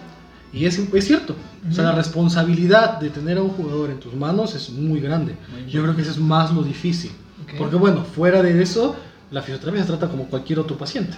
Y 0.54 0.66
es, 0.66 0.78
es 0.80 1.06
cierto, 1.06 1.36
o 1.70 1.74
sea, 1.74 1.86
la 1.86 1.92
responsabilidad 1.94 3.00
de 3.00 3.10
tener 3.10 3.38
a 3.38 3.42
un 3.42 3.52
jugador 3.52 3.90
en 3.90 4.00
tus 4.00 4.14
manos 4.14 4.54
es 4.54 4.70
muy 4.70 5.00
grande. 5.00 5.36
Muy 5.50 5.72
Yo 5.72 5.82
creo 5.82 5.96
que 5.96 6.02
eso 6.02 6.12
es 6.12 6.18
más 6.18 6.54
lo 6.54 6.62
difícil. 6.62 7.12
Ok. 7.44 7.54
Porque 7.58 7.78
bueno, 7.78 8.04
fuera 8.04 8.44
de 8.44 8.62
eso, 8.62 8.96
la 9.32 9.42
fisioterapia 9.42 9.82
se 9.82 9.88
trata 9.88 10.10
como 10.10 10.26
cualquier 10.26 10.60
otro 10.60 10.78
paciente. 10.78 11.16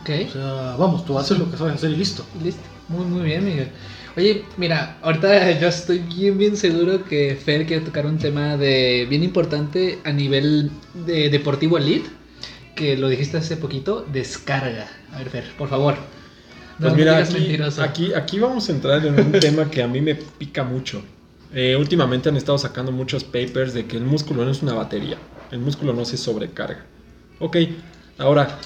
Ok. 0.00 0.10
O 0.28 0.32
sea, 0.32 0.76
vamos, 0.78 1.04
tú 1.04 1.18
haces 1.18 1.38
lo 1.38 1.50
que 1.50 1.56
sabes 1.56 1.74
hacer 1.74 1.90
y 1.90 1.96
listo. 1.96 2.24
Listo. 2.42 2.62
Muy, 2.88 3.04
muy 3.06 3.22
bien, 3.22 3.44
Miguel. 3.44 3.68
Oye, 4.16 4.44
mira, 4.58 4.98
ahorita 5.02 5.58
yo 5.60 5.68
estoy 5.68 5.98
bien, 6.00 6.38
bien 6.38 6.56
seguro 6.56 7.04
que 7.04 7.34
Fer 7.34 7.66
quiere 7.66 7.84
tocar 7.84 8.06
un 8.06 8.18
tema 8.18 8.56
de 8.56 9.06
bien 9.08 9.22
importante 9.22 9.98
a 10.04 10.12
nivel 10.12 10.70
de 11.06 11.30
deportivo 11.30 11.78
elite, 11.78 12.08
que 12.74 12.96
lo 12.96 13.08
dijiste 13.08 13.36
hace 13.36 13.56
poquito, 13.56 14.06
descarga. 14.12 14.88
A 15.12 15.18
ver, 15.18 15.30
Fer, 15.30 15.44
por 15.56 15.68
favor. 15.68 15.96
Pues 16.78 16.90
No 16.90 16.96
mira, 16.96 17.18
aquí, 17.18 17.58
aquí, 17.80 18.14
aquí 18.14 18.38
vamos 18.38 18.68
a 18.68 18.72
entrar 18.72 19.04
en 19.04 19.18
un 19.18 19.32
tema 19.32 19.70
que 19.70 19.82
a 19.82 19.88
mí 19.88 20.00
me 20.00 20.14
pica 20.14 20.64
mucho. 20.64 21.02
Eh, 21.54 21.76
últimamente 21.76 22.28
han 22.28 22.36
estado 22.36 22.56
sacando 22.56 22.92
muchos 22.92 23.24
papers 23.24 23.74
de 23.74 23.86
que 23.86 23.96
el 23.96 24.04
músculo 24.04 24.44
no 24.44 24.50
es 24.50 24.62
una 24.62 24.72
batería. 24.72 25.18
El 25.50 25.58
músculo 25.58 25.92
no 25.92 26.04
se 26.04 26.16
sobrecarga. 26.16 26.86
Ok, 27.38 27.58
ahora, 28.18 28.58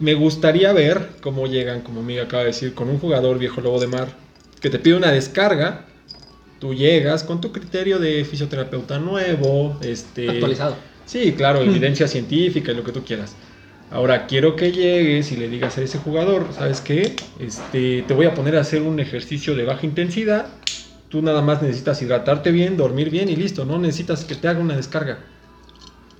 me 0.00 0.14
gustaría 0.14 0.72
ver 0.72 1.10
cómo 1.20 1.46
llegan, 1.46 1.82
como 1.82 2.02
Miguel 2.02 2.26
acaba 2.26 2.42
de 2.42 2.48
decir, 2.48 2.74
con 2.74 2.88
un 2.88 2.98
jugador 2.98 3.38
viejo 3.38 3.60
lobo 3.60 3.78
de 3.80 3.86
mar 3.86 4.08
que 4.60 4.70
te 4.70 4.78
pide 4.78 4.96
una 4.96 5.12
descarga. 5.12 5.84
Tú 6.58 6.74
llegas 6.74 7.22
con 7.22 7.40
tu 7.40 7.52
criterio 7.52 7.98
de 7.98 8.24
fisioterapeuta 8.24 8.98
nuevo, 8.98 9.78
este, 9.82 10.28
Actualizado. 10.28 10.76
Sí, 11.06 11.32
claro, 11.32 11.62
evidencia 11.62 12.08
científica 12.08 12.72
y 12.72 12.74
lo 12.74 12.84
que 12.84 12.92
tú 12.92 13.04
quieras. 13.04 13.34
Ahora 13.90 14.26
quiero 14.26 14.56
que 14.56 14.72
llegues 14.72 15.30
y 15.32 15.36
le 15.36 15.48
digas 15.48 15.78
a 15.78 15.82
ese 15.82 15.98
jugador, 15.98 16.48
¿sabes 16.52 16.80
qué? 16.80 17.14
Este, 17.38 18.02
te 18.02 18.14
voy 18.14 18.26
a 18.26 18.34
poner 18.34 18.56
a 18.56 18.60
hacer 18.60 18.82
un 18.82 18.98
ejercicio 18.98 19.54
de 19.54 19.64
baja 19.64 19.86
intensidad. 19.86 20.46
Tú 21.08 21.22
nada 21.22 21.42
más 21.42 21.62
necesitas 21.62 22.02
hidratarte 22.02 22.50
bien, 22.50 22.76
dormir 22.76 23.10
bien 23.10 23.28
y 23.28 23.36
listo. 23.36 23.64
No 23.64 23.78
necesitas 23.78 24.24
que 24.24 24.34
te 24.34 24.48
haga 24.48 24.58
una 24.58 24.74
descarga. 24.74 25.18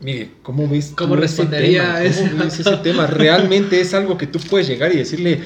Mire, 0.01 0.33
¿cómo 0.43 0.69
ves? 0.69 0.93
¿Cómo 0.97 1.15
ese 1.15 1.23
respondería 1.23 1.83
tema? 1.83 1.95
a 1.95 2.05
eso? 2.05 2.21
¿Cómo 2.31 2.45
ves 2.45 2.61
ese 2.61 2.77
tema? 2.77 3.07
¿Realmente 3.07 3.81
es 3.81 3.95
algo 3.95 4.19
que 4.19 4.27
tú 4.27 4.39
puedes 4.39 4.69
llegar 4.69 4.93
y 4.93 4.99
decirle 4.99 5.41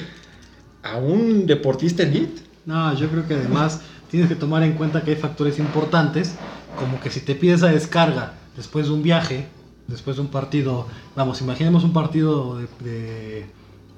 a 0.83 0.97
un 0.97 1.47
deportista 1.47 2.03
elite? 2.03 2.41
No, 2.65 2.93
yo 2.95 3.07
creo 3.07 3.27
que 3.27 3.35
además 3.35 3.81
tienes 4.11 4.29
que 4.29 4.35
tomar 4.35 4.61
en 4.63 4.73
cuenta 4.73 5.01
que 5.01 5.11
hay 5.11 5.17
factores 5.17 5.57
importantes, 5.57 6.35
como 6.77 6.99
que 6.99 7.09
si 7.09 7.21
te 7.21 7.33
pides 7.33 7.63
a 7.63 7.67
descarga 7.71 8.38
después 8.59 8.87
de 8.87 8.91
un 8.93 9.01
viaje, 9.01 9.47
después 9.87 10.17
de 10.17 10.21
un 10.21 10.27
partido, 10.27 10.85
vamos, 11.15 11.39
imaginemos 11.41 11.83
un 11.83 11.93
partido 11.93 12.57
de, 12.57 12.67
de- 12.83 13.45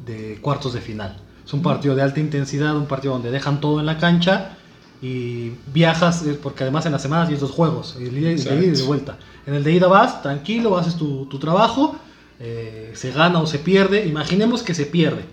de 0.06 0.38
cuartos 0.41 0.74
de 0.74 0.82
final. 0.82 1.17
Es 1.45 1.52
un 1.54 1.62
partido 1.62 1.95
de 1.95 2.02
alta 2.04 2.19
intensidad, 2.19 2.76
un 2.78 2.86
partido 2.86 3.13
donde 3.13 3.32
dejan 3.32 3.60
todo 3.60 3.80
en 3.80 3.86
la 3.88 3.97
cancha 3.97 4.58
y 5.02 5.52
viajas, 5.74 6.24
eh, 6.26 6.38
porque 6.41 6.63
además 6.63 6.86
en 6.86 6.91
la 6.91 7.00
semana 7.00 7.26
tienes 7.26 7.41
dos 7.41 7.52
juegos, 7.52 7.95
el 8.00 8.13
de 8.13 8.19
ida 8.21 8.32
y 8.32 8.36
de 8.80 8.84
vuelta. 8.88 9.17
En 9.47 9.56
el 9.56 9.63
de 9.63 9.71
ida 9.74 9.88
vas, 9.88 10.21
tranquilo, 10.21 10.78
haces 10.78 10.95
tu, 10.95 11.26
tu 11.26 11.39
trabajo, 11.39 11.95
eh, 12.39 12.91
se 12.93 13.12
gana 13.12 13.39
o 13.39 13.47
se 13.47 13.58
pierde, 13.60 14.06
imaginemos 14.08 14.62
que 14.63 14.74
se 14.76 14.86
pierde, 14.86 15.24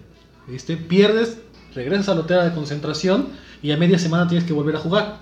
¿viste? 0.47 0.77
Pierdes, 0.77 1.39
regresas 1.75 2.09
al 2.09 2.19
hotel 2.21 2.45
de 2.45 2.55
concentración 2.55 3.29
y 3.63 3.71
a 3.73 3.77
media 3.77 3.99
semana 3.99 4.27
tienes 4.27 4.47
que 4.47 4.55
volver 4.55 4.77
a 4.77 4.81
jugar. 4.81 5.19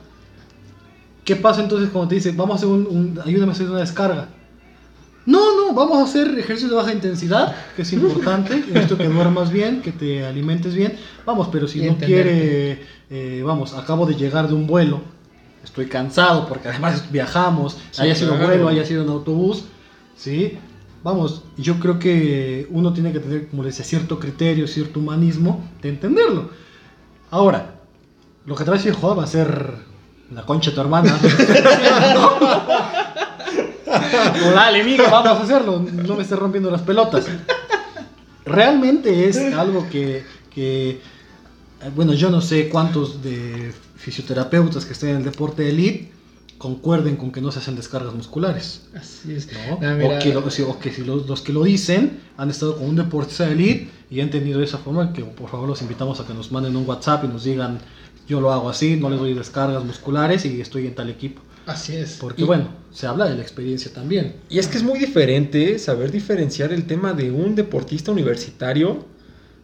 ¿Qué 1.27 1.37
pasa 1.37 1.61
entonces 1.63 1.91
cuando 1.91 2.09
te 2.09 2.15
dice, 2.15 2.31
vamos 2.33 2.55
a 2.55 2.57
hacer 2.57 2.69
un, 2.69 2.87
un- 2.87 3.21
ayúdame 3.23 3.51
a 3.53 3.55
hacer 3.55 3.69
una 3.69 3.81
descarga? 3.81 4.29
No, 5.27 5.57
no, 5.57 5.75
vamos 5.75 5.99
a 5.99 6.05
hacer 6.05 6.29
ejercicios 6.39 6.71
de 6.71 6.77
baja 6.77 6.93
intensidad, 6.93 7.55
que 7.75 7.83
es 7.83 7.93
importante, 7.93 8.63
esto 8.75 8.97
que 8.97 9.09
duermas 9.09 9.51
bien, 9.51 9.83
que 9.83 9.91
te 9.91 10.25
alimentes 10.25 10.75
bien. 10.75 10.95
Vamos, 11.27 11.49
pero 11.51 11.67
si 11.67 11.83
no 11.83 11.97
quiere, 11.99 12.83
eh, 13.11 13.43
vamos, 13.45 13.75
acabo 13.75 14.07
de 14.07 14.15
llegar 14.15 14.47
de 14.47 14.55
un 14.55 14.69
vuelo, 14.69 15.01
estoy 15.65 15.87
cansado 15.87 16.47
porque 16.47 16.69
además 16.69 17.11
viajamos, 17.11 17.77
Sí, 17.91 18.03
haya 18.03 18.15
sido 18.15 18.31
claro. 18.37 18.47
vuelo, 18.47 18.69
haya 18.69 18.85
sido 18.87 19.03
en 19.03 19.09
autobús, 19.11 19.65
¿sí? 20.17 20.57
Vamos, 21.03 21.43
yo 21.57 21.81
creo 21.81 21.99
que 21.99 22.69
uno 22.71 22.93
tiene 22.93 23.13
que 23.13 23.19
tener, 23.19 23.49
como 23.49 23.65
decía, 23.65 23.85
cierto 23.85 24.21
criterio, 24.21 24.69
cierto 24.69 25.01
humanismo 25.01 25.69
de 25.83 25.89
entenderlo. 25.89 26.51
Ahora, 27.33 27.75
lo 28.45 28.55
que 28.55 28.63
a 28.63 28.73
decir 28.73 28.93
Joa 28.93 29.15
va 29.15 29.25
a 29.25 29.27
ser 29.27 29.75
la 30.33 30.43
concha 30.45 30.71
de 30.71 30.75
tu 30.75 30.81
hermana. 30.81 31.19
O 34.47 34.51
dale, 34.55 34.81
amigo, 34.83 35.05
vamos 35.11 35.39
a 35.41 35.43
hacerlo. 35.43 35.81
No 35.81 36.17
me 36.17 36.23
estés 36.23 36.39
rompiendo 36.39 36.71
las 36.71 36.83
pelotas. 36.83 37.27
Realmente 38.45 39.29
es 39.29 39.37
algo 39.55 39.89
que, 39.91 40.25
que, 40.55 40.91
eh, 40.91 41.01
bueno, 41.95 42.13
yo 42.15 42.31
no 42.31 42.41
sé 42.41 42.69
cuántos 42.69 43.23
de 43.23 43.73
fisioterapeutas 43.97 44.85
que 44.85 44.93
estén 44.93 45.11
en 45.11 45.17
el 45.17 45.25
deporte 45.25 45.69
elite 45.69 46.13
concuerden 46.59 47.17
con 47.17 47.33
que 47.33 47.41
no 47.41 47.51
se 47.51 47.59
hacen 47.59 47.77
descargas 47.77 48.15
musculares. 48.15 48.83
Así 48.95 49.35
es. 49.35 49.49
¿no? 49.69 49.79
Ah, 49.87 49.95
mira. 49.95 50.17
o 50.17 50.19
que, 50.21 50.33
lo- 50.33 50.51
si- 50.51 50.63
o 50.63 50.79
que 50.79 50.91
si 50.93 51.05
los, 51.05 51.27
los 51.29 51.43
que 51.43 51.53
lo 51.53 51.65
dicen 51.65 52.21
han 52.39 52.49
estado 52.51 52.77
con 52.77 52.89
un 52.89 52.97
deportista 52.97 53.45
de 53.47 53.53
elite 53.53 53.91
y 54.11 54.21
han 54.21 54.31
tenido 54.31 54.63
esa 54.63 54.79
forma, 54.79 55.13
que 55.13 55.23
por 55.23 55.51
favor 55.51 55.69
los 55.69 55.83
invitamos 55.83 56.21
a 56.21 56.27
que 56.27 56.33
nos 56.33 56.53
manden 56.53 56.77
un 56.77 56.87
WhatsApp 56.89 57.25
y 57.25 57.29
nos 57.29 57.45
digan, 57.45 57.79
yo 58.27 58.41
lo 58.41 58.53
hago 58.53 58.69
así, 58.69 58.97
no 58.97 59.09
les 59.11 59.19
doy 59.19 59.35
descargas 59.35 59.85
musculares 59.85 60.45
y 60.45 60.61
estoy 60.61 60.87
en 60.87 60.95
tal 60.95 61.09
equipo. 61.11 61.43
Así 61.67 61.97
es. 61.97 62.19
Porque 62.21 62.43
Y- 62.43 62.45
bueno, 62.45 62.69
se 62.93 63.07
habla 63.07 63.27
de 63.29 63.35
la 63.35 63.43
experiencia 63.43 63.93
también. 63.93 64.37
Y 64.49 64.59
es 64.59 64.69
que 64.69 64.79
es 64.79 64.85
muy 64.85 64.99
diferente 64.99 65.79
saber 65.79 66.11
diferenciar 66.13 66.73
el 66.73 66.87
tema 66.87 67.13
de 67.13 67.31
un 67.31 67.55
deportista 67.55 68.13
universitario 68.13 69.05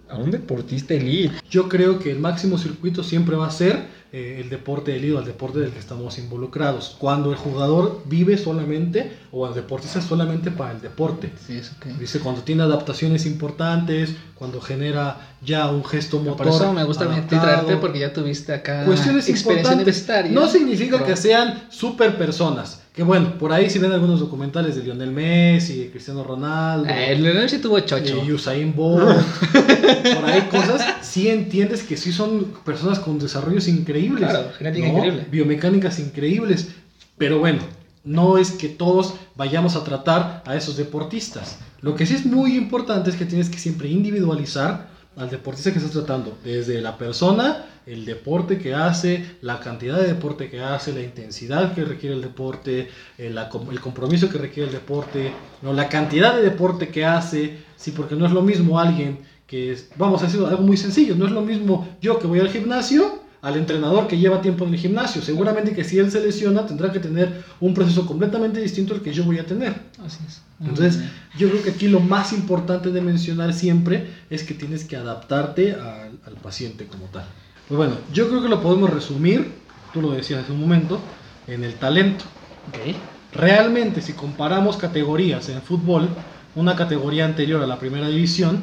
a 0.09 0.16
un 0.16 0.31
deportista 0.31 0.94
elite. 0.94 1.35
Yo 1.48 1.68
creo 1.68 1.98
que 1.98 2.11
el 2.11 2.18
máximo 2.18 2.59
circuito 2.59 3.03
siempre 3.03 3.37
va 3.37 3.46
a 3.46 3.51
ser 3.51 3.87
eh, 4.12 4.40
el 4.42 4.51
deporte 4.51 4.92
del 4.92 5.14
o 5.14 5.20
el 5.20 5.25
deporte 5.25 5.59
del 5.59 5.70
que 5.70 5.79
estamos 5.79 6.18
involucrados. 6.18 6.96
Cuando 6.98 7.31
el 7.31 7.37
jugador 7.37 8.03
vive 8.05 8.37
solamente 8.37 9.11
o 9.31 9.48
el 9.48 9.55
deportista 9.55 10.01
es 10.01 10.05
solamente 10.05 10.51
para 10.51 10.72
el 10.72 10.83
deporte. 10.83 11.33
Sí, 11.46 11.57
es 11.57 11.72
ok. 11.72 11.87
Dice, 11.98 12.20
cuando 12.20 12.42
tiene 12.42 12.62
adaptaciones 12.62 13.25
importantes, 13.25 14.14
cuando 14.35 14.61
genera 14.61 15.35
ya 15.40 15.70
un 15.70 15.83
gesto 15.83 16.18
motor. 16.18 16.46
Por 16.46 16.48
eso 16.48 16.72
me 16.75 16.85
gusta 16.85 17.05
adaptado. 17.05 17.40
traerte 17.42 17.77
porque 17.79 18.01
ya 18.01 18.12
tuviste 18.12 18.53
acá 18.53 18.84
Cuestiones 18.84 19.30
experiencia 19.30 19.74
universitaria. 19.74 20.30
No 20.30 20.47
significa 20.47 20.99
Pero- 20.99 21.07
que 21.07 21.16
sean 21.16 21.62
super 21.70 22.18
personas. 22.18 22.82
Que 22.93 23.03
bueno, 23.03 23.38
por 23.38 23.55
ahí 23.55 23.70
si 23.70 23.78
ven 23.78 23.90
algunos 23.90 24.20
documentales 24.20 24.76
de 24.76 24.82
Lionel 24.82 25.12
Messi, 25.12 25.78
de 25.78 25.90
Cristiano 25.90 26.22
Ronaldo. 26.22 26.90
Eh, 26.90 27.12
el 27.12 27.22
Leonel 27.22 27.49
sí 27.49 27.59
tuvo 27.59 27.80
chocho. 27.80 28.22
Eh, 28.22 28.32
Usain 28.32 28.74
Bolt, 28.76 29.03
por 30.14 30.24
ahí 30.26 30.43
cosas, 30.51 30.97
sí 31.01 31.28
entiendes 31.28 31.82
que 31.82 31.97
sí 31.97 32.12
son 32.12 32.53
personas 32.66 32.99
con 32.99 33.18
desarrollos 33.18 33.66
increíbles. 33.66 34.28
Claro, 34.28 34.51
genética 34.59 34.88
increíble. 34.88 35.26
Biomecánicas 35.30 35.99
increíbles. 36.01 36.68
Pero 37.16 37.38
bueno, 37.38 37.61
no 38.05 38.36
es 38.36 38.51
que 38.51 38.68
todos 38.68 39.14
vayamos 39.36 39.74
a 39.76 39.84
tratar 39.84 40.43
a 40.47 40.55
esos 40.55 40.76
deportistas. 40.76 41.57
Lo 41.80 41.95
que 41.95 42.05
sí 42.05 42.14
es 42.14 42.26
muy 42.26 42.57
importante 42.57 43.09
es 43.09 43.16
que 43.16 43.24
tienes 43.24 43.49
que 43.49 43.59
siempre 43.59 43.88
individualizar 43.88 44.91
al 45.17 45.29
deportista 45.31 45.71
que 45.73 45.79
estás 45.79 45.93
tratando, 45.93 46.39
desde 46.45 46.81
la 46.81 46.97
persona, 46.97 47.67
el 47.87 48.05
deporte 48.05 48.59
que 48.59 48.75
hace, 48.75 49.25
la 49.43 49.61
cantidad 49.61 49.99
de 49.99 50.07
deporte 50.07 50.49
que 50.49 50.61
hace, 50.61 50.93
la 50.93 51.03
intensidad 51.03 51.75
que 51.75 51.85
requiere 51.85 52.15
el 52.17 52.23
deporte, 52.23 52.89
eh, 53.19 53.29
la 53.31 53.49
com- 53.49 53.71
el 53.71 53.81
compromiso 53.81 54.29
que 54.31 54.39
requiere 54.39 54.69
el 54.69 54.75
deporte, 54.75 55.33
no, 55.63 55.73
la 55.73 55.89
cantidad 55.89 56.35
de 56.35 56.43
deporte 56.43 56.89
que 56.89 57.05
hace, 57.05 57.59
sí, 57.77 57.91
porque 57.91 58.15
no 58.15 58.25
es 58.27 58.33
lo 58.33 58.43
mismo 58.43 58.79
alguien 58.79 59.19
que 59.47 59.73
es, 59.73 59.91
vamos 59.97 60.23
a 60.23 60.27
decir 60.27 60.41
algo 60.45 60.63
muy 60.63 60.77
sencillo, 60.79 61.15
no 61.15 61.27
es 61.27 61.33
lo 61.33 61.43
mismo 61.43 61.87
yo 62.01 62.19
que 62.19 62.27
voy 62.27 62.41
al 62.41 62.49
gimnasio 62.49 63.21
al 63.43 63.57
entrenador 63.57 64.07
que 64.07 64.17
lleva 64.17 64.41
tiempo 64.41 64.65
en 64.65 64.73
el 64.73 64.79
gimnasio. 64.79 65.21
Seguramente 65.21 65.75
que 65.75 65.83
si 65.83 65.99
él 65.99 66.13
se 66.13 66.21
lesiona 66.21 66.65
tendrá 66.65 66.93
que 66.93 67.01
tener 67.01 67.43
un 67.61 67.75
proceso 67.75 68.07
completamente 68.07 68.61
distinto 68.61 68.95
al 68.95 69.03
que 69.03 69.13
yo 69.13 69.25
voy 69.25 69.41
a 69.41 69.45
tener. 69.45 69.75
Así 70.07 70.19
es. 70.29 70.43
Entonces, 70.63 71.01
yo 71.37 71.49
creo 71.51 71.63
que 71.63 71.71
aquí 71.71 71.89
lo 71.89 72.01
más 72.01 72.33
importante 72.33 72.91
de 72.91 73.01
mencionar 73.01 73.53
siempre 73.53 74.07
es 74.31 74.45
que 74.45 74.55
tienes 74.55 74.85
que 74.85 74.97
adaptarte 74.97 75.73
al, 75.73 76.19
al 76.25 76.35
paciente 76.43 76.87
como 76.87 77.07
tal. 77.07 77.25
Pues 77.69 77.77
bueno, 77.77 77.95
yo 78.13 78.29
creo 78.29 78.43
que 78.43 78.49
lo 78.49 78.63
podemos 78.63 78.91
resumir, 78.91 79.51
tú 79.93 80.03
lo 80.03 80.13
decías 80.13 80.43
hace 80.43 80.53
un 80.53 80.61
momento, 80.61 81.01
en 81.47 81.65
el 81.65 81.75
talento. 81.75 82.25
Ok. 82.69 82.97
Realmente, 83.35 84.03
si 84.03 84.13
comparamos 84.13 84.77
categorías 84.77 85.49
en 85.49 85.63
fútbol, 85.63 86.09
una 86.55 86.77
categoría 86.77 87.25
anterior 87.25 87.63
a 87.63 87.67
la 87.67 87.79
primera 87.79 88.09
división, 88.09 88.61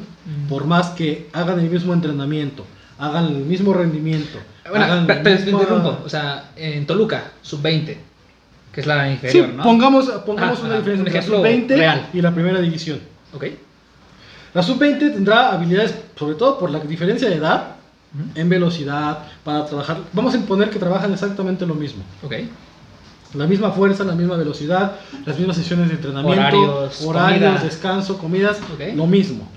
por 0.48 0.64
más 0.64 0.90
que 0.90 1.28
hagan 1.32 1.58
el 1.58 1.68
mismo 1.68 1.92
entrenamiento, 1.92 2.64
hagan 2.98 3.26
el 3.26 3.44
mismo 3.44 3.72
rendimiento, 3.72 4.38
Bueno, 4.68 4.84
hagan 4.84 5.06
pero, 5.06 5.22
pero 5.24 5.44
te 5.44 5.50
interrumpo. 5.50 5.98
O 6.04 6.08
sea, 6.08 6.52
en 6.56 6.86
Toluca, 6.86 7.32
sub-20, 7.42 7.96
que 8.72 8.80
es 8.82 8.86
la 8.86 9.10
inferior, 9.10 9.46
Sí, 9.48 9.52
¿no? 9.56 9.62
pongamos, 9.62 10.06
pongamos 10.24 10.58
Ajá, 10.58 10.66
una 10.66 10.74
ajá, 10.76 10.78
diferencia 10.78 11.00
entre 11.00 11.12
la 11.12 11.18
ejemplo 11.18 11.38
sub-20 11.38 11.78
real. 11.78 12.08
y 12.12 12.20
la 12.22 12.32
primera 12.34 12.60
división. 12.60 13.00
Ok. 13.34 13.44
La 14.54 14.62
sub-20 14.62 14.98
tendrá 15.12 15.52
habilidades, 15.52 15.94
sobre 16.16 16.34
todo 16.34 16.58
por 16.58 16.70
la 16.70 16.78
diferencia 16.80 17.28
de 17.28 17.36
edad, 17.36 17.76
Ujú. 18.14 18.24
en 18.40 18.48
velocidad, 18.48 19.18
para 19.44 19.64
trabajar. 19.66 19.98
Vamos 20.12 20.34
a 20.34 20.36
imponer 20.36 20.70
que 20.70 20.78
trabajan 20.78 21.12
exactamente 21.12 21.64
lo 21.66 21.74
mismo. 21.74 22.02
Ok. 22.22 22.34
La 23.34 23.46
misma 23.46 23.70
fuerza, 23.70 24.02
la 24.02 24.14
misma 24.16 24.36
velocidad, 24.36 24.96
las 25.24 25.38
mismas 25.38 25.56
sesiones 25.56 25.88
de 25.88 25.94
entrenamiento, 25.94 26.40
Horarios, 26.40 27.02
horarios, 27.02 27.50
comida. 27.52 27.62
descanso, 27.64 28.18
comidas, 28.18 28.58
Ok. 28.74 28.96
lo 28.96 29.06
mismo. 29.06 29.48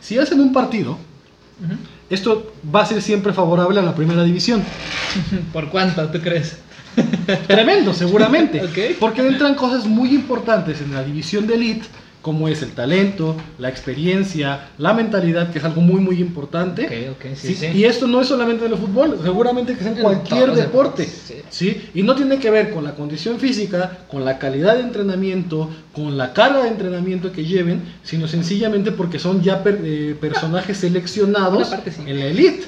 Si 0.00 0.16
hacen 0.16 0.40
un 0.40 0.52
partido, 0.52 0.92
Ujú. 0.92 1.74
esto 2.10 2.52
va 2.72 2.82
a 2.82 2.86
ser 2.86 3.02
siempre 3.02 3.32
favorable 3.32 3.80
a 3.80 3.82
la 3.82 3.94
primera 3.96 4.22
división. 4.22 4.62
¿Por 5.52 5.68
cuánto 5.68 6.06
tú 6.08 6.20
crees? 6.20 6.58
Tremendo, 7.46 7.92
seguramente. 7.92 8.60
Porque 8.98 9.26
entran 9.26 9.54
cosas 9.54 9.86
muy 9.86 10.14
importantes 10.14 10.80
en 10.80 10.92
la 10.94 11.02
división 11.04 11.46
de 11.46 11.54
elite, 11.54 11.86
como 12.22 12.48
es 12.48 12.62
el 12.62 12.72
talento, 12.72 13.36
la 13.58 13.68
experiencia, 13.68 14.68
la 14.76 14.92
mentalidad, 14.92 15.50
que 15.50 15.58
es 15.60 15.64
algo 15.64 15.80
muy, 15.80 16.00
muy 16.00 16.20
importante. 16.20 16.84
Ok, 16.84 17.16
ok, 17.26 17.36
sí, 17.36 17.48
Sí, 17.48 17.54
sí. 17.54 17.66
Y 17.78 17.84
esto 17.84 18.06
no 18.06 18.20
es 18.20 18.26
solamente 18.28 18.66
en 18.66 18.72
el 18.72 18.78
fútbol, 18.78 19.18
seguramente 19.22 19.74
que 19.74 19.80
es 19.80 19.86
en 19.86 19.96
En 19.96 20.02
cualquier 20.02 20.52
deporte. 20.52 21.08
Sí. 21.48 21.90
Y 21.94 22.02
no 22.02 22.14
tiene 22.16 22.38
que 22.38 22.50
ver 22.50 22.70
con 22.70 22.84
la 22.84 22.94
condición 22.94 23.38
física, 23.38 23.98
con 24.10 24.24
la 24.24 24.38
calidad 24.38 24.74
de 24.74 24.82
entrenamiento, 24.82 25.70
con 25.94 26.18
la 26.18 26.32
carga 26.34 26.64
de 26.64 26.68
entrenamiento 26.68 27.32
que 27.32 27.44
lleven, 27.44 27.82
sino 28.02 28.26
sencillamente 28.28 28.90
porque 28.92 29.18
son 29.18 29.40
ya 29.42 29.62
per- 29.62 29.80
eh, 29.82 30.16
personajes 30.20 30.76
seleccionados 30.76 31.68
parte 31.68 31.92
en 32.04 32.18
la 32.18 32.26
elite. 32.26 32.66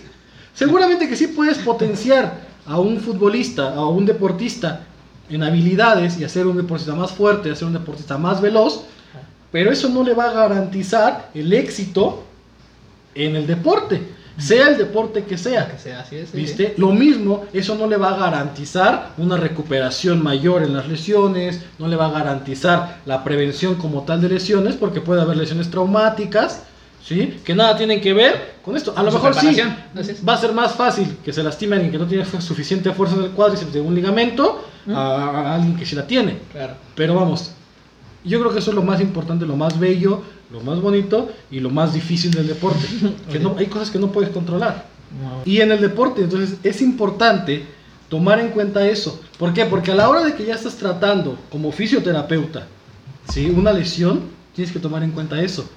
Seguramente 0.55 1.09
que 1.09 1.17
sí 1.17 1.27
puedes 1.27 1.59
potenciar 1.59 2.50
a 2.71 2.79
un 2.79 3.01
futbolista, 3.01 3.75
a 3.75 3.89
un 3.89 4.07
deportista 4.07 4.83
en 5.29 5.43
habilidades 5.43 6.19
y 6.21 6.25
hacer 6.25 6.47
un 6.47 6.57
deportista 6.57 6.95
más 6.95 7.11
fuerte, 7.11 7.51
hacer 7.51 7.67
un 7.67 7.73
deportista 7.73 8.17
más 8.17 8.41
veloz, 8.41 8.85
pero 9.51 9.73
eso 9.73 9.89
no 9.89 10.05
le 10.05 10.15
va 10.15 10.31
a 10.31 10.33
garantizar 10.33 11.31
el 11.35 11.53
éxito 11.53 12.23
en 13.17 13.35
el 13.35 13.49
deporte, 13.49 14.01
sea 14.39 14.69
el 14.69 14.79
deporte 14.79 15.25
que 15.25 15.37
sea. 15.37 15.69
Que 15.69 15.79
sea 15.79 16.01
así 16.01 16.15
es. 16.15 16.31
sí, 16.31 16.37
¿Viste? 16.37 16.75
Lo 16.77 16.93
mismo, 16.93 17.45
eso 17.53 17.75
no 17.75 17.89
le 17.89 17.97
va 17.97 18.15
a 18.15 18.19
garantizar 18.19 19.15
una 19.19 19.37
recuperación 19.37 20.23
mayor 20.23 20.63
en 20.63 20.73
las 20.73 20.87
lesiones, 20.89 21.61
no 21.81 21.89
le 21.89 21.97
va 21.97 22.07
a 22.07 22.13
garantizar 22.13 23.01
la 23.05 23.25
prevención 23.25 23.75
como 23.75 24.03
tal 24.03 24.21
de 24.21 24.29
lesiones, 24.29 24.77
porque 24.77 25.01
puede 25.01 25.23
haber 25.23 25.37
lesiones 25.37 25.73
traumáticas, 25.73 26.63
¿sí? 27.03 27.41
Que 27.45 27.55
nada 27.55 27.77
tienen 27.77 28.01
que 28.01 28.13
ver 28.13 28.55
con 28.65 28.77
esto. 28.77 28.93
A 28.97 29.03
lo 29.03 29.11
mejor 29.11 29.35
sí, 29.35 29.57
va 30.29 30.35
a 30.35 30.37
ser 30.37 30.53
más 30.53 30.75
fácil 30.75 31.19
que 31.25 31.33
se 31.33 31.43
lastime 31.43 31.75
a 31.75 31.77
alguien 31.77 31.93
que 31.93 31.99
no 31.99 32.07
tiene 32.07 32.25
suficiente 32.41 32.93
fuerza 32.93 33.17
en 33.17 33.25
el 33.25 33.31
cuádriceps 33.31 33.73
de 33.73 33.81
un 33.81 33.95
ligamento 33.95 34.65
¿Mm? 34.87 34.95
a, 34.95 35.55
alguien 35.55 35.77
que 35.77 35.87
sí 35.87 35.97
la 35.97 36.07
tiene. 36.07 36.39
Claro. 36.53 36.75
Pero 36.95 37.15
vamos, 37.15 37.53
yo 38.25 38.41
creo 38.41 38.53
que 38.53 38.59
eso 38.59 38.71
es 38.71 38.77
lo 38.77 38.83
más 38.83 39.01
importante, 39.01 39.47
lo 39.47 39.57
más 39.57 39.79
bello, 39.79 40.23
lo 40.51 40.61
más 40.61 40.81
bonito 40.81 41.31
y 41.51 41.61
lo 41.61 41.71
más 41.71 41.95
difícil 41.95 42.31
del 42.31 42.47
deporte. 42.47 42.87
que 43.31 43.39
no, 43.39 43.57
hay 43.59 43.67
cosas 43.67 43.91
que 43.91 43.99
no 43.99 44.13
puedes 44.13 44.31
controlar. 44.31 44.87
No. 45.21 45.43
Y 45.45 45.61
en 45.61 45.73
el 45.73 45.81
deporte, 45.81 46.23
entonces 46.23 46.59
es 46.63 46.83
importante 46.83 47.65
tomar 48.09 48.41
en 48.41 48.49
cuenta 48.51 48.87
eso. 48.87 49.21
¿Por 49.39 49.55
qué? 49.55 49.65
Porque 49.65 49.93
a 49.93 49.95
la 49.95 50.09
hora 50.09 50.23
de 50.23 50.35
que 50.35 50.45
ya 50.45 50.55
estás 50.55 50.77
tratando 50.77 51.39
como 51.51 51.73
fisioterapeuta, 51.73 52.67
¿sí? 53.33 53.49
Una 53.49 53.73
lesión, 53.73 54.23
tienes 54.55 54.73
que 54.73 54.79
tomar 54.79 55.03
en 55.03 55.13
cuenta 55.13 55.41
eso. 55.41 55.69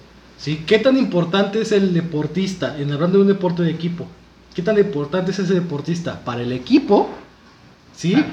¿Sí? 0.43 0.63
¿Qué 0.67 0.77
tan 0.79 0.97
importante 0.97 1.61
es 1.61 1.71
el 1.71 1.93
deportista 1.93 2.75
en 2.77 2.91
hablando 2.91 3.17
de 3.17 3.21
un 3.23 3.27
deporte 3.29 3.63
de 3.63 3.71
equipo? 3.71 4.05
¿Qué 4.53 4.61
tan 4.61 4.77
importante 4.77 5.31
es 5.31 5.39
ese 5.39 5.53
deportista 5.55 6.19
para 6.23 6.41
el 6.41 6.51
equipo? 6.51 7.09
¿Sí? 7.95 8.13
Ah. 8.17 8.25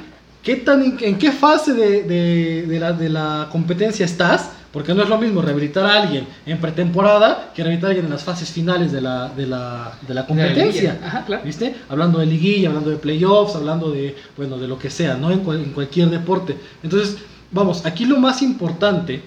¿Qué 0.43 0.57
tan, 0.57 0.97
en, 1.01 1.19
qué 1.19 1.33
fase 1.33 1.75
de, 1.75 2.03
de- 2.03 2.63
de 2.67 2.81
la, 2.81 2.93
de 2.95 3.09
la 3.11 3.49
competencia 3.53 4.05
estás? 4.07 4.51
Porque 4.73 4.95
no 4.95 5.03
es 5.03 5.09
lo 5.09 5.19
mismo 5.19 5.43
rehabilitar 5.43 5.85
a 5.85 6.01
alguien 6.03 6.27
en 6.47 6.59
pretemporada 6.59 7.53
que 7.55 7.63
rehabilitar 7.63 7.89
a 7.89 7.91
alguien 7.91 8.07
en 8.07 8.13
las 8.13 8.23
fases 8.25 8.49
finales 8.51 8.91
de 8.93 9.01
la, 9.03 9.29
de 9.29 9.47
la, 9.47 9.99
de 10.07 10.15
la 10.15 10.25
competencia. 10.27 10.99
Ajá, 11.05 11.25
claro. 11.27 11.43
¿Viste? 11.45 11.75
Hablando 11.89 12.21
de 12.21 12.27
liguilla, 12.27 12.69
hablando 12.69 12.89
de 12.91 12.97
playoffs, 12.97 13.55
hablando 13.57 13.91
de, 13.91 14.17
bueno, 14.37 14.57
de 14.59 14.69
lo 14.69 14.79
que 14.79 14.89
sea, 14.89 15.15
¿no? 15.15 15.31
En, 15.31 15.41
cual- 15.41 15.63
en 15.63 15.73
cualquier 15.73 16.09
deporte. 16.09 16.57
Entonces, 16.83 17.19
vamos, 17.51 17.85
aquí 17.85 18.05
lo 18.07 18.19
más 18.19 18.41
importante, 18.43 19.23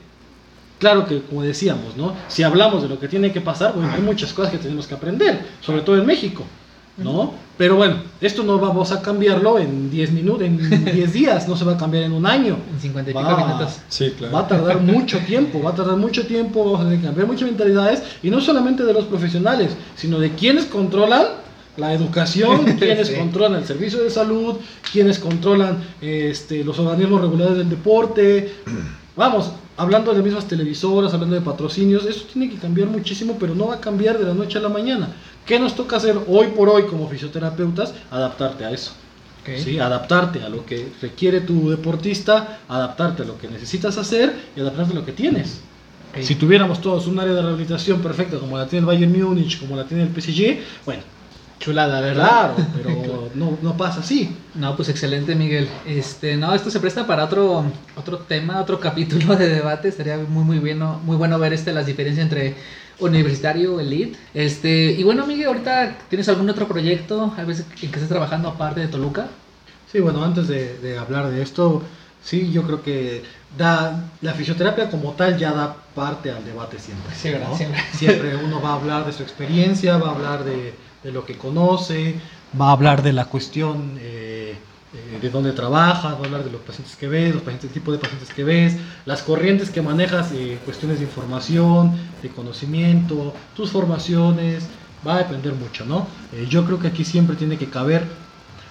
claro 0.84 1.06
que 1.08 1.22
como 1.22 1.42
decíamos, 1.44 1.96
¿no? 1.96 2.14
Si 2.28 2.44
hablamos 2.44 2.84
de 2.84 2.90
lo 2.90 3.00
que 3.00 3.08
tiene 3.08 3.32
que 3.32 3.40
pasar, 3.42 3.74
bueno, 3.74 3.90
hay 3.94 4.02
muchas 4.02 4.34
cosas 4.34 4.52
que 4.52 4.58
tenemos 4.58 4.86
que 4.86 4.96
aprender, 4.96 5.40
sobre 5.62 5.82
todo 5.82 5.96
en 5.98 6.06
México, 6.06 6.44
¿no? 6.98 7.34
Pero 7.58 7.76
bueno, 7.78 7.96
esto 8.20 8.44
no 8.44 8.58
vamos 8.60 8.92
a 8.92 9.02
cambiarlo 9.02 9.58
en 9.60 9.90
10 9.90 10.12
minutos, 10.12 10.42
en 10.44 10.58
10 10.94 11.14
días, 11.14 11.48
no 11.48 11.56
se 11.56 11.64
va 11.64 11.74
a 11.74 11.78
cambiar 11.78 12.04
en 12.04 12.12
un 12.12 12.26
año. 12.26 12.58
En 12.74 12.80
50 12.82 13.12
y 13.12 13.14
pico 13.14 13.26
Va. 13.26 13.46
minutos. 13.46 13.78
Sí, 13.88 14.12
claro. 14.18 14.34
Va 14.34 14.40
a 14.42 14.48
tardar 14.48 14.82
mucho 14.96 15.20
tiempo, 15.20 15.62
va 15.64 15.70
a 15.72 15.76
tardar 15.76 15.96
mucho 15.98 16.26
tiempo, 16.28 16.64
vamos 16.66 16.82
a 16.82 16.84
tener 16.84 17.00
que 17.00 17.06
cambiar 17.06 17.28
muchas 17.28 17.48
mentalidades 17.48 18.04
y 18.22 18.30
no 18.30 18.42
solamente 18.42 18.84
de 18.84 18.94
los 18.94 19.06
profesionales, 19.06 19.72
sino 19.96 20.20
de 20.20 20.32
quienes 20.32 20.66
controlan 20.66 21.26
la 21.78 21.94
educación, 21.94 22.66
quienes 22.80 23.08
Sí. 23.08 23.16
controlan 23.16 23.56
el 23.56 23.66
servicio 23.66 24.04
de 24.04 24.10
salud, 24.10 24.58
quienes 24.92 25.18
controlan 25.20 25.78
este, 26.02 26.64
los 26.64 26.78
organismos 26.80 27.22
regulares 27.22 27.56
del 27.58 27.70
deporte. 27.70 28.54
Vamos, 29.16 29.52
hablando 29.78 30.14
de 30.14 30.22
mismas 30.22 30.48
televisoras, 30.48 31.14
hablando 31.14 31.36
de 31.36 31.42
patrocinios, 31.42 32.06
eso 32.06 32.26
tiene 32.32 32.50
que 32.50 32.58
cambiar 32.58 32.90
muchísimo, 32.90 33.38
pero 33.40 33.56
no 33.56 33.68
va 33.68 33.76
a 33.76 33.82
cambiar 33.82 34.18
de 34.18 34.26
la 34.26 34.34
noche 34.34 34.58
a 34.58 34.62
la 34.62 34.70
mañana. 34.70 35.10
¿Qué 35.46 35.60
nos 35.60 35.76
toca 35.76 35.98
hacer 35.98 36.18
hoy 36.28 36.48
por 36.48 36.70
hoy 36.70 36.84
como 36.84 37.08
fisioterapeutas? 37.10 37.94
Adaptarte 38.12 38.66
a 38.66 38.72
eso. 38.72 38.92
Ok. 39.42 39.58
¿sí? 39.58 39.80
Adaptarte 39.80 40.42
a 40.42 40.50
lo 40.50 40.66
que 40.66 40.92
requiere 41.02 41.42
tu 41.42 41.70
deportista, 41.70 42.60
adaptarte 42.68 43.24
a 43.24 43.26
lo 43.26 43.38
que 43.38 43.48
necesitas 43.48 43.98
hacer 43.98 44.34
y 44.56 44.62
adaptarte 44.62 44.94
a 44.94 44.96
lo 44.96 45.06
que 45.06 45.12
tienes. 45.12 45.62
Ok. 46.12 46.22
Si 46.24 46.36
tuviéramos 46.36 46.80
todos 46.80 47.08
un 47.08 47.20
área 47.20 47.34
de 47.34 47.42
rehabilitación 47.42 48.02
perfecta 48.02 48.38
como 48.38 48.58
la 48.58 48.68
tiene 48.68 48.82
el 48.82 48.86
Bayern 48.86 49.12
Múnich, 49.12 49.60
como 49.60 49.76
la 49.76 49.86
tiene 49.86 50.04
el 50.04 50.10
PSG, 50.10 50.60
bueno, 50.86 51.02
Chulada, 51.60 52.02
¿verdad? 52.02 52.56
claro, 52.56 52.68
pero 52.76 53.30
no, 53.36 53.58
no 53.62 53.78
pasa 53.78 54.02
así. 54.02 54.36
No, 54.56 54.76
pues 54.76 54.90
excelente, 54.90 55.36
Miguel. 55.36 55.68
Este, 55.86 56.36
no, 56.36 56.54
esto 56.54 56.70
se 56.70 56.80
presta 56.80 57.08
para 57.08 57.26
otro, 57.26 57.64
otro 57.96 58.20
tema, 58.20 58.60
otro 58.60 58.80
capítulo 58.80 59.36
de 59.36 59.50
debate. 59.50 59.92
Sería 59.92 60.18
muy, 60.18 60.44
muy 60.44 60.60
bueno, 60.60 61.00
muy 61.04 61.16
bueno 61.16 61.40
ver 61.40 61.54
este, 61.54 61.74
las 61.74 61.86
diferencias 61.86 62.24
entre 62.24 62.56
universitario, 63.00 63.80
elite. 63.80 64.18
Este, 64.34 64.92
y 64.92 65.04
bueno, 65.04 65.26
Miguel, 65.26 65.48
ahorita 65.48 65.98
tienes 66.10 66.28
algún 66.30 66.50
otro 66.50 66.68
proyecto, 66.68 67.34
a 67.38 67.44
veces 67.44 67.66
en 67.82 67.90
que 67.92 67.96
estés 67.96 68.10
trabajando 68.10 68.50
aparte 68.50 68.82
de 68.82 68.88
Toluca. 68.88 69.28
Sí, 69.92 70.00
bueno, 70.00 70.24
antes 70.24 70.48
de, 70.48 70.78
de 70.80 70.98
hablar 70.98 71.30
de 71.30 71.42
esto, 71.42 71.84
sí, 72.24 72.52
yo 72.52 72.64
creo 72.64 72.82
que 72.82 73.24
da, 73.58 74.10
la 74.22 74.34
fisioterapia 74.34 74.90
como 74.90 75.12
tal 75.12 75.38
ya 75.38 75.52
da 75.52 75.76
parte 75.96 76.32
al 76.32 76.44
debate 76.44 76.80
siempre. 76.80 77.14
Sí. 77.16 77.32
¿no? 77.32 77.56
Siempre. 77.56 77.82
Siempre 77.94 78.36
uno 78.44 78.62
va 78.62 78.70
a 78.70 78.76
hablar 78.76 79.06
de 79.06 79.14
su 79.14 79.24
experiencia, 79.24 79.98
va 79.98 80.10
a 80.10 80.12
hablar 80.16 80.44
de, 80.44 80.74
de 81.04 81.12
lo 81.12 81.26
que 81.26 81.38
conoce, 81.38 82.16
va 82.60 82.70
a 82.70 82.72
hablar 82.72 83.04
de 83.04 83.14
la 83.14 83.26
cuestión 83.26 83.98
eh, 84.00 84.56
eh, 84.94 85.20
de 85.22 85.30
dónde 85.30 85.52
trabajas, 85.52 86.14
va 86.14 86.20
a 86.20 86.26
hablar 86.26 86.44
de 86.44 86.52
los 86.52 86.62
pacientes 86.62 86.96
que 86.96 87.08
ves, 87.08 87.34
los 87.34 87.44
pacientes, 87.44 87.70
el 87.70 87.74
tipo 87.74 87.92
de 87.92 87.98
pacientes 87.98 88.30
que 88.30 88.44
ves, 88.44 88.78
las 89.06 89.22
corrientes 89.22 89.70
que 89.70 89.82
manejas, 89.82 90.32
eh, 90.34 90.60
cuestiones 90.66 91.00
de 91.00 91.06
información, 91.06 91.92
de 92.22 92.30
conocimiento, 92.30 93.34
tus 93.56 93.72
formaciones, 93.72 94.68
va 95.06 95.16
a 95.16 95.18
depender 95.20 95.54
mucho, 95.54 95.86
¿no? 95.86 96.08
Yo 96.50 96.66
creo 96.66 96.80
que 96.80 96.88
aquí 96.88 97.04
siempre 97.04 97.36
tiene 97.36 97.58
que 97.58 97.70
caber 97.70 98.06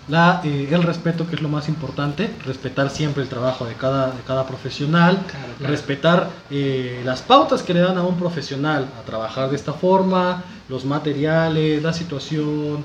la, 0.09 0.41
eh, 0.45 0.69
el 0.71 0.83
respeto, 0.83 1.27
que 1.29 1.37
es 1.37 1.43
lo 1.43 1.49
más 1.49 1.69
importante, 1.69 2.31
respetar 2.45 2.91
siempre 2.91 3.23
el 3.23 3.29
trabajo 3.29 3.65
de 3.67 3.75
cada, 3.75 4.07
de 4.09 4.21
cada 4.27 4.47
profesional, 4.47 5.19
Claro, 5.31 5.47
claro. 5.59 5.71
respetar 5.73 6.31
eh, 6.51 7.03
las 7.05 7.23
pautas 7.23 7.63
que 7.63 7.73
le 7.73 7.81
dan 7.81 7.97
a 7.99 8.03
un 8.03 8.17
profesional 8.17 8.89
a 9.01 9.05
trabajar 9.07 9.51
de 9.51 9.57
esta 9.57 9.73
forma, 9.73 10.43
los 10.69 10.85
materiales, 10.85 11.83
la 11.83 11.93
situación, 11.93 12.85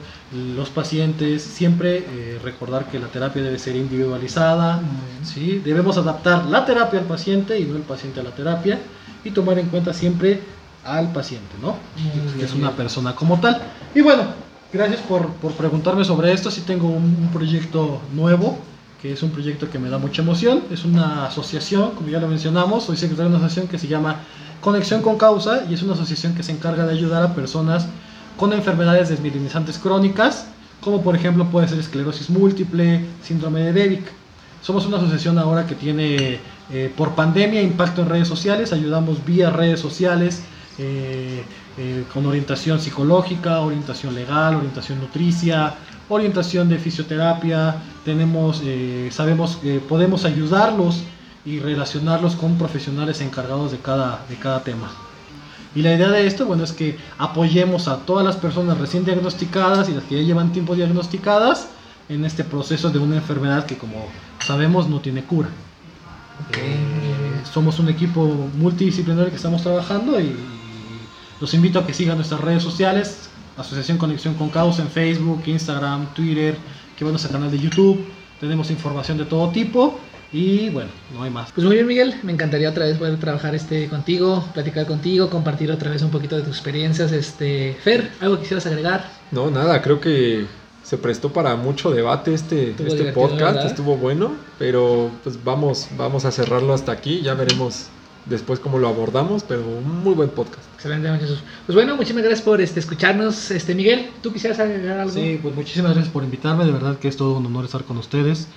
los 0.55 0.69
pacientes, 0.69 1.41
siempre 1.41 2.05
eh, 2.09 2.39
recordar 2.43 2.85
que 2.85 2.99
la 2.99 3.07
terapia 3.07 3.41
debe 3.41 3.57
ser 3.57 3.75
individualizada. 3.75 4.79
¿sí? 5.23 5.61
debemos 5.63 5.97
adaptar 5.97 6.45
la 6.45 6.65
terapia 6.65 6.99
al 6.99 7.05
paciente 7.05 7.59
y 7.59 7.63
no 7.65 7.75
el 7.77 7.83
paciente 7.83 8.19
a 8.19 8.23
la 8.23 8.31
terapia 8.31 8.79
y 9.23 9.31
tomar 9.31 9.57
en 9.59 9.67
cuenta 9.67 9.93
siempre 9.93 10.41
al 10.85 11.11
paciente, 11.11 11.55
¿no? 11.61 11.75
Muy 11.97 12.11
que 12.31 12.35
bien, 12.35 12.45
es 12.45 12.53
una 12.53 12.71
persona 12.71 13.13
como 13.15 13.39
tal. 13.39 13.61
Y 13.93 14.01
bueno, 14.01 14.23
Gracias 14.73 14.99
por, 15.01 15.27
por 15.35 15.53
preguntarme 15.53 16.03
sobre 16.03 16.33
esto. 16.33 16.51
Sí 16.51 16.61
tengo 16.61 16.87
un, 16.87 17.29
proyecto 17.31 18.01
nuevo, 18.13 18.57
que 19.01 19.13
es 19.13 19.23
un 19.23 19.29
proyecto 19.31 19.69
que 19.69 19.79
me 19.79 19.89
da 19.89 19.97
mucha 19.97 20.21
emoción. 20.21 20.63
Es 20.71 20.83
una 20.83 21.25
asociación, 21.25 21.91
como 21.91 22.09
ya 22.09 22.19
lo 22.19 22.27
mencionamos, 22.27 22.83
soy 22.83 22.97
secretario 22.97 23.29
de 23.29 23.37
una 23.37 23.45
asociación 23.45 23.71
que 23.71 23.77
se 23.77 23.87
llama 23.87 24.17
Conexión 24.59 25.01
con 25.01 25.17
Causa 25.17 25.63
y 25.69 25.73
es 25.73 25.83
una 25.83 25.93
asociación 25.93 26.35
que 26.35 26.43
se 26.43 26.51
encarga 26.51 26.85
de 26.85 26.93
ayudar 26.93 27.23
a 27.23 27.33
personas 27.33 27.87
con 28.35 28.51
enfermedades 28.51 29.07
desmilinizantes 29.07 29.77
crónicas, 29.77 30.47
como 30.81 31.01
por 31.01 31.15
ejemplo 31.15 31.45
puede 31.45 31.69
ser 31.69 31.79
esclerosis 31.79 32.29
múltiple, 32.29 33.05
síndrome 33.23 33.61
de 33.61 33.73
Devic. 33.73 34.11
Somos 34.61 34.85
una 34.85 34.97
asociación 34.97 35.39
ahora 35.39 35.65
que 35.65 35.75
tiene 35.75 36.39
eh, 36.71 36.91
por 36.97 37.15
pandemia 37.15 37.61
impacto 37.61 38.01
en 38.01 38.09
redes 38.09 38.27
sociales, 38.27 38.73
ayudamos 38.73 39.23
vía 39.25 39.49
redes 39.49 39.79
sociales 39.79 40.41
eh, 40.77 41.43
eh, 41.77 42.05
con 42.11 42.25
orientación 42.25 42.79
psicológica, 42.79 43.59
orientación 43.59 44.15
legal, 44.15 44.55
orientación 44.55 44.99
nutricia, 44.99 45.75
orientación 46.09 46.69
de 46.69 46.79
fisioterapia, 46.79 47.75
tenemos, 48.03 48.61
eh, 48.63 49.09
sabemos 49.11 49.57
que 49.57 49.79
podemos 49.79 50.25
ayudarlos 50.25 51.03
y 51.45 51.59
relacionarlos 51.59 52.35
con 52.35 52.57
profesionales 52.57 53.21
encargados 53.21 53.71
de 53.71 53.77
cada, 53.77 54.25
de 54.27 54.35
cada 54.37 54.63
tema. 54.63 54.89
Y 55.75 55.83
la 55.83 55.93
idea 55.93 56.09
de 56.09 56.25
esto, 56.25 56.47
bueno, 56.47 56.63
es 56.63 56.71
que 56.71 56.97
apoyemos 57.19 57.87
a 57.87 57.97
todas 57.97 58.25
las 58.25 58.37
personas 58.37 58.79
recién 58.79 59.05
diagnosticadas 59.05 59.87
y 59.89 59.93
las 59.93 60.03
que 60.05 60.15
ya 60.15 60.23
llevan 60.23 60.51
tiempo 60.51 60.75
diagnosticadas 60.75 61.67
en 62.09 62.25
este 62.25 62.43
proceso 62.43 62.89
de 62.89 62.97
una 62.97 63.17
enfermedad 63.17 63.67
que, 63.67 63.77
como 63.77 64.07
sabemos, 64.39 64.89
no 64.89 64.99
tiene 64.99 65.23
cura. 65.23 65.49
Eh, 66.57 67.41
somos 67.53 67.77
un 67.77 67.89
equipo 67.89 68.49
multidisciplinario 68.57 69.29
que 69.29 69.35
estamos 69.35 69.61
trabajando 69.61 70.19
y 70.19 70.35
los 71.39 71.53
invito 71.53 71.79
a 71.79 71.85
que 71.85 71.93
sigan 71.93 72.17
nuestras 72.17 72.41
redes 72.41 72.63
sociales, 72.63 73.29
Asociación 73.57 73.97
Conexión 73.97 74.35
con 74.35 74.49
Causa 74.49 74.81
en 74.81 74.89
Facebook, 74.89 75.43
Instagram, 75.45 76.13
Twitter, 76.13 76.55
que 76.97 77.03
bueno, 77.03 77.13
nuestro 77.13 77.31
canal 77.31 77.51
de 77.51 77.59
YouTube. 77.59 78.05
Tenemos 78.39 78.69
información 78.69 79.17
de 79.17 79.25
todo 79.25 79.49
tipo 79.49 79.99
y 80.31 80.69
bueno, 80.69 80.89
no 81.13 81.23
hay 81.23 81.31
más. 81.31 81.51
Pues 81.51 81.65
muy 81.65 81.75
bien, 81.75 81.87
Miguel. 81.87 82.15
Me 82.23 82.31
encantaría 82.31 82.69
otra 82.69 82.85
vez 82.85 82.97
poder 82.97 83.19
trabajar 83.19 83.55
este 83.55 83.87
contigo, 83.87 84.43
platicar 84.53 84.85
contigo, 84.85 85.29
compartir 85.29 85.71
otra 85.71 85.89
vez 85.89 86.01
un 86.01 86.11
poquito 86.11 86.35
de 86.35 86.43
tus 86.43 86.55
experiencias. 86.55 87.11
Este, 87.11 87.75
Fer, 87.81 88.11
¿algo 88.19 88.35
que 88.35 88.41
quisieras 88.41 88.65
agregar? 88.67 89.09
No, 89.31 89.49
nada, 89.49 89.81
creo 89.81 89.99
que 89.99 90.45
se 90.83 90.97
prestó 90.97 91.33
para 91.33 91.55
mucho 91.55 91.91
debate 91.91 92.33
este, 92.33 92.71
Estuvo 92.71 92.87
este 92.87 93.11
podcast, 93.11 93.41
¿verdad? 93.41 93.65
estuvo 93.65 93.97
bueno, 93.97 94.35
pero 94.57 95.11
pues 95.23 95.43
vamos, 95.43 95.89
vamos 95.97 96.25
a 96.25 96.31
cerrarlo 96.31 96.73
hasta 96.73 96.93
aquí, 96.93 97.21
ya 97.21 97.33
veremos 97.33 97.87
después 98.29 98.59
cómo 98.59 98.77
lo 98.77 98.87
abordamos, 98.87 99.43
pero 99.43 99.61
un 99.67 100.03
muy 100.03 100.13
buen 100.13 100.29
podcast. 100.29 100.63
Excelente, 100.75 101.11
muchachos. 101.11 101.43
Pues 101.65 101.75
bueno, 101.75 101.95
muchísimas 101.95 102.23
gracias 102.23 102.43
por 102.43 102.61
este, 102.61 102.79
escucharnos. 102.79 103.51
Este, 103.51 103.75
Miguel, 103.75 104.09
¿tú 104.21 104.31
quisieras 104.31 104.59
agregar 104.59 104.99
algo? 104.99 105.13
Sí, 105.13 105.39
pues 105.41 105.55
muchísimas 105.55 105.93
gracias 105.93 106.11
por 106.11 106.23
invitarme, 106.23 106.65
de 106.65 106.71
verdad 106.71 106.97
que 106.97 107.07
es 107.07 107.17
todo 107.17 107.37
un 107.37 107.45
honor 107.45 107.65
estar 107.65 107.83
con 107.83 107.97
ustedes. 107.97 108.47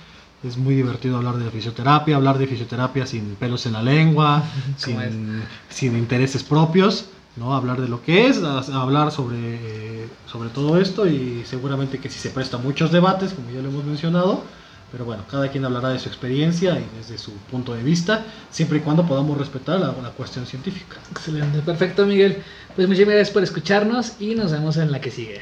Es 0.43 0.57
muy 0.57 0.73
divertido 0.73 1.17
hablar 1.17 1.37
de 1.37 1.45
la 1.45 1.51
fisioterapia, 1.51 2.15
hablar 2.15 2.37
de 2.39 2.47
fisioterapia 2.47 3.05
sin 3.05 3.35
pelos 3.35 3.65
en 3.67 3.73
la 3.73 3.83
lengua, 3.83 4.43
¿Cómo 4.85 5.01
sin, 5.01 5.43
sin 5.69 5.97
intereses 5.97 6.43
propios, 6.43 7.05
¿no? 7.35 7.53
Hablar 7.53 7.79
de 7.79 7.87
lo 7.87 8.01
que 8.01 8.27
es, 8.27 8.41
hablar 8.43 9.11
sobre, 9.11 10.07
sobre 10.25 10.49
todo 10.49 10.79
esto 10.79 11.07
y 11.07 11.43
seguramente 11.45 11.99
que 11.99 12.09
sí 12.09 12.19
se 12.19 12.31
presta 12.31 12.57
a 12.57 12.59
muchos 12.59 12.91
debates, 12.91 13.33
como 13.33 13.51
ya 13.51 13.61
lo 13.61 13.69
hemos 13.69 13.85
mencionado, 13.85 14.43
pero 14.91 15.05
bueno, 15.05 15.23
cada 15.29 15.49
quien 15.49 15.63
hablará 15.63 15.89
de 15.89 15.99
su 15.99 16.09
experiencia 16.09 16.77
y 16.77 16.85
desde 16.97 17.17
su 17.17 17.31
punto 17.49 17.73
de 17.73 17.81
vista, 17.81 18.25
siempre 18.49 18.79
y 18.79 18.81
cuando 18.81 19.05
podamos 19.05 19.37
respetar 19.37 19.79
la, 19.79 19.91
cuestión 20.11 20.45
científica. 20.45 20.97
Excelente, 21.11 21.59
perfecto, 21.59 22.05
Miguel. 22.05 22.43
Pues 22.75 22.87
muchísimas 22.87 23.15
gracias 23.15 23.33
por 23.33 23.43
escucharnos 23.43 24.13
y 24.19 24.35
nos 24.35 24.51
vemos 24.51 24.77
en 24.77 24.91
la 24.91 24.99
que 24.99 25.11
sigue. 25.11 25.41